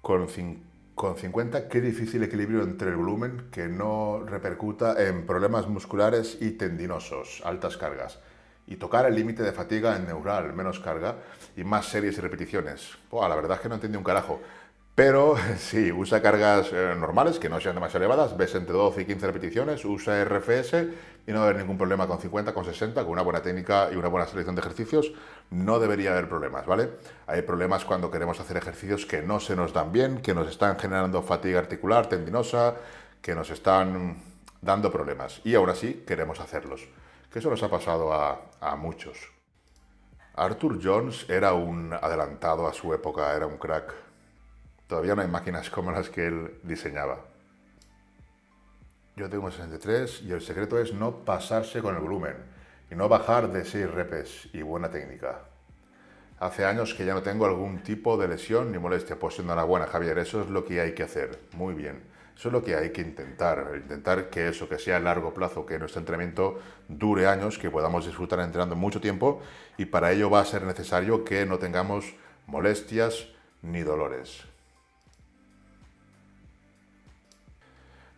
Con 0.00 0.30
50 0.30 0.69
con 1.00 1.16
50, 1.16 1.66
qué 1.70 1.80
difícil 1.80 2.22
equilibrio 2.24 2.60
entre 2.62 2.90
el 2.90 2.96
volumen 2.96 3.48
que 3.50 3.68
no 3.68 4.22
repercuta 4.22 5.02
en 5.02 5.24
problemas 5.24 5.66
musculares 5.66 6.36
y 6.42 6.50
tendinosos, 6.50 7.40
altas 7.42 7.78
cargas, 7.78 8.18
y 8.66 8.76
tocar 8.76 9.06
el 9.06 9.14
límite 9.14 9.42
de 9.42 9.52
fatiga 9.52 9.96
en 9.96 10.04
neural, 10.04 10.52
menos 10.52 10.78
carga 10.78 11.16
y 11.56 11.64
más 11.64 11.86
series 11.86 12.18
y 12.18 12.20
repeticiones. 12.20 12.98
la 13.10 13.34
verdad 13.34 13.56
es 13.56 13.60
que 13.62 13.70
no 13.70 13.76
entendí 13.76 13.96
un 13.96 14.04
carajo. 14.04 14.42
Pero 15.00 15.34
sí, 15.56 15.90
usa 15.90 16.20
cargas 16.20 16.74
eh, 16.74 16.94
normales 16.94 17.38
que 17.38 17.48
no 17.48 17.58
sean 17.58 17.74
demasiado 17.74 18.04
elevadas, 18.04 18.36
ves 18.36 18.54
entre 18.54 18.74
12 18.74 19.00
y 19.00 19.04
15 19.06 19.26
repeticiones, 19.28 19.82
usa 19.86 20.22
RFS 20.26 20.74
y 21.26 21.32
no 21.32 21.38
va 21.38 21.46
a 21.46 21.48
haber 21.48 21.56
ningún 21.56 21.78
problema 21.78 22.06
con 22.06 22.18
50, 22.18 22.52
con 22.52 22.66
60, 22.66 23.00
con 23.00 23.12
una 23.12 23.22
buena 23.22 23.40
técnica 23.40 23.88
y 23.90 23.96
una 23.96 24.08
buena 24.08 24.26
selección 24.26 24.56
de 24.56 24.60
ejercicios, 24.60 25.10
no 25.48 25.78
debería 25.78 26.10
haber 26.10 26.28
problemas, 26.28 26.66
¿vale? 26.66 26.90
Hay 27.26 27.40
problemas 27.40 27.86
cuando 27.86 28.10
queremos 28.10 28.40
hacer 28.40 28.58
ejercicios 28.58 29.06
que 29.06 29.22
no 29.22 29.40
se 29.40 29.56
nos 29.56 29.72
dan 29.72 29.90
bien, 29.90 30.20
que 30.20 30.34
nos 30.34 30.50
están 30.50 30.78
generando 30.78 31.22
fatiga 31.22 31.60
articular, 31.60 32.06
tendinosa, 32.06 32.74
que 33.22 33.34
nos 33.34 33.48
están 33.48 34.22
dando 34.60 34.92
problemas 34.92 35.40
y 35.44 35.54
aún 35.54 35.70
así 35.70 36.04
queremos 36.06 36.40
hacerlos. 36.40 36.86
Que 37.32 37.38
eso 37.38 37.48
nos 37.48 37.62
ha 37.62 37.70
pasado 37.70 38.12
a 38.12 38.76
muchos. 38.76 39.16
Arthur 40.34 40.78
Jones 40.82 41.24
era 41.30 41.54
un 41.54 41.94
adelantado 41.94 42.68
a 42.68 42.74
su 42.74 42.92
época, 42.92 43.34
era 43.34 43.46
un 43.46 43.56
crack 43.56 44.09
Todavía 44.90 45.14
no 45.14 45.22
hay 45.22 45.28
máquinas 45.28 45.70
como 45.70 45.92
las 45.92 46.10
que 46.10 46.26
él 46.26 46.58
diseñaba. 46.64 47.20
Yo 49.14 49.30
tengo 49.30 49.48
63 49.48 50.22
y 50.22 50.32
el 50.32 50.40
secreto 50.40 50.80
es 50.80 50.92
no 50.92 51.24
pasarse 51.24 51.80
con 51.80 51.94
el 51.94 52.00
volumen 52.00 52.34
y 52.90 52.96
no 52.96 53.08
bajar 53.08 53.52
de 53.52 53.64
6 53.64 53.88
repes 53.88 54.48
y 54.52 54.62
buena 54.62 54.90
técnica. 54.90 55.42
Hace 56.40 56.64
años 56.64 56.92
que 56.94 57.06
ya 57.06 57.14
no 57.14 57.22
tengo 57.22 57.46
algún 57.46 57.84
tipo 57.84 58.16
de 58.16 58.26
lesión 58.26 58.72
ni 58.72 58.78
molestia. 58.78 59.16
Pues 59.16 59.38
enhorabuena, 59.38 59.86
Javier, 59.86 60.18
eso 60.18 60.42
es 60.42 60.48
lo 60.48 60.64
que 60.64 60.80
hay 60.80 60.92
que 60.92 61.04
hacer. 61.04 61.38
Muy 61.52 61.74
bien. 61.74 62.02
Eso 62.36 62.48
es 62.48 62.52
lo 62.52 62.64
que 62.64 62.74
hay 62.74 62.90
que 62.90 63.02
intentar. 63.02 63.70
Intentar 63.76 64.28
que 64.28 64.48
eso, 64.48 64.68
que 64.68 64.80
sea 64.80 64.96
a 64.96 65.00
largo 65.00 65.32
plazo, 65.32 65.64
que 65.64 65.78
nuestro 65.78 66.00
entrenamiento 66.00 66.58
dure 66.88 67.28
años, 67.28 67.58
que 67.58 67.70
podamos 67.70 68.06
disfrutar 68.06 68.40
entrenando 68.40 68.74
mucho 68.74 69.00
tiempo 69.00 69.40
y 69.78 69.84
para 69.84 70.10
ello 70.10 70.30
va 70.30 70.40
a 70.40 70.44
ser 70.44 70.64
necesario 70.64 71.24
que 71.24 71.46
no 71.46 71.60
tengamos 71.60 72.12
molestias 72.48 73.28
ni 73.62 73.82
dolores. 73.82 74.49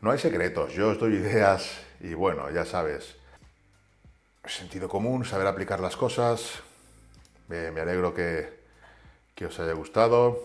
No 0.03 0.11
hay 0.11 0.19
secretos, 0.19 0.73
yo 0.73 0.89
os 0.89 0.99
doy 0.99 1.15
ideas 1.15 1.81
y 2.01 2.15
bueno, 2.15 2.51
ya 2.51 2.65
sabes, 2.65 3.15
sentido 4.45 4.89
común, 4.89 5.25
saber 5.25 5.47
aplicar 5.47 5.79
las 5.79 5.97
cosas. 5.97 6.61
me 7.47 7.69
alegro 7.69 8.13
que, 8.13 8.63
que 9.37 9.47
os 9.47 9.61
haya 9.61 9.75
gustado. 9.75 10.41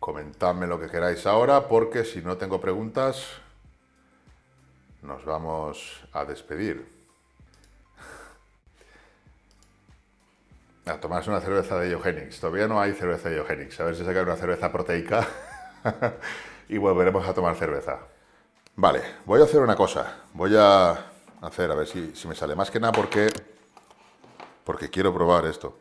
Comentadme 0.00 0.66
lo 0.66 0.80
que 0.80 0.88
queráis 0.88 1.26
ahora 1.26 1.68
porque 1.68 2.06
si 2.06 2.22
no 2.22 2.38
tengo 2.38 2.62
preguntas 2.62 3.26
nos 5.02 5.22
vamos 5.26 6.04
a 6.14 6.24
despedir. 6.24 6.90
A 10.86 10.98
tomarse 10.98 11.28
una 11.28 11.42
cerveza 11.42 11.78
de 11.78 11.90
Eugenix. 11.90 12.40
Todavía 12.40 12.66
no 12.68 12.80
hay 12.80 12.94
cerveza 12.94 13.28
de 13.28 13.36
Eugenix. 13.36 13.78
A 13.80 13.84
ver 13.84 13.96
si 13.96 14.02
saca 14.02 14.22
una 14.22 14.36
cerveza 14.36 14.72
proteica. 14.72 15.28
y 16.72 16.78
volveremos 16.78 17.28
a 17.28 17.34
tomar 17.34 17.54
cerveza. 17.54 17.98
Vale, 18.76 19.02
voy 19.26 19.42
a 19.42 19.44
hacer 19.44 19.60
una 19.60 19.76
cosa. 19.76 20.22
Voy 20.32 20.56
a 20.56 20.92
hacer, 21.42 21.70
a 21.70 21.74
ver 21.74 21.86
si, 21.86 22.26
me 22.26 22.34
sale. 22.34 22.56
Más 22.56 22.70
que 22.70 22.80
nada 22.80 22.94
porque, 22.94 23.28
porque 24.64 24.88
quiero 24.88 25.12
probar 25.12 25.44
esto. 25.44 25.78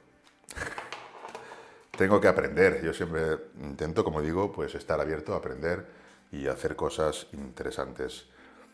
Tengo 1.98 2.20
que 2.20 2.28
aprender. 2.28 2.84
Yo 2.84 2.94
siempre 2.94 3.38
intento, 3.62 4.04
como 4.04 4.22
digo, 4.22 4.52
pues 4.52 4.76
estar 4.76 5.00
abierto 5.00 5.34
a 5.34 5.38
aprender 5.38 5.88
y 6.30 6.48
hacer 6.48 6.76
cosas 6.76 7.26
interesantes. 7.32 8.26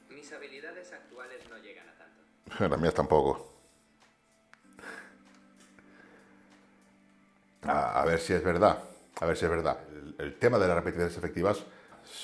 Mis 0.09 0.31
habilidades 0.33 0.91
actuales 0.93 1.47
no 1.51 1.57
llegan 1.59 1.87
a 1.87 1.97
tanto. 1.99 2.67
Las 2.67 2.81
mías 2.81 2.95
tampoco. 2.95 3.53
A, 7.61 8.03
ver 8.05 8.19
si 8.19 8.33
es 8.33 8.43
verdad. 8.43 8.79
A 9.19 9.25
ver 9.27 9.37
si 9.37 9.45
es 9.45 9.51
verdad. 9.51 9.77
el 10.17 10.39
tema 10.39 10.57
de 10.57 10.67
las 10.67 10.77
repeticiones 10.77 11.15
efectivas 11.15 11.63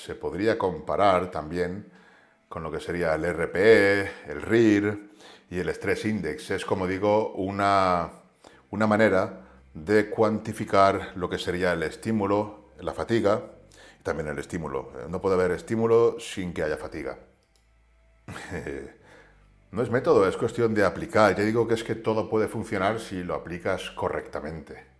se 0.04 0.14
podría 0.14 0.58
comparar 0.58 1.30
también 1.30 1.90
con 2.50 2.62
lo 2.62 2.70
que 2.70 2.78
sería 2.78 3.14
el 3.14 3.24
RPE, 3.24 4.00
el 4.28 4.42
RIR 4.42 5.10
y 5.50 5.58
el 5.58 5.68
Stress 5.70 6.04
Index. 6.04 6.50
Es, 6.50 6.64
como 6.66 6.86
digo, 6.86 7.32
una, 7.32 8.10
una 8.70 8.86
manera 8.86 9.48
de 9.72 10.10
cuantificar 10.10 11.12
lo 11.16 11.30
que 11.30 11.38
sería 11.38 11.72
el 11.72 11.82
estímulo, 11.82 12.72
la 12.80 12.92
fatiga 12.92 13.42
y 13.98 14.02
también 14.02 14.28
el 14.28 14.38
estímulo. 14.38 14.92
No 15.08 15.22
puede 15.22 15.36
haber 15.36 15.52
estímulo 15.52 16.20
sin 16.20 16.52
que 16.52 16.62
haya 16.62 16.76
fatiga. 16.76 17.18
No 19.74 19.82
es 19.82 19.90
método, 19.90 20.28
es 20.28 20.36
cuestión 20.36 20.72
de 20.72 20.84
aplicar. 20.84 21.34
Ya 21.34 21.42
digo 21.42 21.66
que 21.66 21.74
es 21.74 21.82
que 21.82 21.96
todo 21.96 22.30
puede 22.30 22.46
funcionar 22.46 23.00
si 23.00 23.24
lo 23.24 23.34
aplicas 23.34 23.90
correctamente. 23.90 24.93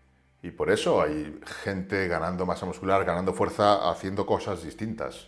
Y 0.45 0.51
por 0.51 0.71
eso 0.71 1.01
hay 1.01 1.41
gente 1.63 2.07
ganando 2.07 2.45
masa 2.45 2.67
muscular, 2.67 3.03
ganando 3.07 3.33
fuerza, 3.33 3.89
haciendo 3.89 4.27
cosas 4.27 4.63
distintas. 4.63 5.27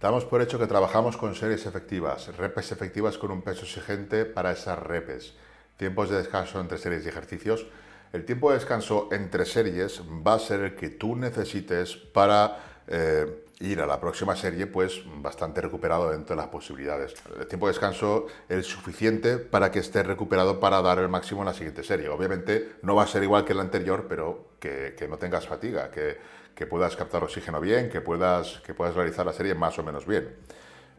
Damos 0.00 0.24
por 0.24 0.40
hecho 0.40 0.58
que 0.58 0.66
trabajamos 0.66 1.18
con 1.18 1.34
series 1.34 1.66
efectivas, 1.66 2.34
repes 2.38 2.72
efectivas 2.72 3.18
con 3.18 3.30
un 3.30 3.42
peso 3.42 3.64
exigente 3.64 4.24
para 4.24 4.52
esas 4.52 4.78
repes, 4.78 5.34
tiempos 5.76 6.08
de 6.08 6.16
descanso 6.16 6.58
entre 6.58 6.78
series 6.78 7.04
y 7.04 7.10
ejercicios. 7.10 7.66
El 8.14 8.24
tiempo 8.24 8.48
de 8.48 8.56
descanso 8.56 9.10
entre 9.12 9.44
series 9.44 10.00
va 10.26 10.36
a 10.36 10.38
ser 10.38 10.60
el 10.60 10.74
que 10.74 10.88
tú 10.88 11.14
necesites 11.14 11.94
para 11.94 12.64
eh, 12.86 13.44
ir 13.60 13.80
a 13.80 13.86
la 13.86 13.98
próxima 14.00 14.36
serie 14.36 14.66
pues 14.66 15.02
bastante 15.20 15.60
recuperado 15.60 16.10
dentro 16.10 16.36
de 16.36 16.42
las 16.42 16.50
posibilidades. 16.50 17.14
El 17.38 17.46
tiempo 17.46 17.66
de 17.66 17.72
descanso 17.72 18.26
es 18.48 18.66
suficiente 18.66 19.38
para 19.38 19.70
que 19.70 19.80
esté 19.80 20.02
recuperado 20.02 20.60
para 20.60 20.80
dar 20.80 20.98
el 20.98 21.08
máximo 21.08 21.40
en 21.40 21.46
la 21.46 21.54
siguiente 21.54 21.82
serie. 21.82 22.08
Obviamente 22.08 22.76
no 22.82 22.94
va 22.94 23.02
a 23.02 23.06
ser 23.06 23.22
igual 23.22 23.44
que 23.44 23.54
la 23.54 23.62
anterior, 23.62 24.06
pero 24.08 24.50
que, 24.60 24.94
no 25.08 25.18
tengas 25.18 25.46
fatiga, 25.46 25.90
que, 25.90 26.18
que, 26.54 26.66
puedas 26.66 26.94
captar 26.94 27.24
oxígeno 27.24 27.60
bien, 27.60 27.90
que 27.90 28.00
puedas, 28.00 28.60
que 28.64 28.74
puedas 28.74 28.94
realizar 28.94 29.26
la 29.26 29.32
serie 29.32 29.54
más 29.54 29.78
o 29.78 29.82
menos 29.82 30.06
bien. 30.06 30.36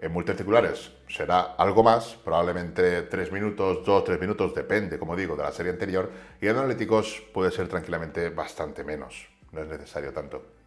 En 0.01 0.13
multiarticulares 0.13 0.91
será 1.09 1.41
algo 1.57 1.83
más, 1.83 2.17
probablemente 2.23 3.01
3 3.03 3.31
minutos, 3.33 3.85
2, 3.85 4.03
3 4.05 4.19
minutos, 4.19 4.55
depende, 4.55 4.97
como 4.97 5.15
digo, 5.15 5.35
de 5.35 5.43
la 5.43 5.51
serie 5.51 5.73
anterior. 5.73 6.09
Y 6.39 6.47
en 6.47 6.55
analíticos 6.55 7.21
puede 7.33 7.51
ser 7.51 7.67
tranquilamente 7.67 8.29
bastante 8.29 8.85
menos, 8.85 9.27
no 9.51 9.61
es 9.61 9.67
necesario 9.67 10.13
tanto. 10.13 10.58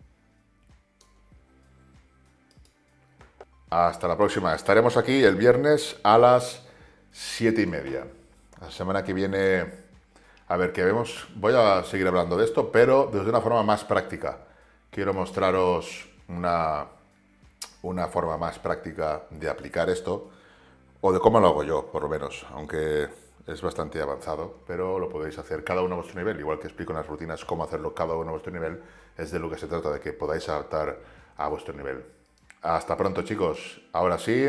Hasta 3.72 4.06
la 4.06 4.18
próxima. 4.18 4.54
Estaremos 4.54 4.98
aquí 4.98 5.24
el 5.24 5.34
viernes 5.34 5.96
a 6.02 6.18
las 6.18 6.62
7 7.10 7.62
y 7.62 7.64
media. 7.64 8.06
La 8.60 8.70
semana 8.70 9.02
que 9.02 9.14
viene, 9.14 9.64
a 10.46 10.58
ver 10.58 10.74
qué 10.74 10.84
vemos. 10.84 11.26
Voy 11.36 11.54
a 11.56 11.82
seguir 11.82 12.06
hablando 12.06 12.36
de 12.36 12.44
esto, 12.44 12.70
pero 12.70 13.08
desde 13.10 13.30
una 13.30 13.40
forma 13.40 13.62
más 13.62 13.82
práctica. 13.82 14.40
Quiero 14.90 15.14
mostraros 15.14 16.06
una, 16.28 16.84
una 17.80 18.08
forma 18.08 18.36
más 18.36 18.58
práctica 18.58 19.22
de 19.30 19.48
aplicar 19.48 19.88
esto, 19.88 20.28
o 21.00 21.10
de 21.10 21.18
cómo 21.18 21.40
lo 21.40 21.48
hago 21.48 21.62
yo, 21.62 21.86
por 21.90 22.02
lo 22.02 22.10
menos, 22.10 22.44
aunque 22.52 23.08
es 23.46 23.62
bastante 23.62 24.02
avanzado, 24.02 24.58
pero 24.66 24.98
lo 24.98 25.08
podéis 25.08 25.38
hacer 25.38 25.64
cada 25.64 25.80
uno 25.80 25.94
a 25.94 25.98
vuestro 26.00 26.20
nivel, 26.20 26.38
igual 26.38 26.58
que 26.58 26.66
explico 26.66 26.92
en 26.92 26.98
las 26.98 27.06
rutinas 27.06 27.42
cómo 27.46 27.64
hacerlo 27.64 27.94
cada 27.94 28.16
uno 28.16 28.28
a 28.28 28.32
vuestro 28.32 28.52
nivel, 28.52 28.82
es 29.16 29.30
de 29.30 29.38
lo 29.38 29.48
que 29.48 29.56
se 29.56 29.66
trata, 29.66 29.90
de 29.90 29.98
que 29.98 30.12
podáis 30.12 30.46
adaptar 30.50 30.98
a 31.38 31.48
vuestro 31.48 31.72
nivel. 31.72 32.04
Hasta 32.62 32.96
pronto 32.96 33.22
chicos. 33.22 33.80
Ahora 33.92 34.18
sí, 34.18 34.48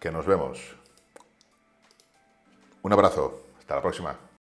que 0.00 0.10
nos 0.10 0.26
vemos. 0.26 0.58
Un 2.82 2.92
abrazo. 2.92 3.46
Hasta 3.60 3.76
la 3.76 3.82
próxima. 3.82 4.18